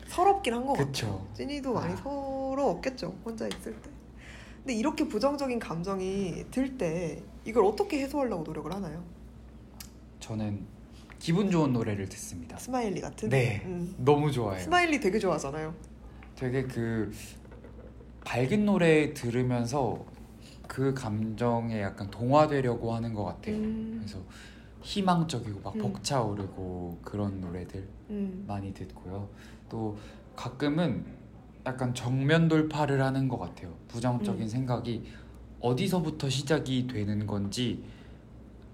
서럽긴 0.07 0.53
한것 0.53 0.77
같아 0.77 0.87
그쵸. 0.87 1.27
찐이도 1.33 1.73
많이 1.73 1.93
아. 1.93 1.97
서러웠겠죠 1.97 3.15
혼자 3.25 3.47
있을 3.47 3.73
때 3.81 3.89
근데 4.65 4.73
이렇게 4.79 5.07
부정적인 5.07 5.59
감정이 5.59 6.45
들 6.49 6.75
때 6.77 7.21
이걸 7.45 7.63
어떻게 7.65 7.99
해소하려고 8.01 8.43
노력을 8.43 8.73
하나요? 8.73 9.03
저는 10.19 10.65
기분 11.19 11.51
좋은 11.51 11.71
노래를 11.71 12.09
듣습니다. 12.09 12.57
Smiley 12.57 12.99
같은? 12.99 13.29
네, 13.29 13.61
음. 13.65 13.93
너무 13.99 14.31
좋아해요. 14.31 14.63
Smiley 14.63 14.99
되게 14.99 15.19
좋아하잖아요 15.19 15.73
되게 16.35 16.63
그 16.63 17.13
밝은 18.25 18.65
노래 18.65 19.13
들으면서 19.13 20.03
그 20.67 20.95
감정에 20.95 21.79
약간 21.81 22.09
동화되려고 22.09 22.91
하는 22.95 23.13
것 23.13 23.23
같아요. 23.25 23.55
음, 23.57 23.97
그래서 23.99 24.17
희망적이고 24.81 25.59
막 25.61 25.75
음. 25.75 25.81
벅차오르고 25.81 26.97
그런 27.03 27.39
노래들 27.39 27.87
음. 28.09 28.43
많이 28.47 28.73
듣고요. 28.73 29.29
또 29.69 29.95
가끔은 30.35 31.05
약간 31.65 31.93
정면 31.93 32.47
돌파를 32.47 33.01
하는 33.01 33.27
것 33.27 33.37
같아요. 33.39 33.73
부정적인 33.87 34.43
음. 34.43 34.47
생각이 34.47 35.03
어디서부터 35.59 36.29
시작이 36.29 36.85
되는 36.87 37.25
건지 37.25 37.83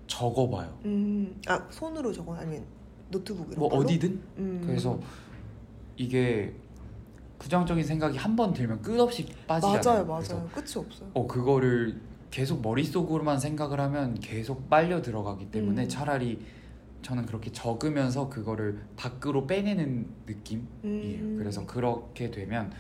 적어봐요. 0.08 0.78
음, 0.86 1.40
아 1.48 1.66
손으로 1.70 2.12
적어 2.12 2.36
아니면 2.36 2.64
노트북 3.10 3.48
이런 3.48 3.60
뭐 3.60 3.70
걸로? 3.70 3.82
어디든 3.84 4.22
음. 4.38 4.62
그래서 4.66 5.00
이게 5.96 6.54
부정적인 7.40 7.84
생각이 7.84 8.18
한 8.18 8.36
번 8.36 8.54
들면 8.54 8.82
끝없이 8.82 9.26
빠지잖아요. 9.48 9.82
맞아요 9.84 10.06
맞아요 10.06 10.50
끝이 10.54 10.74
없어요 10.76 11.10
어 11.14 11.26
그거를 11.28 12.00
계속 12.30 12.62
머릿속으로만 12.62 13.40
생각을 13.40 13.80
하면 13.80 14.16
계속 14.20 14.70
빨려 14.70 15.02
들어가기 15.02 15.50
때문에 15.50 15.84
음. 15.84 15.90
차라리 15.90 16.40
저는 17.02 17.26
그렇게 17.26 17.52
적으면서 17.52 18.30
그거를 18.30 18.80
밖으로 18.96 19.48
빼내는 19.48 20.08
느낌이에요. 20.28 20.68
음. 20.84 21.36
그래서 21.38 21.66
그렇게 21.66 22.30
되면 22.30 22.72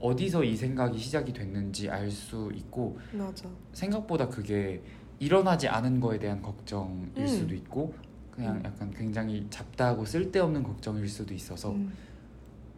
어디서 0.00 0.44
이 0.44 0.56
생각이 0.56 0.98
시작이 0.98 1.32
됐는지 1.32 1.90
알 1.90 2.10
수 2.10 2.50
있고 2.54 2.98
맞아 3.12 3.48
생각보다 3.72 4.28
그게 4.28 4.82
일어나지 5.18 5.68
않은 5.68 6.00
거에 6.00 6.18
대한 6.18 6.40
걱정일 6.40 7.10
음. 7.18 7.26
수도 7.26 7.54
있고 7.54 7.92
그냥 8.30 8.56
음. 8.56 8.62
약간 8.64 8.90
굉장히 8.90 9.46
잡다하고 9.50 10.06
쓸데없는 10.06 10.62
걱정일 10.62 11.06
수도 11.06 11.34
있어서 11.34 11.72
음. 11.72 11.92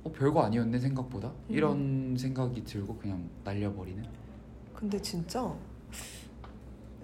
어, 0.02 0.10
별거 0.10 0.42
아니었네 0.42 0.80
생각보다 0.80 1.32
이런 1.48 2.16
생각이 2.18 2.64
들고 2.64 2.96
그냥 2.96 3.30
날려버리는 3.44 4.04
근데 4.74 5.00
진짜 5.00 5.54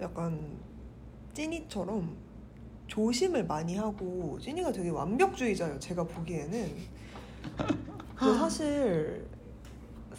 약간 0.01 0.37
찐이처럼 1.33 2.13
조심을 2.99 3.45
많이 3.45 3.75
하고 3.77 4.37
찐이가 4.41 4.71
되게 4.71 4.89
완벽주의자예요. 4.89 5.79
제가 5.79 6.03
보기에는. 6.03 6.75
근데 8.15 8.37
사실 8.37 9.27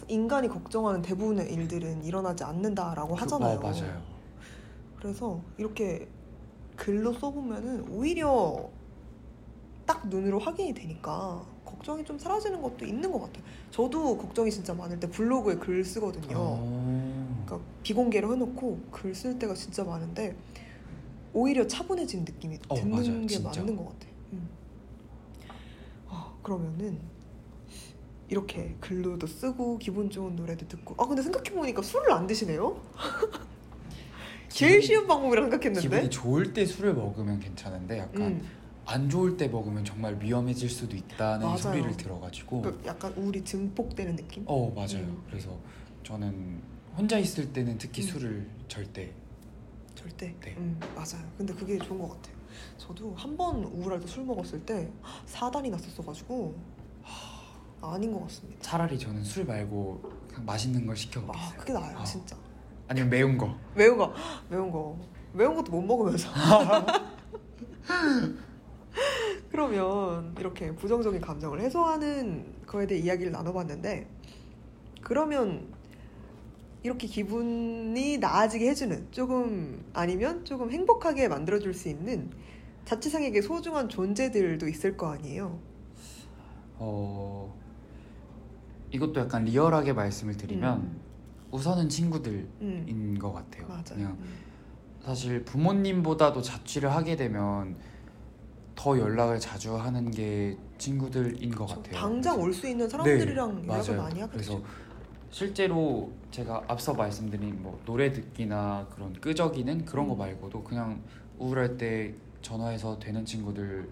인간이 0.07 0.47
걱정하는 0.47 1.01
대부분의 1.01 1.53
일들은 1.53 2.03
일어나지 2.03 2.43
않는다라고 2.43 3.13
하잖아요. 3.15 3.59
그, 3.59 3.67
어, 3.67 3.69
맞아요. 3.71 4.01
그래서 4.97 5.41
이렇게 5.57 6.07
글로 6.77 7.13
써보면은 7.13 7.89
오히려 7.89 8.69
딱 9.85 10.07
눈으로 10.07 10.39
확인이 10.39 10.73
되니까 10.73 11.43
걱정이 11.65 12.03
좀 12.05 12.17
사라지는 12.17 12.61
것도 12.61 12.85
있는 12.85 13.11
것 13.11 13.19
같아요. 13.21 13.43
저도 13.69 14.17
걱정이 14.17 14.49
진짜 14.49 14.73
많을 14.73 14.99
때 14.99 15.09
블로그에 15.09 15.55
글 15.55 15.83
쓰거든요. 15.83 16.35
어. 16.37 17.43
그러니까 17.45 17.69
비공개로 17.83 18.33
해놓고 18.33 18.79
글 18.91 19.13
쓸 19.13 19.37
때가 19.37 19.53
진짜 19.55 19.83
많은데 19.83 20.35
오히려 21.33 21.65
차분해진 21.67 22.25
느낌이 22.25 22.59
어, 22.67 22.75
드는 22.75 22.89
맞아요. 22.91 23.21
게 23.21 23.27
진짜. 23.27 23.59
맞는 23.61 23.75
것 23.75 23.85
같아. 23.89 24.07
음. 24.33 24.49
아, 26.09 26.33
그러면은 26.43 26.99
이렇게 28.27 28.75
글로도 28.79 29.27
쓰고 29.27 29.77
기분 29.77 30.09
좋은 30.09 30.35
노래도 30.35 30.67
듣고 30.67 30.95
아 30.97 31.05
근데 31.07 31.21
생각해 31.21 31.51
보니까 31.51 31.81
술을 31.81 32.11
안 32.13 32.27
드시네요? 32.27 32.79
제일 34.47 34.79
기분이- 34.79 34.83
쉬운 34.85 35.07
방법이라 35.07 35.41
생각했는데. 35.43 35.81
기분이 35.81 36.09
좋을 36.09 36.53
때 36.53 36.65
술을 36.65 36.93
먹으면 36.93 37.39
괜찮은데 37.39 37.99
약간 37.99 38.21
음, 38.21 38.47
안 38.85 39.09
좋을 39.09 39.37
때 39.37 39.47
먹으면 39.47 39.85
정말 39.85 40.17
위험해질 40.19 40.69
수도 40.69 40.95
있다는 40.95 41.45
맞아요. 41.45 41.57
소리를 41.57 41.95
들어가지고 41.97 42.61
그 42.61 42.81
약간 42.85 43.13
우울이 43.13 43.43
증폭되는 43.43 44.15
느낌? 44.17 44.43
어 44.47 44.69
맞아요. 44.73 45.05
음. 45.05 45.23
그래서 45.29 45.57
저는 46.03 46.61
혼자 46.97 47.17
있을 47.17 47.53
때는 47.53 47.77
특히 47.77 48.01
음. 48.03 48.07
술을 48.07 48.47
절대 48.67 49.11
절대. 50.01 50.35
네. 50.41 50.55
음, 50.57 50.79
맞아요. 50.95 51.23
근데 51.37 51.53
그게 51.53 51.77
좋은 51.77 51.99
것 51.99 52.09
같아요. 52.09 52.35
저도 52.77 53.13
한 53.15 53.37
번 53.37 53.63
우울할 53.63 53.99
때 53.99 54.07
술 54.07 54.23
먹었을 54.25 54.65
때 54.65 54.91
사단이 55.25 55.69
났었어가지고 55.69 56.55
아닌 57.81 58.11
것 58.11 58.21
같습니다. 58.23 58.61
차라리 58.61 58.97
저는 58.99 59.23
술 59.23 59.45
말고 59.45 60.01
그냥 60.27 60.45
맛있는 60.45 60.85
걸 60.85 60.95
시켜 60.95 61.19
아, 61.21 61.23
먹겠어요. 61.25 61.57
그게 61.59 61.73
나아요, 61.73 61.97
어. 61.97 62.03
진짜. 62.03 62.35
아니면 62.87 63.09
매운 63.09 63.37
거. 63.37 63.55
매운 63.75 63.97
거, 63.97 64.13
매운 64.49 64.71
거, 64.71 64.97
매운 65.33 65.55
것도 65.55 65.71
못 65.71 65.81
먹으면서. 65.81 66.29
그러면 69.49 70.35
이렇게 70.39 70.73
부정적인 70.75 71.21
감정을 71.21 71.59
해소하는 71.61 72.53
거에 72.65 72.87
대해 72.87 73.01
이야기를 73.01 73.31
나눠봤는데, 73.31 74.07
그러면 75.01 75.73
이렇게 76.83 77.07
기분이 77.07 78.17
나아지게 78.17 78.67
해주는 78.69 79.07
조금 79.11 79.83
아니면 79.93 80.43
조금 80.45 80.71
행복하게 80.71 81.27
만들어줄 81.27 81.73
수 81.73 81.89
있는 81.89 82.29
자취생에게 82.85 83.41
소중한 83.41 83.87
존재들도 83.87 84.67
있을 84.67 84.97
거 84.97 85.11
아니에요. 85.11 85.59
어 86.77 87.53
이것도 88.91 89.19
약간 89.19 89.43
리얼하게 89.45 89.93
말씀을 89.93 90.35
드리면 90.35 90.79
음. 90.79 90.99
우선은 91.51 91.89
친구들인 91.89 92.47
음, 92.61 93.17
것 93.19 93.31
같아요. 93.31 93.67
맞아요. 93.67 93.83
그냥 93.93 94.11
음. 94.19 94.33
사실 95.03 95.43
부모님보다도 95.45 96.41
자취를 96.41 96.91
하게 96.91 97.15
되면 97.15 97.75
더 98.75 98.97
연락을 98.97 99.39
자주 99.39 99.75
하는 99.75 100.09
게 100.09 100.57
친구들인 100.79 101.51
것. 101.53 101.67
같아요. 101.67 101.93
당장 101.95 102.39
올 102.39 102.51
수 102.53 102.67
있는 102.67 102.89
사람들이랑 102.89 103.61
네, 103.61 103.67
연락을 103.67 103.93
맞아요. 103.95 104.01
많이 104.01 104.19
하겠죠. 104.21 104.31
그래서 104.31 104.61
실제로 105.31 106.11
제가 106.29 106.65
앞서 106.67 106.93
말씀드린 106.93 107.61
뭐 107.63 107.81
노래 107.85 108.11
듣기나 108.11 108.87
그런 108.93 109.13
끄적이는 109.13 109.85
그런 109.85 110.07
거 110.07 110.13
음. 110.13 110.19
말고도 110.19 110.63
그냥 110.63 111.01
우울할 111.39 111.77
때 111.77 112.13
전화해서 112.41 112.99
되는 112.99 113.25
친구들 113.25 113.89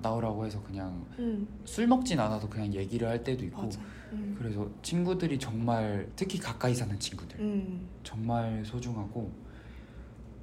나오라고 0.00 0.44
해서 0.44 0.60
그냥 0.62 1.06
음, 1.18 1.46
술 1.64 1.86
먹진 1.86 2.18
않아도 2.18 2.48
그냥 2.48 2.72
얘기를 2.74 3.06
할 3.06 3.22
때도 3.22 3.44
있고. 3.44 3.68
음. 4.12 4.34
그래서 4.38 4.68
친구들이 4.82 5.38
정말 5.38 6.06
특히 6.16 6.38
가까이 6.38 6.74
사는 6.74 6.98
친구들 6.98 7.40
음, 7.40 7.88
정말 8.02 8.62
소중하고 8.64 9.30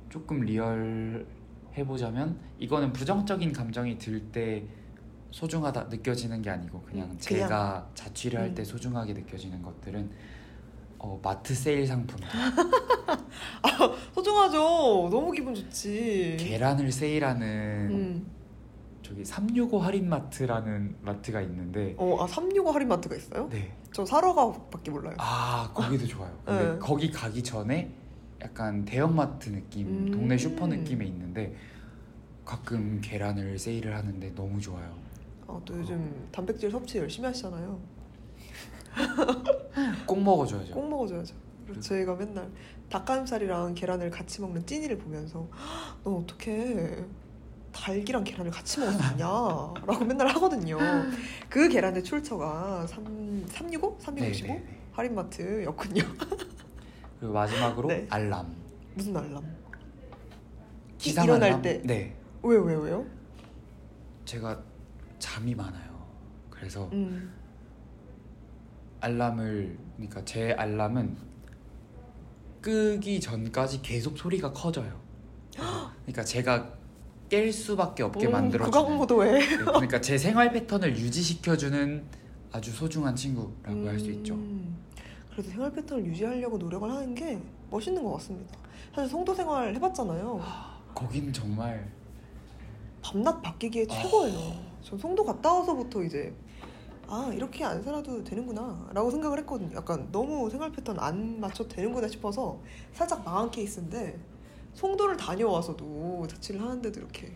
조금 0.10 0.40
리얼해 0.40 1.24
해보자면 1.78 2.40
이거는 2.58 2.94
부정적인 2.94 3.54
감정이 3.54 3.98
들 4.00 4.32
때 4.32 4.64
소중하다 5.32 5.86
느껴지는 5.86 6.42
게 6.42 6.50
아니고 6.50 6.82
그냥 6.82 7.10
음, 7.12 7.18
제가 7.20 7.90
자취를 7.94 8.40
할때 8.40 8.64
음. 8.64 8.66
소중하게 8.66 9.14
느껴지는 9.14 9.62
것들은 9.62 10.10
어, 10.98 11.20
마트 11.24 11.54
세일 11.56 11.88
상품 11.88 12.20
소중하죠. 14.14 15.10
너무 15.10 15.32
기분 15.32 15.56
좋지. 15.56 16.38
계란을 16.40 16.92
세일하는 16.92 17.48
음. 17.92 18.32
저기 19.02 19.24
365 19.24 19.80
할인마트라는 19.80 20.98
마트가 21.02 21.42
있는데 21.42 21.96
어, 21.98 22.22
아, 22.24 22.28
365 22.28 22.72
할인 22.72 22.88
마트가 22.90 23.16
있어요? 23.16 23.48
네. 23.50 23.74
저 23.92 24.06
사러 24.06 24.34
가밖에 24.34 24.92
몰라요. 24.92 25.16
아 25.18 25.72
거기도 25.74 26.06
좋아요. 26.06 26.38
근데 26.46 26.72
네. 26.74 26.80
거기 26.80 27.10
가기 27.12 27.42
전에 27.44 27.92
약간 28.42 28.86
대형마트 28.86 29.50
느낌, 29.50 29.88
음. 29.88 30.12
동네 30.12 30.38
슈퍼 30.38 30.68
느낌에 30.68 31.06
있는데 31.06 31.56
가끔 32.46 33.00
계란을 33.02 33.58
세일을 33.58 33.96
하는데 33.96 34.34
너무 34.36 34.60
좋아요. 34.60 35.09
아, 35.50 35.60
또 35.66 35.76
요즘 35.80 36.28
단백질 36.32 36.70
섭취 36.70 37.00
열심히 37.00 37.26
하시잖아요. 37.28 37.80
꼭 40.06 40.22
먹어줘야죠. 40.22 40.74
꼭 40.74 40.88
먹어줘야죠. 40.90 41.36
그리고 41.66 41.80
그- 41.82 41.88
저희가 41.88 42.16
맨날 42.16 42.50
닭가슴살이랑 42.90 43.74
계란을 43.74 44.12
같이 44.12 44.42
먹는 44.42 44.66
찐이를 44.66 44.98
보면서 45.00 45.48
넌 46.04 46.16
어떻게 46.16 47.04
닭이랑 47.72 48.24
계란을 48.24 48.52
같이 48.52 48.80
먹을 48.80 48.94
수 48.94 49.00
있냐? 49.14 49.26
라고 49.26 50.06
맨날 50.06 50.28
하거든요. 50.28 50.78
그 51.50 51.68
계란의 51.70 52.04
출처가 52.04 52.86
3, 52.88 53.46
365? 53.48 53.98
365? 54.00 54.48
네, 54.48 54.54
네, 54.54 54.60
네. 54.60 54.80
할인마트였군요. 54.94 56.04
그리고 57.20 57.34
마지막으로 57.34 57.88
네. 57.90 58.06
알람. 58.10 58.56
무슨 58.96 59.18
알람? 59.18 59.44
기상 60.98 61.24
일어날 61.26 61.44
알람? 61.50 61.62
때? 61.62 61.82
네. 61.86 62.16
왜, 62.44 62.58
왜, 62.58 62.76
왜요? 62.76 63.06
제가 64.26 64.62
잠이 65.20 65.54
많아요. 65.56 65.90
그래서 66.50 66.90
음. 66.94 67.32
알람을 69.02 69.78
그러니까 69.96 70.26
제 70.26 70.54
알람은 70.54 71.18
끄기 72.62 73.20
전까지 73.20 73.82
계속 73.82 74.18
소리가 74.18 74.52
커져요. 74.52 75.00
그러니까 76.02 76.24
제가 76.24 76.74
깰 77.30 77.52
수밖에 77.52 78.04
없게 78.04 78.28
오, 78.28 78.32
만들어 78.32 78.66
주는. 78.66 78.72
극악무도해. 78.72 79.32
네, 79.40 79.58
그러니까 79.58 80.02
제 80.02 80.18
생활 80.18 80.52
패턴을 80.52 80.98
유지시켜 80.98 81.56
주는 81.56 82.04
아주 82.52 82.72
소중한 82.72 83.16
친구라고 83.16 83.88
할수 83.88 84.10
있죠. 84.12 84.34
음, 84.34 84.76
그래도 85.32 85.50
생활 85.52 85.72
패턴을 85.72 86.06
유지하려고 86.08 86.58
노력을 86.58 86.90
하는 86.92 87.14
게 87.14 87.40
멋있는 87.70 88.04
것 88.04 88.14
같습니다. 88.14 88.58
사실 88.96 89.10
송도 89.12 89.34
생활 89.36 89.74
해봤잖아요. 89.76 90.42
거긴 90.96 91.32
정말 91.32 91.88
밤낮 93.02 93.40
바뀌기에 93.42 93.86
아. 93.90 93.94
최고예요. 94.02 94.69
전 94.82 94.98
송도 94.98 95.24
갔다 95.24 95.54
와서부터 95.54 96.04
이제 96.04 96.34
아 97.08 97.32
이렇게 97.34 97.64
안 97.64 97.82
살아도 97.82 98.24
되는구나 98.24 98.90
라고 98.94 99.10
생각을 99.10 99.40
했거든요. 99.40 99.76
약간 99.76 100.08
너무 100.12 100.50
생활 100.50 100.72
패턴 100.72 101.00
안 101.00 101.40
맞춰도 101.40 101.70
되는구나 101.70 102.08
싶어서 102.08 102.60
살짝 102.94 103.24
망한 103.24 103.50
케이스인데 103.52 104.20
송도를 104.74 105.18
다녀와서도 105.18 106.28
자취를 106.28 106.62
하는데도 106.62 107.00
이렇게 107.00 107.34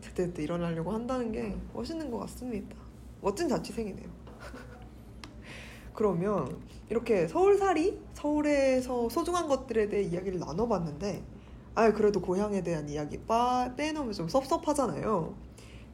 제때제때 0.00 0.42
일어나려고 0.42 0.92
한다는 0.92 1.32
게 1.32 1.56
멋있는 1.74 2.10
것 2.10 2.18
같습니다. 2.20 2.76
멋진 3.20 3.48
자취생이네요. 3.48 4.08
그러면 5.92 6.60
이렇게 6.88 7.28
서울살이 7.28 8.00
서울에서 8.14 9.08
소중한 9.08 9.48
것들에 9.48 9.88
대해 9.88 10.02
이야기를 10.02 10.38
나눠봤는데 10.38 11.22
아 11.74 11.92
그래도 11.92 12.20
고향에 12.20 12.62
대한 12.62 12.88
이야기 12.88 13.18
빠 13.18 13.74
빼놓으면 13.76 14.12
좀 14.12 14.28
섭섭하잖아요. 14.28 15.34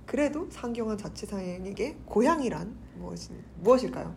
그래도 0.07 0.49
상경한 0.51 0.97
자취생에게 0.97 1.97
고향이란 2.07 2.77
무엇이, 2.97 3.31
무엇일까요? 3.61 4.15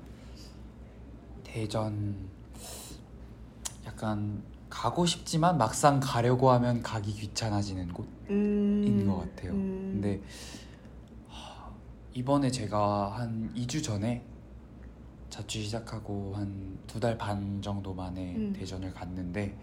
대전 1.43 2.15
약간 3.85 4.43
가고 4.69 5.05
싶지만 5.05 5.57
막상 5.57 5.99
가려고 5.99 6.51
하면 6.51 6.83
가기 6.83 7.11
귀찮아지는 7.13 7.91
곳. 7.91 8.07
음, 8.29 8.83
인것 8.85 9.19
같아요. 9.35 9.51
음, 9.53 9.89
근데 9.93 10.21
하, 11.27 11.71
이번에 12.13 12.51
제가 12.51 13.17
한 13.17 13.51
2주 13.55 13.83
전에 13.83 14.23
자취 15.31 15.63
시작하고 15.63 16.33
한 16.35 16.77
두 16.87 16.99
달 16.99 17.17
반 17.17 17.61
정도 17.61 17.93
만에 17.93 18.35
음. 18.35 18.53
대전을 18.53 18.91
갔는데 18.93 19.55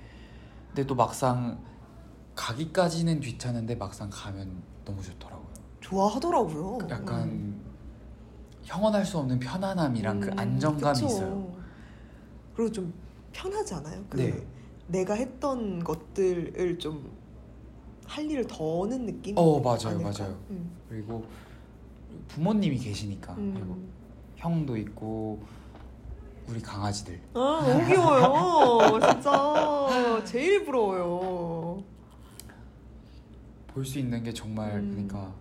근데 0.69 0.87
또 0.87 0.95
막상 0.95 1.59
가기까지는 2.37 3.21
귀찮은데 3.21 3.75
막상 3.77 4.09
가면 4.13 4.63
너무 4.85 5.03
좋더라고요. 5.03 5.46
좋아하더라고요. 5.87 6.79
약간 6.91 7.23
음. 7.29 7.61
형언할 8.65 9.05
수 9.05 9.19
없는 9.19 9.39
편안함이랑 9.39 10.21
그 10.21 10.29
음, 10.29 10.39
안정감이 10.39 10.95
그쵸. 10.95 11.07
있어요. 11.07 11.53
그리고 12.55 12.73
좀 12.73 12.93
편하지 13.33 13.75
않아요? 13.75 14.05
그 14.11 14.17
네. 14.17 14.47
내가 14.89 15.15
했던 15.15 15.83
것들을 15.85 16.79
좀 16.79 17.15
할 18.09 18.31
일을 18.31 18.47
더는 18.47 19.05
느낌? 19.05 19.37
어 19.37 19.59
맞아요 19.61 19.97
아닐까? 19.97 20.13
맞아요. 20.17 20.39
음. 20.51 20.71
그리고 20.89 21.25
부모님이 22.29 22.79
계시니까 22.79 23.35
그리고 23.35 23.75
음. 23.75 23.89
형도 24.37 24.77
있고 24.77 25.41
우리 26.49 26.63
강아지들 26.63 27.21
아 27.35 27.65
너무 27.67 27.85
귀여워요. 27.85 29.01
진짜 29.11 30.23
제일 30.25 30.65
부러워요. 30.65 31.83
볼 33.67 33.85
수 33.85 33.99
있는 33.99 34.23
게 34.23 34.33
정말 34.33 34.77
음. 34.77 34.91
그러니까 34.93 35.35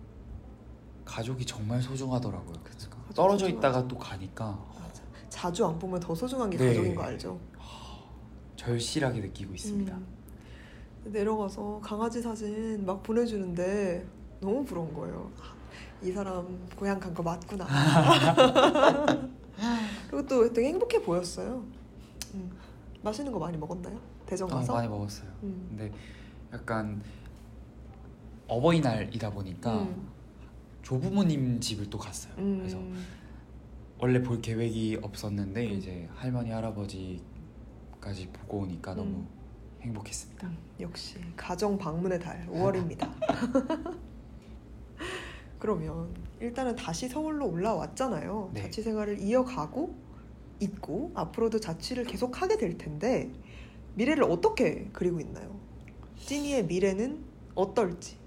가족이 1.10 1.46
정말 1.46 1.80
소중하더라고요. 1.80 2.52
그쵸, 2.62 2.90
떨어져 3.14 3.46
소중하죠. 3.46 3.56
있다가 3.56 3.88
또 3.88 3.96
가니까 3.96 4.58
맞아. 4.78 5.02
자주 5.30 5.64
안 5.64 5.78
보면 5.78 5.98
더 6.00 6.14
소중한 6.14 6.50
게 6.50 6.58
네. 6.58 6.66
가족인 6.68 6.94
거 6.94 7.02
알죠? 7.04 7.38
절실하게 8.56 9.20
느끼고 9.20 9.54
있습니다. 9.54 9.94
음. 9.94 10.06
내려가서 11.04 11.80
강아지 11.82 12.20
사진 12.20 12.84
막 12.84 13.02
보내주는데 13.02 14.04
너무 14.40 14.64
부러운 14.64 14.92
거예요. 14.92 15.30
아, 15.40 15.54
이 16.02 16.10
사람 16.10 16.66
고향 16.76 16.98
간 16.98 17.14
거 17.14 17.22
맞구나. 17.22 17.64
그리고 20.10 20.26
또 20.26 20.52
되게 20.52 20.68
행복해 20.68 21.00
보였어요. 21.02 21.64
음. 22.34 22.50
맛있는 23.02 23.30
거 23.32 23.38
많이 23.38 23.56
먹었나요? 23.56 23.98
대전 24.26 24.50
어, 24.50 24.56
가서? 24.56 24.72
많이 24.74 24.88
먹었어요. 24.88 25.30
음. 25.44 25.66
근데 25.70 25.92
약간 26.52 27.00
어버이날이다 28.48 29.30
보니까 29.30 29.82
음. 29.82 30.08
조부모님 30.86 31.58
집을 31.58 31.90
또 31.90 31.98
갔어요. 31.98 32.32
음. 32.38 32.58
그래서 32.58 32.80
원래 33.98 34.22
볼 34.22 34.40
계획이 34.40 35.00
없었는데 35.02 35.66
음. 35.66 35.72
이제 35.72 36.08
할머니 36.14 36.52
할아버지까지 36.52 38.28
보고 38.32 38.58
오니까 38.58 38.94
너무 38.94 39.08
음. 39.08 39.28
행복했습니다. 39.80 40.46
음, 40.46 40.56
역시 40.78 41.16
가정 41.36 41.76
방문의 41.76 42.20
달 42.20 42.46
5월입니다. 42.46 43.12
그러면 45.58 46.14
일단은 46.38 46.76
다시 46.76 47.08
서울로 47.08 47.50
올라왔잖아요. 47.50 48.52
네. 48.54 48.62
자취 48.62 48.82
생활을 48.82 49.18
이어가고 49.18 49.92
있고 50.60 51.10
앞으로도 51.16 51.58
자취를 51.58 52.04
계속 52.04 52.40
하게 52.40 52.58
될 52.58 52.78
텐데 52.78 53.32
미래를 53.96 54.22
어떻게 54.22 54.88
그리고 54.92 55.18
있나요? 55.18 55.58
찐이의 56.20 56.66
미래는 56.66 57.24
어떨지. 57.56 58.18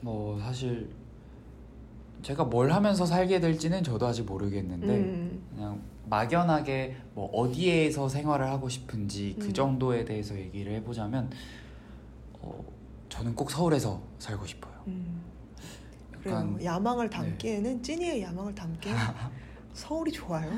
뭐 0.00 0.38
사실 0.38 0.96
제가 2.22 2.44
뭘 2.44 2.72
하면서 2.72 3.06
살게 3.06 3.40
될지는 3.40 3.82
저도 3.82 4.06
아직 4.06 4.24
모르겠는데 4.24 4.86
음, 4.86 5.42
그냥 5.54 5.80
막연하게 6.08 6.96
뭐 7.14 7.26
어디에서 7.26 8.08
생활을 8.08 8.48
하고 8.48 8.68
싶은지 8.68 9.36
음. 9.38 9.42
그 9.42 9.52
정도에 9.52 10.04
대해서 10.04 10.36
얘기를 10.36 10.72
해보자면 10.74 11.30
어, 12.40 12.64
저는 13.08 13.34
꼭 13.34 13.50
서울에서 13.50 14.00
살고 14.18 14.46
싶어요. 14.46 14.74
음. 14.88 15.22
약간 16.14 16.56
네. 16.56 16.64
야망을 16.64 17.08
담기에는 17.08 17.82
찐이의 17.82 18.22
야망을 18.22 18.54
담기에는 18.54 19.00
서울이 19.72 20.10
좋아요. 20.12 20.50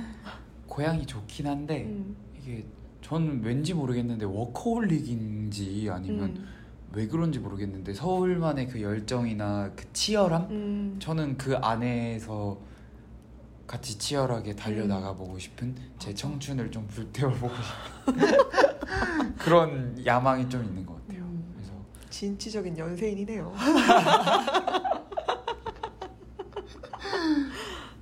고향이 0.66 1.04
좋긴 1.04 1.46
한데 1.46 1.84
음, 1.84 2.16
이게 2.38 2.64
전 3.02 3.42
왠지 3.42 3.74
모르겠는데 3.74 4.24
워커홀릭인지 4.24 5.88
아니면 5.90 6.30
음, 6.30 6.46
왜 6.92 7.06
그런지 7.06 7.38
모르겠는데 7.38 7.94
서울만의 7.94 8.68
그 8.68 8.82
열정이나 8.82 9.70
그 9.76 9.84
치열함 9.92 10.48
음. 10.50 10.96
저는 10.98 11.36
그 11.36 11.56
안에서 11.56 12.58
같이 13.66 13.96
치열하게 13.98 14.56
달려나가 14.56 15.14
보고 15.14 15.38
싶은 15.38 15.76
제. 16.00 16.12
청춘을 16.12 16.72
좀 16.72 16.88
불태워 16.88 17.32
보고 17.34 17.54
싶은 17.54 19.34
그런 19.38 20.04
야망이 20.04 20.48
좀 20.48 20.64
있는 20.64 20.84
것 20.84 20.94
같아요. 21.06 21.22
음. 21.22 21.52
그래서 21.54 21.72
진취적인 22.10 22.76
연세인이네요. 22.76 23.54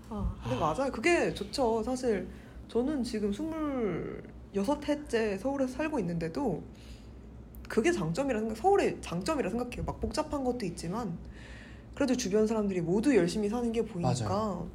아, 0.09 0.35
근데 0.43 0.59
맞아요. 0.59 0.91
그게 0.91 1.35
좋죠. 1.35 1.83
사실 1.83 2.27
저는 2.69 3.03
지금 3.05 3.31
26회째 4.55 5.39
서울에서 5.39 5.75
살고 5.75 5.99
있는데도 5.99 6.63
그게 7.69 7.93
장점이라 7.93 8.41
생각 8.41 8.57
서울의 8.57 8.99
장점이라 9.01 9.51
생각해요. 9.51 9.85
막 9.85 10.01
복잡한 10.01 10.43
것도 10.43 10.65
있지만 10.67 11.17
그래도 11.95 12.17
주변 12.17 12.47
사람들이 12.47 12.81
모두 12.81 13.15
열심히 13.15 13.49
사는 13.49 13.71
게 13.73 13.85
보이니까 13.85 14.29
맞아요. 14.29 14.67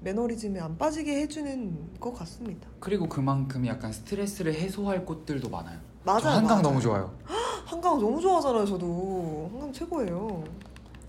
매너리즘에 0.00 0.60
안 0.60 0.76
빠지게 0.76 1.20
해주는 1.22 1.98
것 2.00 2.12
같습니다. 2.12 2.68
그리고 2.80 3.08
그만큼 3.08 3.66
약간 3.66 3.92
스트레스를 3.92 4.52
해소할 4.54 5.06
곳들도 5.06 5.48
많아요. 5.48 5.78
맞아요. 6.04 6.20
저 6.20 6.28
한강 6.28 6.48
맞아요. 6.58 6.62
너무 6.62 6.80
좋아요. 6.80 7.14
한강 7.64 7.98
너무 7.98 8.20
좋아하잖아요. 8.20 8.66
저도 8.66 9.48
한강 9.52 9.72
최고예요. 9.72 10.44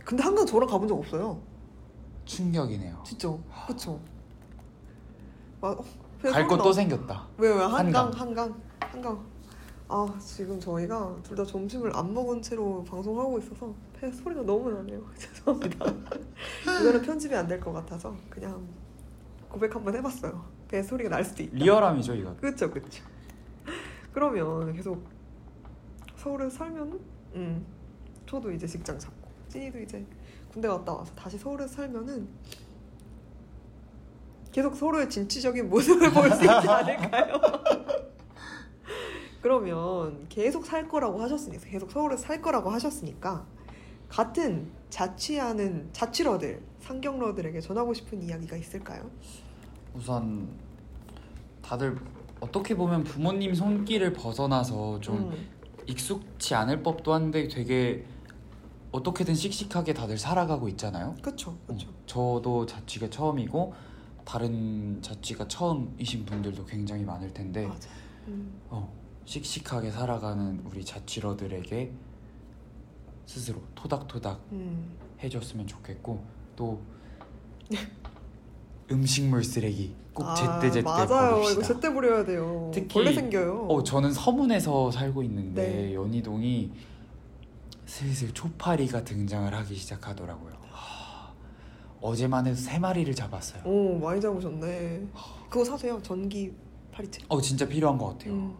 근데 0.05 0.23
한강 0.23 0.45
저랑 0.45 0.69
가본 0.69 0.87
적 0.87 0.97
없어요. 0.97 1.37
충격이네요. 2.25 3.01
진짜 3.05 3.33
그쵸? 3.67 3.99
어, 5.61 5.75
갈 6.21 6.31
소름 6.31 6.47
곳또 6.47 6.63
나- 6.65 6.73
생겼다. 6.73 7.27
왜요? 7.37 7.55
왜? 7.55 7.61
한강, 7.63 8.05
한강. 8.05 8.13
한강, 8.19 8.61
한강. 8.79 9.34
아 9.87 10.17
지금 10.19 10.59
저희가 10.59 11.15
둘 11.23 11.35
다 11.37 11.43
점심을 11.45 11.95
안 11.95 12.13
먹은 12.13 12.41
채로 12.41 12.83
방송하고 12.85 13.37
있어서 13.39 13.73
배 13.99 14.11
소리가 14.11 14.41
너무 14.41 14.71
나네요. 14.71 15.01
죄송합니다. 15.17 15.85
이거는 16.81 17.01
편집이 17.03 17.35
안 17.35 17.47
될 17.47 17.59
것 17.59 17.71
같아서 17.71 18.15
그냥 18.29 18.67
고백 19.49 19.73
한번 19.75 19.95
해봤어요. 19.95 20.43
배 20.67 20.81
소리가 20.81 21.09
날 21.09 21.23
수도 21.23 21.43
있다. 21.43 21.55
리얼함이죠 21.57 22.15
이거. 22.15 22.35
그쵸, 22.37 22.71
그쵸. 22.71 23.03
그러면 24.11 24.73
계속 24.73 25.03
서울에 26.15 26.49
살면, 26.49 26.99
음, 27.35 27.65
저도 28.25 28.51
이제 28.51 28.65
직장 28.65 28.97
잡고, 28.97 29.29
찐이도 29.49 29.79
이제 29.81 30.03
군대 30.51 30.67
갔다 30.67 30.93
와서 30.93 31.13
다시 31.15 31.37
서울에 31.37 31.67
살면은 31.67 32.27
계속 34.51 34.73
서로의 34.75 35.09
진취적인 35.09 35.69
모습을 35.69 36.11
볼 36.11 36.29
수 36.31 36.37
있지 36.41 36.47
않을까요? 36.49 37.35
그러면 39.45 40.25
계속 40.27 40.65
살 40.65 40.89
거라고 40.89 41.21
하셨으니까, 41.21 41.67
계속 41.67 41.91
서울에 41.91 42.17
살 42.17 42.41
거라고 42.41 42.71
하셨으니까, 42.71 43.45
같은 44.09 44.71
자취하는 44.89 45.89
자취러들, 45.93 46.63
상경러들에게 46.79 47.61
전하고 47.61 47.93
싶은 47.93 48.23
이야기가 48.23 48.57
있을까요? 48.57 49.07
우선 49.93 50.49
다들 51.61 51.95
어떻게 52.39 52.75
보면 52.75 53.03
부모님 53.03 53.53
손길을 53.53 54.13
벗어나서 54.13 54.99
좀 54.99 55.31
음, 55.31 55.47
익숙치 55.85 56.55
않을 56.55 56.81
법도 56.81 57.13
한데 57.13 57.47
되게 57.47 58.03
어떻게든 58.91 59.35
씩씩하게 59.35 59.93
다들 59.93 60.17
살아가고 60.17 60.67
있잖아요. 60.69 61.13
그쵸, 61.21 61.55
그쵸. 61.67 61.87
어, 61.87 61.93
저도 62.07 62.65
자취가 62.65 63.11
처음이고 63.11 63.75
다른 64.25 64.99
자취가 65.03 65.47
처음이신 65.47 66.25
분들도 66.25 66.65
굉장히 66.65 67.03
많을 67.03 67.31
텐데 67.31 67.67
맞아. 67.67 67.91
음. 68.27 68.59
어, 68.71 69.04
씩씩하게 69.25 69.91
살아가는 69.91 70.61
우리 70.65 70.85
자취러들에게 70.85 71.91
스스로 73.25 73.61
토닥토닥 73.73 74.39
음. 74.51 74.95
해줬으면 75.21 75.65
좋겠고 75.67 76.23
또 76.55 76.79
음식물 78.91 79.43
쓰레기 79.43 79.95
꼭 80.13 80.27
제때 80.35 80.71
제때 80.71 80.87
아, 80.87 81.05
맞아요. 81.05 81.31
버립시다. 81.37 81.51
이거 81.51 81.61
제때 81.63 81.93
버려야 81.93 82.23
돼요. 82.23 82.71
특히- 82.73 82.93
벌레 82.93 83.13
생겨요. 83.13 83.67
어, 83.67 83.83
저는 83.83 84.13
서문에서 84.13 84.91
살고 84.91 85.23
있는데 85.23 85.67
네. 85.67 85.93
연희동이 85.95 86.71
슬슬 87.85 88.31
초파리가 88.33 89.03
등장을 89.03 89.51
하기 89.53 89.75
시작하더라고요. 89.75 90.53
하, 90.69 91.33
어제만 91.99 92.45
해도 92.45 92.55
세 92.55 92.77
마리를 92.79 93.13
잡았어요. 93.15 93.63
오 93.65 93.97
많이 93.97 94.21
잡으셨네. 94.21 95.07
그거 95.49 95.65
사세요. 95.65 95.99
전기 96.03 96.53
파리채. 96.91 97.23
어 97.27 97.41
진짜 97.41 97.67
필요한 97.67 97.97
것 97.97 98.09
같아요. 98.09 98.33
음. 98.33 98.55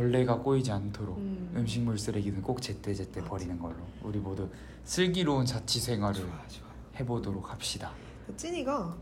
벌레가 0.00 0.36
꼬이지 0.36 0.70
않도록 0.70 1.16
음. 1.16 1.52
음. 1.56 1.66
식물 1.66 1.98
쓰레기는 1.98 2.42
꼭 2.42 2.60
제때 2.60 2.92
제때 2.92 3.20
맞아. 3.20 3.30
버리는 3.30 3.58
걸로 3.58 3.76
우리 4.02 4.18
모두 4.18 4.46
슬기로운 4.84 5.46
자취 5.46 5.80
생활을 5.80 6.20
좋아 6.20 6.46
좋아. 6.48 6.68
해보도록 7.00 7.50
합시다. 7.50 7.92
찐이가 8.36 8.94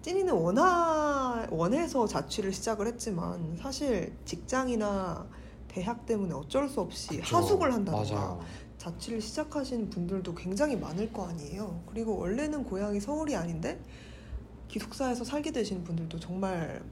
찐이는 0.00 0.32
원하 0.32 1.46
원해서 1.50 2.06
자취를 2.06 2.50
시작을 2.50 2.86
했지만 2.86 3.58
사실 3.60 4.16
직장이나 4.24 5.26
대학 5.68 6.06
때문에 6.06 6.32
어쩔 6.32 6.66
수 6.66 6.80
없이? 6.80 7.20
하숙을 7.20 7.70
한다던가 7.70 8.14
맞아요. 8.14 8.40
자취를 8.78 9.20
시작하신 9.20 9.90
분들도 9.90 10.34
굉장히 10.34 10.76
많을 10.76 11.12
거 11.12 11.26
아니에요. 11.28 11.82
그리고 11.86 12.16
원래는 12.16 12.64
고향이 12.64 13.00
서울이 13.00 13.36
아닌데 13.36 13.78
기숙사에서 14.68 15.24
살게 15.24 15.50
되신 15.52 15.84
분들도 15.84 16.18
정말 16.20 16.82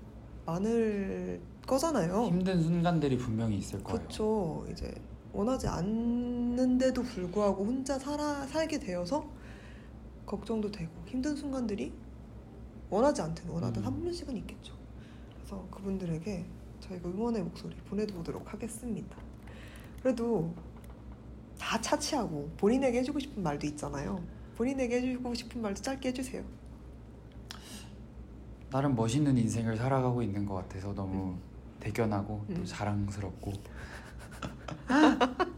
많을 0.44 1.40
거잖아요. 1.70 2.24
힘든 2.24 2.60
순간들이 2.60 3.16
분명히 3.16 3.56
있을 3.58 3.82
거예요. 3.84 3.98
그렇죠. 4.00 4.66
이제 4.72 4.92
원하지 5.32 5.68
않는데도 5.68 7.00
불구하고 7.02 7.64
혼자 7.64 7.96
살아 7.96 8.44
살게 8.48 8.80
되어서 8.80 9.24
걱정도 10.26 10.68
되고 10.72 10.90
힘든 11.06 11.36
순간들이 11.36 11.92
원하지 12.90 13.22
않든 13.22 13.48
원하든 13.48 13.82
음. 13.82 13.86
한 13.86 14.02
번씩은 14.02 14.36
있겠죠. 14.38 14.74
그래서 15.36 15.64
그분들에게 15.70 16.44
저희가 16.80 17.08
응원의 17.08 17.44
목소리 17.44 17.76
보내보도록 17.76 18.52
하겠습니다. 18.52 19.16
그래도 20.02 20.52
다 21.56 21.80
차치하고 21.80 22.50
본인에게 22.56 22.98
해주고 22.98 23.20
싶은 23.20 23.44
말도 23.44 23.68
있잖아요. 23.68 24.20
본인에게 24.56 25.02
해주고 25.02 25.34
싶은 25.34 25.62
말도 25.62 25.80
짧게 25.82 26.08
해주세요. 26.08 26.42
나름 28.70 28.96
멋있는 28.96 29.38
인생을 29.38 29.76
살아가고 29.76 30.20
있는 30.22 30.46
것 30.46 30.54
같아서 30.54 30.92
너무 30.94 31.36
대견하고 31.80 32.44
음. 32.48 32.54
또 32.54 32.64
자랑스럽고 32.64 33.52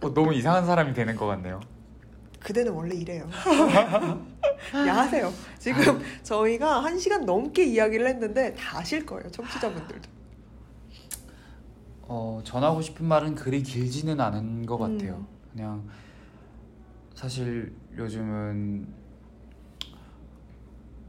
어, 0.01 0.14
너무 0.14 0.35
이상한 0.35 0.64
사람이 0.64 0.95
되는 0.95 1.16
것 1.16 1.27
같네요. 1.27 1.61
그대는 2.41 2.73
원래 2.73 2.95
이래요. 2.97 3.29
야하세요. 4.75 5.33
지금 5.59 6.01
저희가 6.23 6.83
한 6.83 6.99
시간 6.99 7.25
넘게 7.25 7.64
이야기를 7.64 8.07
했는데 8.09 8.55
다 8.55 8.79
아실 8.79 9.07
거예요. 9.07 9.31
청취자분들도. 9.31 10.11
어, 12.03 12.41
전하고 12.45 12.83
싶은 12.83 13.07
말은 13.07 13.35
그리 13.35 13.62
길지는 13.62 14.20
않은 14.20 14.66
것 14.66 14.77
같아요. 14.77 15.14
음. 15.14 15.27
그냥 15.53 15.89
사실 17.14 17.73
요즘은 17.97 18.87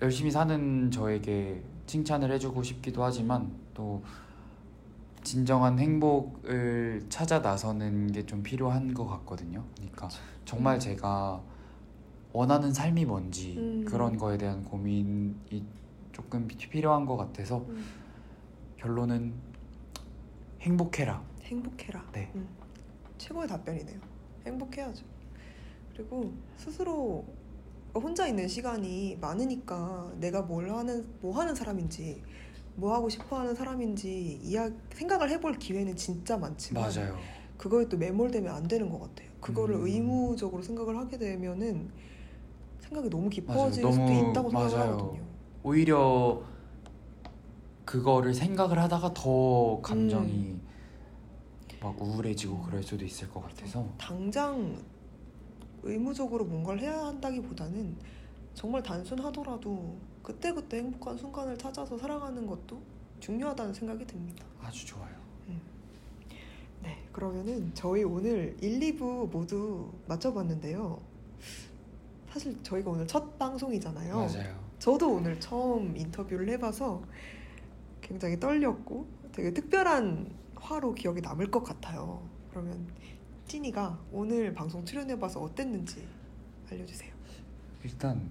열심히 0.02 0.30
사는 0.30 0.92
저에게 0.92 1.64
칭찬을 1.88 2.32
해주고 2.34 2.62
싶기도 2.62 3.04
하지만 3.04 3.52
또 3.74 4.04
진정한 5.24 5.80
행복을 5.80 7.06
찾아 7.10 7.40
나서는 7.40 8.12
게 8.12 8.24
좀 8.26 8.42
필요한 8.44 8.94
것 8.94 9.06
같거든요. 9.08 9.64
그러니까 9.76 10.10
정말 10.46 10.80
제가 10.80 11.42
원하는 12.32 12.74
삶이 12.74 13.06
뭔지 13.06 13.56
음. 13.58 13.86
그런 13.86 14.18
거에 14.18 14.38
대한 14.38 14.64
고민이 14.64 15.64
조금 16.12 16.48
피- 16.48 16.58
필요한 16.58 17.06
것 17.06 17.16
같아서 17.18 17.60
음, 17.70 17.84
결론은 18.78 19.34
행복해라. 20.62 21.22
행복해라. 21.44 22.04
네. 22.14 22.32
음, 22.36 22.48
최고의 23.18 23.48
답변이네요. 23.48 24.00
행복해야죠. 24.46 25.06
그리고 25.94 26.34
스스로 26.58 27.26
혼자 27.94 28.28
있는 28.28 28.48
시간이 28.48 29.18
많으니까 29.22 30.12
내가 30.20 30.42
뭘 30.42 30.70
하는 30.72 31.06
뭐 31.22 31.38
하는 31.40 31.54
사람인지 31.54 32.24
뭐 32.76 32.94
하고 32.94 33.10
싶어하는 33.10 33.54
사람인지 33.56 34.40
이야 34.44 34.70
생각을 34.94 35.30
해볼 35.30 35.58
기회는 35.60 35.96
진짜 35.96 36.38
많지만 36.38 36.84
맞아요. 36.84 37.18
그거에 37.58 37.88
또 37.88 37.98
매몰되면 37.98 38.54
안 38.54 38.68
되는 38.68 38.90
것 38.90 39.00
같아요. 39.00 39.30
그거를 39.40 39.76
음. 39.76 39.86
의무적으로 39.86 40.64
생각을 40.64 40.98
하게 40.98 41.18
되면은 41.18 41.90
생각이 42.80 43.10
너무 43.10 43.30
깊어질 43.30 43.84
맞아요. 43.84 43.92
수도 43.92 44.04
너무 44.04 44.32
있다고 44.32 44.50
맞아요. 44.52 44.70
생각하거든요. 44.72 45.24
오히려 45.64 46.44
그거를 47.86 48.34
생각을 48.34 48.80
하다가 48.80 49.14
더 49.14 49.80
감정이 49.82 50.32
음. 50.32 50.62
막 51.82 52.02
우울해지고 52.02 52.62
그럴 52.64 52.82
수도 52.82 53.04
있을 53.06 53.30
것 53.30 53.42
같아서 53.44 53.86
당장 53.98 54.82
의무적으로 55.84 56.46
뭔가를 56.46 56.82
해야 56.82 56.98
한다기보다는 57.08 57.96
정말 58.54 58.82
단순하더라도 58.82 59.98
그때그때 60.24 60.78
행복한 60.78 61.18
순간을 61.18 61.58
찾아서 61.58 61.98
살아가는 61.98 62.48
것도 62.48 62.82
중요하다는 63.20 63.74
생각이 63.74 64.08
듭니다. 64.08 64.46
아주 64.62 64.86
좋아요. 64.86 65.14
네, 66.82 66.98
그러면은 67.12 67.72
저희 67.74 68.04
오늘 68.04 68.58
1, 68.60 68.80
2부 68.80 69.30
모두 69.30 69.92
맞춰봤는데요. 70.08 71.00
사실 72.30 72.62
저희가 72.64 72.92
오늘 72.92 73.08
첫 73.08 73.38
방송이잖아요. 73.38 74.16
맞아요. 74.16 74.64
저도 74.80 75.14
오늘 75.14 75.40
처음 75.40 75.96
인터뷰를 75.96 76.50
해봐서 76.50 77.02
굉장히 78.02 78.40
떨렸고 78.40 79.08
되게 79.32 79.54
특별한 79.54 80.30
화로 80.56 80.94
기억에 80.94 81.22
남을 81.22 81.52
것 81.52 81.64
같아요. 81.64 82.28
그러면 82.50 82.88
찐이가 83.48 84.00
오늘 84.12 84.54
방송 84.54 84.84
출연해봐서 84.84 85.42
어땠는지 85.42 86.06
알려주세요. 86.70 87.14
일단 87.84 88.30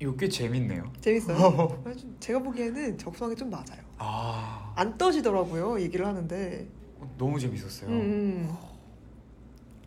이거 0.00 0.14
꽤 0.16 0.28
재밌네요. 0.28 0.92
재밌어요? 1.00 1.82
제가 2.20 2.38
보기에는 2.40 2.98
적성에 2.98 3.34
좀 3.34 3.50
맞아요. 3.50 3.82
아 3.98 4.72
안 4.76 4.98
떠시더라고요, 4.98 5.80
얘기를 5.80 6.04
하는데. 6.04 6.66
어, 6.98 7.08
너무 7.16 7.38
재밌었어요. 7.38 7.88
음, 7.90 7.94
음. 7.94 8.56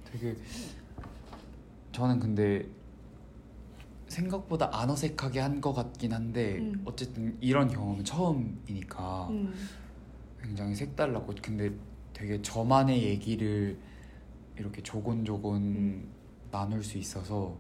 되게 0.09 0.33
저는 1.91 2.19
근데 2.21 2.65
생각보다 4.07 4.69
안 4.71 4.89
어색하게 4.89 5.41
한 5.41 5.59
것 5.59 5.73
같긴 5.73 6.13
한데 6.13 6.59
음. 6.59 6.81
어쨌든 6.85 7.37
이런 7.41 7.67
경험은 7.67 8.05
처음이니까 8.05 9.27
음. 9.29 9.53
굉장히 10.41 10.73
색달랐고 10.75 11.33
근데 11.41 11.71
되게 12.13 12.41
저만의 12.41 13.03
얘기를 13.03 13.77
이렇게 14.57 14.81
조곤조곤 14.81 15.61
음. 15.61 16.07
나눌 16.49 16.81
수 16.81 16.97
있어서 16.97 17.57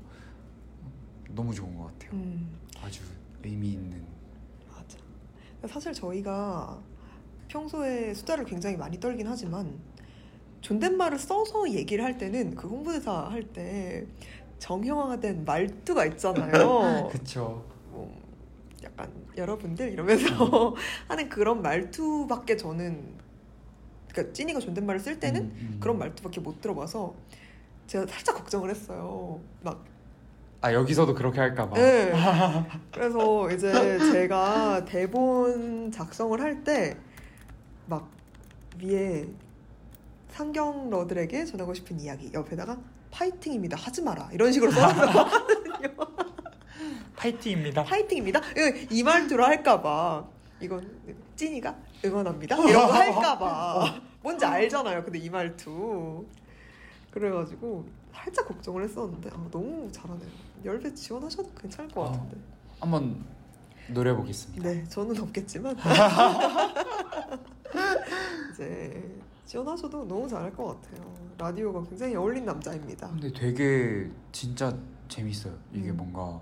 너무 1.31 1.53
좋은 1.53 1.75
것 1.77 1.85
같아요. 1.85 2.11
음. 2.13 2.57
아주 2.81 3.01
의미 3.43 3.69
있는. 3.73 4.03
맞아. 4.69 4.97
사실 5.67 5.93
저희가 5.93 6.79
평소에 7.47 8.13
수다를 8.13 8.45
굉장히 8.45 8.77
많이 8.77 8.99
떨긴 8.99 9.27
하지만 9.27 9.79
존댓말을 10.61 11.17
써서 11.19 11.69
얘기를 11.71 12.03
할 12.03 12.17
때는 12.17 12.55
그 12.55 12.67
홍보대사 12.67 13.29
할 13.29 13.43
때 13.53 14.05
정형화된 14.59 15.45
말투가 15.45 16.05
있잖아요. 16.05 17.07
그쵸. 17.11 17.63
뭐 17.91 18.19
약간 18.83 19.11
여러분들 19.37 19.91
이러면서 19.91 20.75
하는 21.07 21.29
그런 21.29 21.61
말투밖에 21.61 22.57
저는 22.57 23.17
그러니까 24.09 24.33
찐이가 24.33 24.59
존댓말을 24.59 24.99
쓸 24.99 25.19
때는 25.19 25.41
음, 25.41 25.57
음. 25.73 25.77
그런 25.79 25.99
말투밖에 25.99 26.41
못 26.41 26.59
들어봐서 26.59 27.13
제가 27.85 28.07
살짝 28.07 28.35
걱정을 28.35 28.69
했어요. 28.71 29.39
막 29.61 29.85
아 30.61 30.73
여기서도 30.73 31.13
그렇게 31.13 31.39
할까봐. 31.39 31.75
네. 31.79 32.11
그래서 32.91 33.49
이제 33.51 33.71
제가 33.99 34.85
대본 34.85 35.91
작성을 35.91 36.39
할 36.41 36.63
때 36.63 36.97
막 37.89 38.09
위에 38.83 39.25
상경러들에게 40.29 41.45
전하고 41.45 41.73
싶은 41.73 41.99
이야기 42.01 42.29
옆에다가 42.33 42.77
파이팅입니다 43.11 43.77
하지 43.77 44.01
마라 44.01 44.29
이런 44.33 44.51
식으로 44.51 44.71
써놨거든요. 44.71 45.95
파이팅입니다. 47.15 47.83
파이팅입니다. 47.85 48.41
예, 48.57 48.87
이 48.91 49.03
말투로 49.03 49.43
할까봐 49.45 50.27
이건 50.59 50.85
찐이가 51.37 51.75
응원합니다 52.03 52.57
이런 52.57 52.73
거 52.87 52.93
할까봐 52.93 54.01
뭔지 54.21 54.45
알잖아요. 54.45 55.03
근데 55.05 55.19
이 55.19 55.29
말투 55.29 56.25
그래가지고 57.11 57.85
살짝 58.17 58.47
걱정을 58.47 58.83
했었는데 58.83 59.29
아, 59.31 59.47
너무 59.51 59.89
잘하네요. 59.91 60.29
열배 60.65 60.93
지원하셔도 60.93 61.51
괜찮을 61.53 61.89
것 61.91 62.01
어. 62.01 62.11
같은데. 62.11 62.37
한번 62.79 63.23
노려 63.89 64.15
보겠습니다. 64.15 64.67
네, 64.67 64.83
저는 64.85 65.19
없겠지만 65.21 65.75
이제 68.51 69.21
지원하셔도 69.45 70.05
너무 70.07 70.27
잘할 70.27 70.53
것 70.53 70.81
같아요. 70.81 71.13
라디오가 71.37 71.83
굉장히 71.87 72.15
어울린 72.15 72.45
남자입니다. 72.45 73.07
근데 73.09 73.31
되게 73.31 74.09
진짜 74.31 74.75
재밌어요. 75.07 75.53
이게 75.71 75.91
음. 75.91 75.97
뭔가 75.97 76.41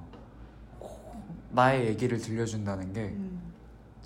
나의 1.51 1.87
얘기를 1.87 2.17
들려준다는 2.17 2.93
게 2.93 3.01
음, 3.09 3.53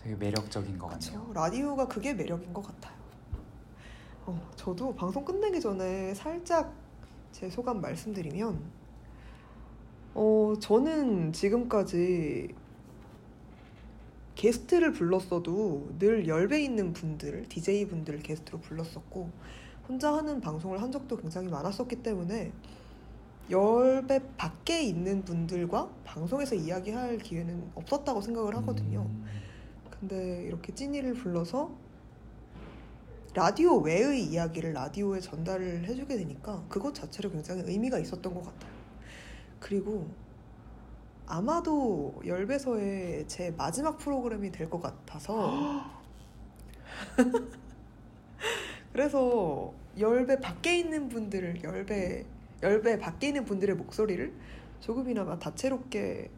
되게 0.02 0.16
매력적인 0.16 0.78
것 0.78 0.88
같아요. 0.88 1.32
라디오가 1.34 1.88
그게 1.88 2.14
매력인 2.14 2.54
것 2.54 2.66
같아요. 2.66 2.98
어, 4.26 4.50
저도 4.56 4.94
방송 4.94 5.24
끝내기 5.24 5.62
전에 5.62 6.14
살짝 6.14 6.72
제 7.32 7.50
소감 7.50 7.82
말씀드리면, 7.82 8.60
어, 10.16 10.54
저는 10.60 11.34
지금까지 11.34 12.54
게스트를 14.36 14.94
불렀어도 14.94 15.90
늘 16.00 16.28
열배 16.28 16.62
있는 16.62 16.94
분들, 16.94 17.48
DJ 17.50 17.88
분들을 17.88 18.20
게스트로 18.20 18.60
불렀었고, 18.60 19.30
혼자 19.88 20.14
하는 20.14 20.40
방송을 20.40 20.82
한 20.82 20.92
적도 20.92 21.18
굉장히 21.18 21.50
많았었기 21.50 22.04
때문에, 22.04 22.52
열배 23.50 24.22
밖에 24.38 24.84
있는 24.84 25.24
분들과 25.24 25.90
방송에서 26.04 26.56
이야기할 26.56 27.18
기회는 27.18 27.72
없었다고 27.76 28.22
생각을 28.22 28.56
하거든요. 28.58 29.02
음, 29.02 29.26
근데 29.90 30.44
이렇게 30.44 30.74
찐이를 30.74 31.16
불러서 31.16 31.72
라디오 33.34 33.78
외의 33.78 34.24
이야기를 34.26 34.74
라디오에 34.74 35.20
전달을 35.20 35.86
해주게 35.86 36.18
되니까 36.18 36.66
그것 36.68 36.94
자체로 36.96 37.30
굉장히 37.32 37.62
의미가 37.64 38.00
있었던 38.00 38.34
것 38.34 38.44
같아요. 38.44 38.72
그리고 39.60 40.16
아마도 41.26 42.22
열배서의 42.26 43.28
제 43.28 43.52
마지막 43.52 43.98
프로그램이 43.98 44.52
될 44.52 44.70
것 44.70 44.82
같아서 44.82 45.84
그래서 48.92 49.74
열배 50.00 50.40
밖에 50.40 50.78
있는 50.80 51.10
분들을 51.10 51.64
열배 51.64 52.26
열배 52.64 52.98
밖에 53.00 53.28
있는 53.30 53.46
분들의 53.46 53.76
목소리를 53.76 54.34
조금이나마 54.80 55.40
다채롭게 55.40 56.32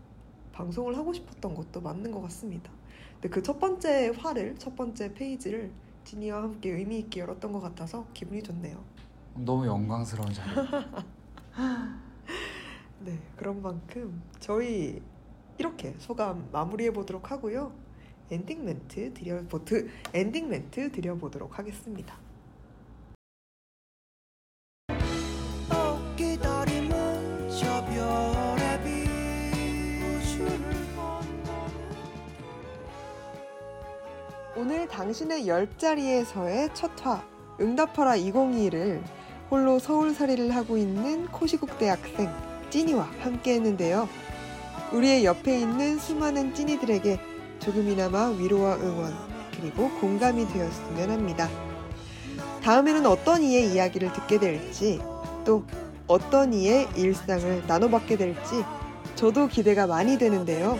방송을 0.52 0.98
하고 0.98 1.14
싶었던 1.14 1.56
것도 1.56 1.82
맞는 1.82 2.12
것 2.12 2.22
같습니다. 2.24 2.72
근데 3.16 3.30
그 3.30 3.42
첫 3.44 3.60
번째 3.60 4.10
화를 4.18 4.56
첫 4.58 4.76
번째 4.76 5.14
페이지를 5.14 5.72
지니와 6.04 6.44
함께 6.44 6.72
의미 6.72 7.00
있게 7.00 7.22
열었던 7.22 7.52
것 7.52 7.60
같아서 7.60 8.06
기분이 8.14 8.42
좋네요. 8.44 8.84
너무 9.36 9.66
영광스러운 9.66 10.34
자리. 10.34 10.50
네, 13.00 13.18
그런 13.36 13.62
만큼 13.62 14.22
저희 14.40 15.02
이렇게 15.58 15.96
소감 15.98 16.50
마무리해 16.52 16.92
보도록 16.92 17.32
하고요. 17.32 17.72
엔딩 18.30 18.64
멘트 18.64 19.14
드려 19.14 19.44
보트 19.48 19.90
엔딩 20.14 20.50
멘트 20.50 20.92
드려 20.92 21.16
보도록 21.16 21.60
하겠습니다. 21.60 22.16
오늘 34.54 34.86
당신의 34.86 35.48
옆자리에서의 35.48 36.72
첫화 36.74 37.24
응답하라 37.62 38.18
2021을 38.18 39.02
홀로 39.50 39.80
서울살이를 39.80 40.54
하고 40.54 40.76
있는 40.76 41.26
코시국 41.28 41.78
대학생 41.78 42.30
찐이와 42.70 43.10
함께 43.22 43.54
했는데요. 43.54 44.10
우리의 44.92 45.24
옆에 45.24 45.58
있는 45.58 45.98
수많은 45.98 46.54
찐이들에게 46.54 47.18
조금이나마 47.60 48.28
위로와 48.28 48.76
응원 48.76 49.14
그리고 49.56 49.90
공감이 50.02 50.46
되었으면 50.50 51.12
합니다. 51.12 51.48
다음에는 52.62 53.06
어떤 53.06 53.42
이의 53.44 53.74
이야기를 53.74 54.12
듣게 54.12 54.38
될지 54.38 55.00
또 55.46 55.64
어떤 56.08 56.54
이의 56.54 56.90
일상을 56.98 57.68
나눠받게 57.68 58.18
될지 58.18 58.66
저도 59.16 59.48
기대가 59.48 59.88
많이 59.88 60.18
되는데요. 60.18 60.78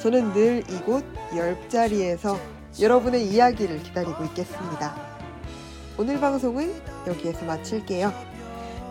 저는 0.00 0.32
늘 0.32 0.64
이곳 0.70 1.04
열자리에서 1.36 2.53
여러분의 2.80 3.28
이야기를 3.28 3.82
기다리고 3.84 4.24
있겠습니다. 4.24 4.96
오늘 5.96 6.18
방송은 6.18 6.74
여기에서 7.06 7.44
마칠게요. 7.44 8.12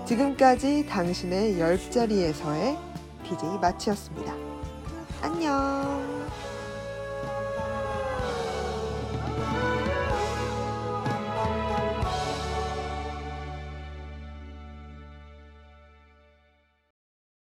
지금까지 0.06 0.86
당신의 0.88 1.60
열자리에서의 1.60 2.78
DJ 3.28 3.60
마치였습니다. 3.60 4.34
안녕! 5.22 6.23